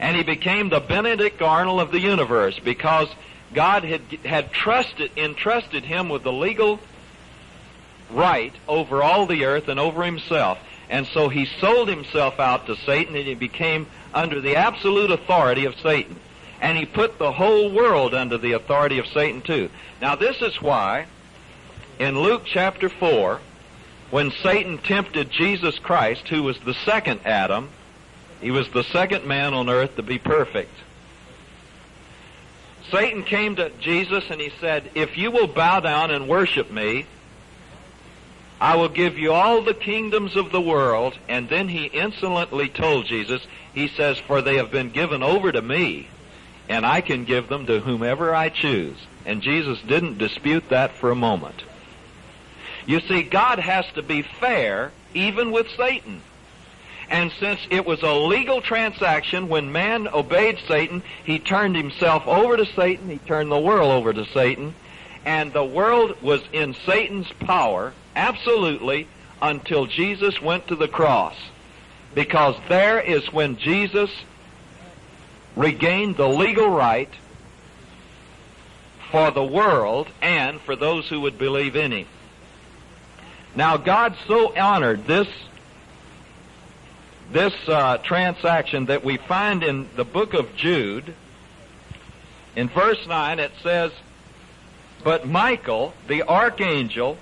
and 0.00 0.16
he 0.16 0.24
became 0.24 0.68
the 0.68 0.80
Benedict 0.80 1.40
Arnold 1.40 1.80
of 1.80 1.92
the 1.92 2.00
universe 2.00 2.58
because 2.58 3.08
God 3.54 3.84
had, 3.84 4.02
had 4.24 4.52
trusted, 4.52 5.12
entrusted 5.16 5.84
him 5.84 6.08
with 6.08 6.24
the 6.24 6.32
legal 6.32 6.80
right 8.10 8.52
over 8.66 9.02
all 9.02 9.26
the 9.26 9.44
earth 9.44 9.68
and 9.68 9.78
over 9.78 10.02
himself. 10.02 10.58
And 10.90 11.06
so 11.06 11.28
he 11.28 11.46
sold 11.60 11.88
himself 11.88 12.38
out 12.38 12.66
to 12.66 12.76
Satan 12.76 13.16
and 13.16 13.26
he 13.26 13.34
became 13.34 13.86
under 14.12 14.40
the 14.40 14.56
absolute 14.56 15.10
authority 15.10 15.64
of 15.64 15.78
Satan. 15.80 16.16
And 16.60 16.78
he 16.78 16.84
put 16.84 17.18
the 17.18 17.32
whole 17.32 17.70
world 17.70 18.14
under 18.14 18.38
the 18.38 18.52
authority 18.52 18.98
of 18.98 19.06
Satan 19.06 19.40
too. 19.42 19.70
Now 20.00 20.14
this 20.14 20.40
is 20.42 20.60
why 20.60 21.06
in 21.98 22.18
Luke 22.18 22.42
chapter 22.44 22.88
4, 22.88 23.40
when 24.10 24.30
Satan 24.30 24.78
tempted 24.78 25.30
Jesus 25.30 25.78
Christ, 25.78 26.28
who 26.28 26.42
was 26.42 26.58
the 26.60 26.74
second 26.74 27.20
Adam, 27.24 27.70
he 28.40 28.50
was 28.50 28.68
the 28.68 28.84
second 28.84 29.24
man 29.24 29.54
on 29.54 29.68
earth 29.68 29.96
to 29.96 30.02
be 30.02 30.18
perfect. 30.18 30.72
Satan 32.90 33.22
came 33.24 33.56
to 33.56 33.70
Jesus 33.80 34.24
and 34.30 34.40
he 34.40 34.52
said, 34.60 34.90
if 34.94 35.16
you 35.16 35.30
will 35.30 35.46
bow 35.46 35.80
down 35.80 36.10
and 36.10 36.28
worship 36.28 36.70
me, 36.70 37.06
I 38.60 38.76
will 38.76 38.88
give 38.88 39.18
you 39.18 39.32
all 39.32 39.62
the 39.62 39.74
kingdoms 39.74 40.36
of 40.36 40.52
the 40.52 40.60
world. 40.60 41.18
And 41.28 41.48
then 41.48 41.68
he 41.68 41.84
insolently 41.86 42.68
told 42.68 43.06
Jesus, 43.06 43.46
he 43.72 43.88
says, 43.88 44.18
for 44.18 44.40
they 44.40 44.56
have 44.56 44.70
been 44.70 44.90
given 44.90 45.22
over 45.22 45.50
to 45.52 45.60
me, 45.62 46.08
and 46.68 46.86
I 46.86 47.00
can 47.00 47.24
give 47.24 47.48
them 47.48 47.66
to 47.66 47.80
whomever 47.80 48.34
I 48.34 48.48
choose. 48.48 48.96
And 49.26 49.42
Jesus 49.42 49.80
didn't 49.82 50.18
dispute 50.18 50.68
that 50.68 50.92
for 50.92 51.10
a 51.10 51.16
moment. 51.16 51.62
You 52.86 53.00
see, 53.00 53.22
God 53.22 53.58
has 53.58 53.86
to 53.94 54.02
be 54.02 54.22
fair 54.22 54.92
even 55.14 55.50
with 55.50 55.68
Satan. 55.76 56.20
And 57.08 57.32
since 57.38 57.60
it 57.70 57.84
was 57.84 58.02
a 58.02 58.12
legal 58.12 58.60
transaction, 58.60 59.48
when 59.48 59.72
man 59.72 60.08
obeyed 60.08 60.58
Satan, 60.66 61.02
he 61.24 61.38
turned 61.38 61.76
himself 61.76 62.26
over 62.26 62.56
to 62.56 62.66
Satan, 62.66 63.08
he 63.08 63.18
turned 63.18 63.50
the 63.50 63.58
world 63.58 63.90
over 63.90 64.12
to 64.12 64.24
Satan, 64.26 64.74
and 65.24 65.52
the 65.52 65.64
world 65.64 66.20
was 66.22 66.42
in 66.52 66.74
Satan's 66.74 67.30
power, 67.40 67.92
absolutely, 68.14 69.08
until 69.40 69.86
Jesus 69.86 70.40
went 70.40 70.68
to 70.68 70.76
the 70.76 70.88
cross. 70.88 71.36
Because 72.14 72.56
there 72.68 73.00
is 73.00 73.32
when 73.32 73.56
Jesus 73.56 74.10
regained 75.56 76.16
the 76.16 76.28
legal 76.28 76.68
right 76.68 77.10
for 79.10 79.30
the 79.30 79.44
world 79.44 80.08
and 80.20 80.60
for 80.60 80.76
those 80.76 81.08
who 81.08 81.20
would 81.20 81.38
believe 81.38 81.76
in 81.76 81.92
him. 81.92 82.06
Now 83.54 83.76
God 83.76 84.16
so 84.26 84.54
honored 84.56 85.06
this 85.06 85.28
this 87.30 87.54
uh, 87.68 87.98
transaction 87.98 88.86
that 88.86 89.04
we 89.04 89.16
find 89.16 89.62
in 89.62 89.88
the 89.96 90.04
book 90.04 90.34
of 90.34 90.54
Jude. 90.56 91.14
In 92.54 92.68
verse 92.68 93.06
9 93.06 93.38
it 93.38 93.52
says, 93.62 93.92
But 95.04 95.28
Michael, 95.28 95.92
the 96.08 96.22
archangel, 96.22 97.18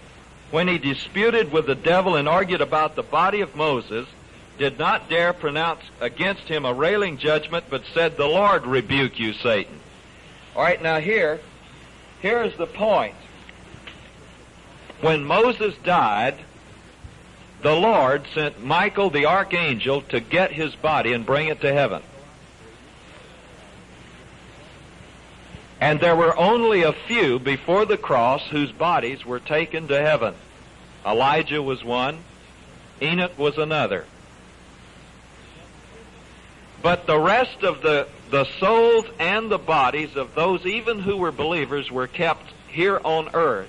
when 0.53 0.69
he 0.69 0.79
disputed 0.79 1.51
with 1.51 1.67
the 1.67 1.75
devil 1.75 2.15
and 2.15 2.29
argued 2.29 2.61
about 2.61 2.95
the 2.95 3.03
body 3.03 3.41
of 3.41 3.57
Moses, 3.57 4.07
did 4.57 4.79
not 4.79 5.11
dare 5.11 5.33
pronounce 5.33 5.81
against 6.01 6.45
him 6.45 6.65
a 6.65 6.73
railing 6.73 7.19
judgment, 7.19 7.65
but 7.69 7.83
said, 7.93 8.17
The 8.17 8.27
Lord 8.27 8.67
rebuke 8.67 9.19
you, 9.19 9.33
Satan. 9.33 9.81
All 10.55 10.63
right, 10.63 10.81
now 10.81 11.01
here, 11.01 11.41
here 12.21 12.43
is 12.43 12.57
the 12.57 12.67
point. 12.67 13.17
When 15.01 15.25
Moses 15.25 15.75
died, 15.83 16.37
the 17.63 17.75
Lord 17.75 18.25
sent 18.35 18.63
Michael 18.63 19.11
the 19.11 19.27
archangel 19.27 20.03
to 20.03 20.21
get 20.21 20.53
his 20.53 20.77
body 20.77 21.13
and 21.13 21.27
bring 21.27 21.49
it 21.49 21.61
to 21.63 21.73
heaven. 21.73 22.03
And 25.83 25.99
there 25.99 26.15
were 26.15 26.39
only 26.39 26.83
a 26.83 26.93
few 26.93 27.41
before 27.41 27.85
the 27.85 27.97
cross 27.97 28.47
whose 28.47 28.71
bodies 28.71 29.27
were 29.27 29.41
taken 29.41 29.89
to 29.89 30.01
heaven. 30.01 30.33
Elijah 31.05 31.61
was 31.61 31.83
one, 31.83 32.23
Enoch 33.03 33.37
was 33.37 33.59
another. 33.59 34.05
But 36.83 37.09
the 37.09 37.19
rest 37.19 37.65
of 37.65 37.83
the, 37.83 38.07
the 38.31 38.45
souls 38.61 39.07
and 39.19 39.51
the 39.51 39.59
bodies 39.59 40.15
of 40.15 40.37
those 40.37 40.65
even 40.67 41.01
who 41.01 41.17
were 41.17 41.33
believers 41.33 41.91
were 41.91 42.07
kept 42.07 42.47
here 42.69 43.01
on 43.03 43.31
earth 43.35 43.69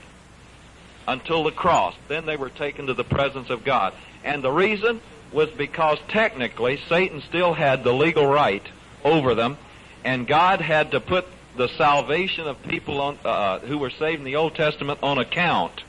until 1.07 1.43
the 1.43 1.51
cross. 1.51 1.95
Then 2.09 2.27
they 2.27 2.37
were 2.37 2.51
taken 2.51 2.85
to 2.85 2.93
the 2.93 3.03
presence 3.03 3.49
of 3.49 3.63
God. 3.63 3.91
And 4.23 4.43
the 4.43 4.51
reason 4.51 5.01
was 5.31 5.49
because 5.49 5.97
technically 6.09 6.79
Satan 6.87 7.23
still 7.23 7.55
had 7.55 7.83
the 7.83 7.91
legal 7.91 8.27
right 8.27 8.63
over 9.03 9.33
them, 9.33 9.57
and 10.05 10.27
God 10.27 10.61
had 10.61 10.91
to 10.91 10.99
put 10.99 11.25
the 11.55 11.67
salvation 11.69 12.47
of 12.47 12.61
people 12.63 12.99
on, 12.99 13.17
uh, 13.23 13.59
who 13.59 13.77
were 13.77 13.89
saved 13.89 14.19
in 14.19 14.25
the 14.25 14.35
Old 14.35 14.55
Testament 14.55 14.99
on 15.03 15.17
account 15.17 15.83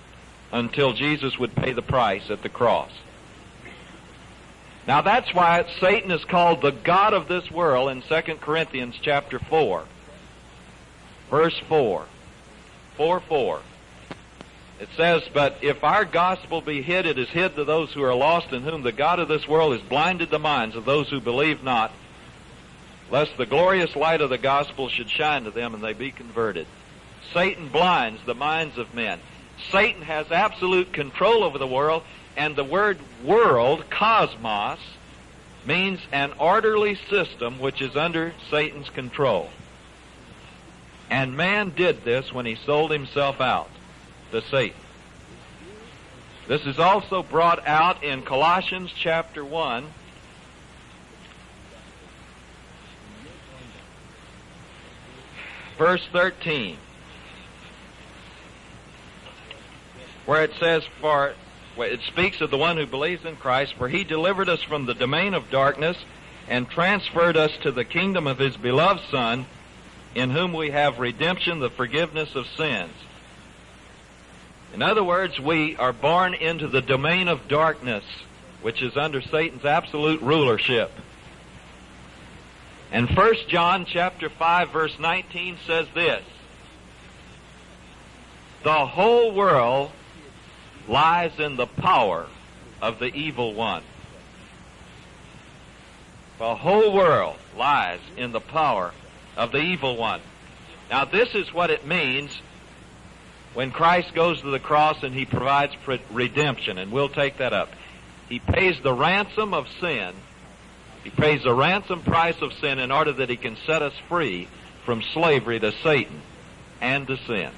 until 0.53 0.93
Jesus 0.93 1.39
would 1.39 1.55
pay 1.55 1.73
the 1.73 1.83
price 1.83 2.31
at 2.31 2.43
the 2.43 2.49
cross. 2.49 2.91
Now 4.87 5.01
that's 5.01 5.33
why 5.33 5.65
Satan 5.81 6.11
is 6.11 6.25
called 6.25 6.61
the 6.61 6.71
God 6.71 7.15
of 7.15 7.29
this 7.29 7.51
world 7.51 7.91
in 7.91 8.03
2 8.03 8.35
Corinthians 8.37 8.97
chapter 9.01 9.39
4. 9.39 9.85
Verse 11.31 11.59
4. 11.69 12.05
4 12.97 13.21
4. 13.21 13.61
It 14.81 14.89
says, 14.97 15.23
But 15.33 15.59
if 15.63 15.83
our 15.85 16.05
gospel 16.05 16.61
be 16.61 16.83
hid, 16.83 17.07
it 17.07 17.19
is 17.19 17.29
hid 17.29 17.57
to 17.57 17.65
those 17.65 17.93
who 17.93 18.03
are 18.03 18.15
lost, 18.15 18.53
in 18.53 18.63
whom 18.63 18.83
the 18.83 18.93
God 18.93 19.19
of 19.21 19.29
this 19.29 19.49
world 19.49 19.73
has 19.73 19.89
blinded 19.89 20.31
the 20.31 20.39
minds 20.39 20.77
of 20.77 20.85
those 20.85 21.09
who 21.09 21.21
believe 21.21 21.63
not, 21.63 21.93
lest 23.15 23.37
the 23.37 23.47
glorious 23.47 23.95
light 23.95 24.21
of 24.21 24.29
the 24.29 24.37
gospel 24.37 24.89
should 24.89 25.09
shine 25.09 25.45
to 25.45 25.51
them 25.53 25.73
and 25.73 25.85
they 25.85 25.93
be 25.93 26.11
converted. 26.11 26.67
Satan 27.33 27.69
blinds 27.69 28.21
the 28.27 28.35
minds 28.35 28.77
of 28.77 28.93
men. 28.93 29.21
Satan 29.71 30.03
has 30.03 30.33
absolute 30.33 30.93
control 30.93 31.45
over 31.45 31.57
the 31.57 31.67
world 31.67 32.03
And 32.37 32.57
the 32.57 32.65
word 32.65 32.99
world, 33.23 33.89
cosmos, 33.89 34.81
means 35.65 36.01
an 36.11 36.33
orderly 36.41 36.97
system 37.09 37.61
which 37.61 37.81
is 37.81 37.95
under 37.95 38.35
Satan's 38.51 38.91
control. 38.91 39.49
And 41.09 41.37
man 41.37 41.71
did 41.71 42.03
this 42.03 42.33
when 42.33 42.47
he 42.47 42.57
sold 42.57 42.91
himself 42.91 43.41
out 43.41 43.71
to 44.33 44.43
Satan. 44.43 44.77
This 46.49 46.67
is 46.67 46.81
also 46.81 47.23
brought 47.23 47.65
out 47.65 48.03
in 48.03 48.23
Colossians 48.23 48.93
chapter 48.93 49.45
1. 49.45 49.85
Verse 55.79 56.07
13. 56.13 56.77
Where 60.27 60.45
it 60.45 60.53
says, 60.59 60.85
for 61.01 61.35
it 61.77 62.01
speaks 62.09 62.41
of 62.41 62.51
the 62.51 62.57
one 62.57 62.77
who 62.77 62.87
believes 62.87 63.25
in 63.25 63.37
Christ, 63.37 63.75
for 63.75 63.89
he 63.89 64.05
delivered 64.05 64.49
us 64.49 64.63
from 64.63 64.87
the 64.87 64.95
domain 64.95 65.35
of 65.35 65.51
darkness 65.51 65.97
and 66.49 66.69
transferred 66.69 67.37
us 67.37 67.53
to 67.63 67.73
the 67.73 67.85
kingdom 67.85 68.27
of 68.27 68.39
his 68.39 68.57
beloved 68.57 69.03
Son, 69.11 69.47
in 70.15 70.31
whom 70.31 70.53
we 70.53 70.71
have 70.71 70.99
redemption, 70.99 71.59
the 71.59 71.71
forgiveness 71.71 72.35
of 72.37 72.47
sins. 72.47 72.93
In 74.73 74.83
other 74.83 75.05
words, 75.05 75.41
we 75.41 75.77
are 75.77 75.93
born 75.93 76.35
into 76.35 76.69
the 76.69 76.83
domain 76.83 77.29
of 77.29 77.49
darkness, 77.49 78.05
which 78.63 78.83
is 78.83 78.97
under 78.97 79.21
Satan's 79.21 79.65
absolute 79.65 80.21
rulership. 80.21 80.91
And 82.95 83.11
1 83.11 83.35
John 83.49 83.87
chapter 83.87 84.31
5 84.31 84.71
verse 84.71 84.97
19 85.01 85.59
says 85.67 85.89
this, 85.97 86.23
The 88.63 88.87
whole 88.87 89.33
world 89.35 89.91
lies 90.87 91.33
in 91.41 91.57
the 91.57 91.67
power 91.67 92.29
of 92.81 93.01
the 93.01 93.13
evil 93.13 93.53
one. 93.53 93.83
The 96.39 96.55
whole 96.55 96.93
world 96.93 97.37
lies 97.57 97.99
in 98.17 98.31
the 98.31 98.41
power 98.41 98.93
of 99.37 99.51
the 99.51 99.59
evil 99.59 99.97
one. 99.97 100.21
Now 100.89 101.05
this 101.05 101.35
is 101.35 101.53
what 101.53 101.71
it 101.71 101.85
means 101.85 102.31
when 103.55 103.73
Christ 103.73 104.15
goes 104.15 104.41
to 104.43 104.51
the 104.53 104.61
cross 104.61 105.03
and 105.03 105.13
he 105.13 105.25
provides 105.25 105.75
redemption, 106.13 106.79
and 106.79 106.93
we'll 106.93 107.09
take 107.09 107.39
that 107.39 107.53
up. 107.53 107.71
He 108.29 108.39
pays 108.39 108.81
the 108.81 108.95
ransom 108.95 109.53
of 109.53 109.67
sin. 109.81 110.15
He 111.05 111.11
pays 111.11 111.43
the 111.43 111.55
ransom 111.55 112.03
price 112.03 112.41
of 112.41 112.55
sin 112.55 112.79
in 112.79 112.91
order 112.91 113.13
that 113.13 113.29
he 113.29 113.37
can 113.37 113.57
set 113.67 113.83
us 113.83 113.93
free 114.09 114.49
from 114.85 115.03
slavery 115.03 115.61
to 115.61 115.71
Satan 115.83 116.21
and 116.81 117.07
to 117.07 117.19
sin. 117.19 117.51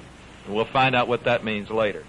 And 0.45 0.55
we'll 0.55 0.65
find 0.65 0.95
out 0.95 1.07
what 1.07 1.23
that 1.23 1.43
means 1.43 1.69
later. 1.69 2.03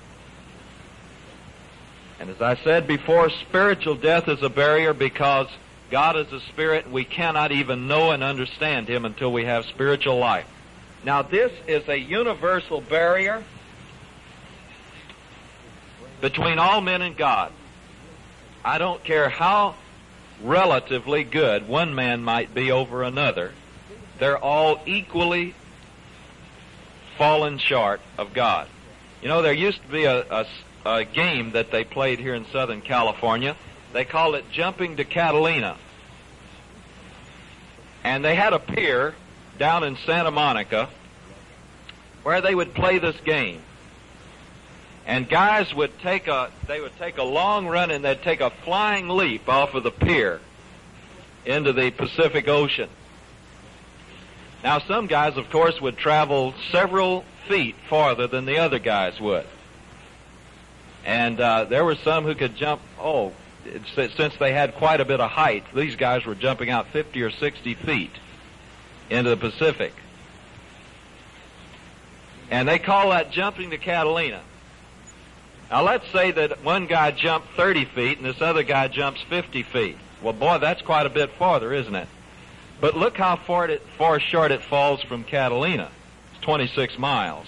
And 2.20 2.28
as 2.28 2.43
I 2.43 2.56
said 2.56 2.89
before, 2.89 3.31
spiritual 3.31 3.94
death 3.94 4.28
is 4.28 4.43
a 4.43 4.48
barrier 4.48 4.93
because 4.93 5.47
God 5.90 6.16
is 6.16 6.32
a 6.32 6.40
spirit 6.40 6.90
we 6.90 7.05
cannot 7.05 7.52
even 7.52 7.86
know 7.86 8.10
and 8.10 8.24
understand 8.24 8.89
Him 8.89 9.05
until 9.05 9.32
we 9.32 9.44
have 9.44 9.65
spiritual 9.66 10.19
life. 10.19 10.47
Now 11.05 11.23
this 11.23 11.52
is 11.69 11.89
a 11.89 11.97
universal 11.97 12.81
barrier 12.81 13.44
between 16.20 16.59
all 16.59 16.81
men 16.81 17.02
and 17.02 17.16
God. 17.16 17.52
I 18.65 18.78
don't 18.78 19.02
care 19.05 19.28
how 19.28 19.77
relatively 20.43 21.24
good 21.24 21.69
one 21.69 21.94
man 21.94 22.23
might 22.23 22.55
be 22.55 22.70
over 22.70 23.02
another. 23.02 23.52
They're 24.19 24.39
all 24.39 24.81
equally 24.86 25.55
fallen 27.16 27.59
short 27.59 28.01
of 28.16 28.32
God. 28.32 28.69
You 29.23 29.28
know, 29.28 29.43
there 29.43 29.52
used 29.52 29.82
to 29.82 29.89
be 29.89 30.05
a, 30.05 30.24
a, 30.31 30.47
a 30.86 31.05
game 31.05 31.52
that 31.52 31.70
they 31.70 31.85
played 31.85 32.19
here 32.19 32.35
in 32.35 32.47
Southern 32.47 32.81
California. 32.81 33.56
They 33.93 34.05
called 34.05 34.35
it 34.36 34.44
Jumping 34.52 34.97
to 34.97 35.05
Catalina. 35.05 35.77
And 38.05 38.24
they 38.24 38.35
had 38.35 38.52
a 38.52 38.59
pier 38.59 39.15
down 39.59 39.82
in 39.82 39.97
Santa 40.06 40.31
Monica 40.31 40.89
where 42.23 42.40
they 42.40 42.55
would 42.55 42.74
play 42.74 42.98
this 42.98 43.16
game. 43.24 43.60
And 45.09 45.27
guys 45.27 45.75
would 45.75 45.99
take 46.01 46.29
a, 46.29 46.51
they 46.67 46.81
would 46.81 46.95
take 46.99 47.17
a 47.17 47.23
long 47.23 47.67
run 47.67 47.91
and 47.91 48.05
they'd 48.05 48.21
take 48.21 48.43
a 48.43 48.51
flying 48.51 49.09
leap 49.09 49.49
off 49.49 49.73
of 49.73 49.83
the 49.83 49.91
pier 49.91 50.39
into 51.47 51.73
the 51.73 51.91
Pacific 51.91 52.47
Ocean. 52.47 52.91
Now 54.63 54.81
some 54.81 55.07
guys, 55.07 55.39
of 55.39 55.49
course, 55.49 55.81
would 55.81 55.97
travel 55.97 56.53
several 56.71 57.25
feet 57.49 57.75
farther 57.89 58.27
than 58.27 58.45
the 58.45 58.59
other 58.59 58.79
guys 58.79 59.19
would. 59.19 59.47
And 61.07 61.41
uh, 61.41 61.65
there 61.65 61.87
were 61.87 61.97
some 61.97 62.25
who 62.25 62.35
could 62.35 62.55
jump, 62.55 62.83
oh, 63.01 63.33
since 63.95 64.37
they 64.37 64.53
had 64.53 64.75
quite 64.75 65.01
a 65.01 65.07
bit 65.07 65.21
of 65.21 65.31
height, 65.31 65.65
these 65.75 65.97
guys 65.97 66.27
were 66.27 66.35
jumping 66.35 66.69
out 66.69 66.89
50 66.89 67.23
or 67.23 67.31
60 67.31 67.75
feet 67.77 68.13
into 69.09 69.31
the 69.31 69.39
Pacific. 69.39 69.95
And 72.51 72.69
they 72.69 72.79
call 72.79 73.09
that 73.09 73.31
jumping 73.31 73.71
to 73.71 73.79
Catalina. 73.79 74.43
Now 75.70 75.82
let's 75.82 76.11
say 76.11 76.31
that 76.31 76.65
one 76.65 76.86
guy 76.86 77.11
jumped 77.11 77.49
30 77.55 77.85
feet 77.86 78.19
and 78.19 78.27
this 78.27 78.40
other 78.40 78.62
guy 78.62 78.89
jumps 78.89 79.20
50 79.23 79.62
feet. 79.65 79.99
Well 80.23 80.32
boy, 80.32 80.59
that's 80.59 80.82
quite 80.82 81.07
a 81.07 81.11
bit 81.11 81.31
farther, 81.32 81.73
isn't 81.73 81.95
it? 81.95 82.09
But 82.81 82.97
look 82.97 83.16
how 83.16 83.36
far, 83.36 83.66
it, 83.66 83.82
far 83.99 84.20
short 84.20 84.51
it 84.51 84.62
falls 84.62 85.03
from 85.03 85.24
Catalina. 85.24 85.90
It's 86.32 86.40
26 86.43 86.99
miles. 86.99 87.47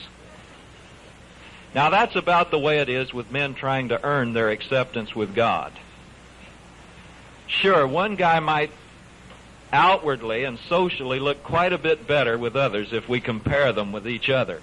Now 1.74 1.88
that's 1.90 2.16
about 2.16 2.50
the 2.50 2.58
way 2.58 2.80
it 2.80 2.88
is 2.88 3.14
with 3.14 3.30
men 3.30 3.54
trying 3.54 3.88
to 3.88 4.04
earn 4.04 4.32
their 4.32 4.50
acceptance 4.50 5.14
with 5.14 5.34
God. 5.34 5.72
Sure, 7.46 7.86
one 7.86 8.16
guy 8.16 8.40
might 8.40 8.70
outwardly 9.72 10.44
and 10.44 10.58
socially 10.68 11.20
look 11.20 11.42
quite 11.42 11.72
a 11.72 11.78
bit 11.78 12.06
better 12.06 12.36
with 12.36 12.56
others 12.56 12.92
if 12.92 13.08
we 13.08 13.20
compare 13.20 13.72
them 13.72 13.92
with 13.92 14.06
each 14.06 14.28
other. 14.28 14.60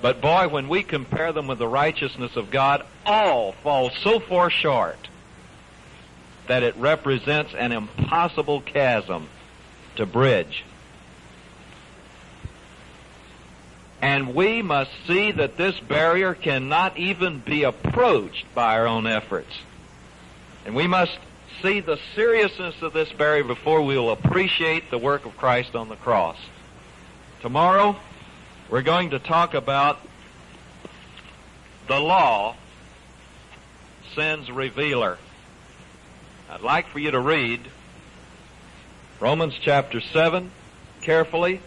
But 0.00 0.20
boy, 0.20 0.48
when 0.48 0.68
we 0.68 0.82
compare 0.82 1.32
them 1.32 1.48
with 1.48 1.58
the 1.58 1.68
righteousness 1.68 2.36
of 2.36 2.50
God, 2.50 2.84
all 3.04 3.52
fall 3.52 3.90
so 3.90 4.20
far 4.20 4.48
short 4.48 5.08
that 6.46 6.62
it 6.62 6.76
represents 6.76 7.54
an 7.54 7.72
impossible 7.72 8.60
chasm 8.60 9.28
to 9.96 10.06
bridge. 10.06 10.64
And 14.00 14.34
we 14.34 14.62
must 14.62 14.92
see 15.06 15.32
that 15.32 15.56
this 15.56 15.78
barrier 15.80 16.34
cannot 16.34 16.96
even 16.96 17.40
be 17.40 17.64
approached 17.64 18.46
by 18.54 18.78
our 18.78 18.86
own 18.86 19.06
efforts. 19.06 19.52
And 20.64 20.76
we 20.76 20.86
must 20.86 21.18
see 21.62 21.80
the 21.80 21.98
seriousness 22.14 22.80
of 22.82 22.92
this 22.92 23.12
barrier 23.12 23.42
before 23.42 23.82
we 23.82 23.96
will 23.96 24.12
appreciate 24.12 24.90
the 24.90 24.98
work 24.98 25.26
of 25.26 25.36
Christ 25.36 25.74
on 25.74 25.88
the 25.88 25.96
cross. 25.96 26.36
Tomorrow, 27.40 27.96
we're 28.68 28.82
going 28.82 29.10
to 29.10 29.18
talk 29.18 29.54
about 29.54 29.98
the 31.86 31.98
law, 31.98 32.54
sin's 34.14 34.50
revealer. 34.50 35.18
I'd 36.50 36.60
like 36.60 36.88
for 36.88 36.98
you 36.98 37.10
to 37.10 37.20
read 37.20 37.60
Romans 39.20 39.54
chapter 39.60 40.00
7 40.00 40.50
carefully 41.02 41.60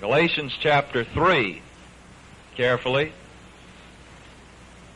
Galatians 0.00 0.52
chapter 0.60 1.04
3 1.04 1.62
carefully. 2.54 3.12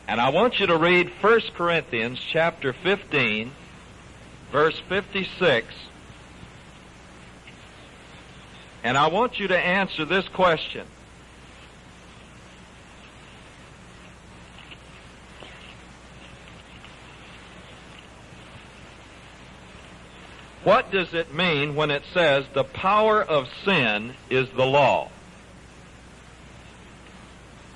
And 0.07 0.21
I 0.21 0.29
want 0.29 0.59
you 0.59 0.67
to 0.67 0.77
read 0.77 1.09
1 1.21 1.41
Corinthians 1.55 2.19
chapter 2.19 2.71
15 2.71 3.51
verse 4.51 4.79
56. 4.87 5.73
And 8.83 8.97
I 8.97 9.07
want 9.07 9.39
you 9.39 9.47
to 9.47 9.57
answer 9.57 10.05
this 10.05 10.27
question. 10.27 10.87
What 20.63 20.91
does 20.91 21.13
it 21.13 21.33
mean 21.33 21.75
when 21.75 21.89
it 21.89 22.03
says 22.13 22.45
the 22.53 22.63
power 22.63 23.21
of 23.21 23.47
sin 23.65 24.13
is 24.29 24.47
the 24.49 24.65
law? 24.65 25.09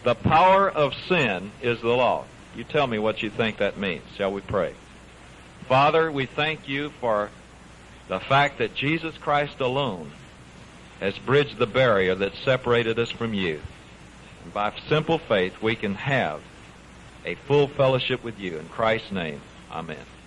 The 0.04 0.16
power 0.16 0.70
of 0.70 0.94
sin 1.08 1.52
is 1.62 1.82
the 1.82 1.90
law. 1.90 2.26
You 2.56 2.64
tell 2.64 2.86
me 2.86 3.00
what 3.00 3.24
you 3.24 3.32
think 3.32 3.58
that 3.58 3.78
means. 3.78 4.04
Shall 4.18 4.32
we 4.32 4.42
pray? 4.42 4.76
Father, 5.68 6.12
we 6.12 6.28
thank 6.28 6.70
you 6.70 6.92
for 7.02 7.32
the 8.08 8.20
fact 8.20 8.60
that 8.60 8.76
Jesus 8.76 9.18
Christ 9.18 9.60
alone 9.60 10.12
has 11.00 11.18
bridged 11.20 11.58
the 11.58 11.68
barrier 11.68 12.16
that 12.16 12.34
separated 12.44 12.98
us 13.00 13.12
from 13.12 13.34
you. 13.34 13.60
And 14.44 14.54
by 14.54 14.74
simple 14.88 15.18
faith, 15.18 15.62
we 15.62 15.76
can 15.76 15.96
have 15.96 16.42
a 17.26 17.36
full 17.36 17.68
fellowship 17.68 18.24
with 18.24 18.40
you. 18.40 18.58
In 18.58 18.70
Christ's 18.70 19.12
name, 19.12 19.42
amen. 19.72 19.98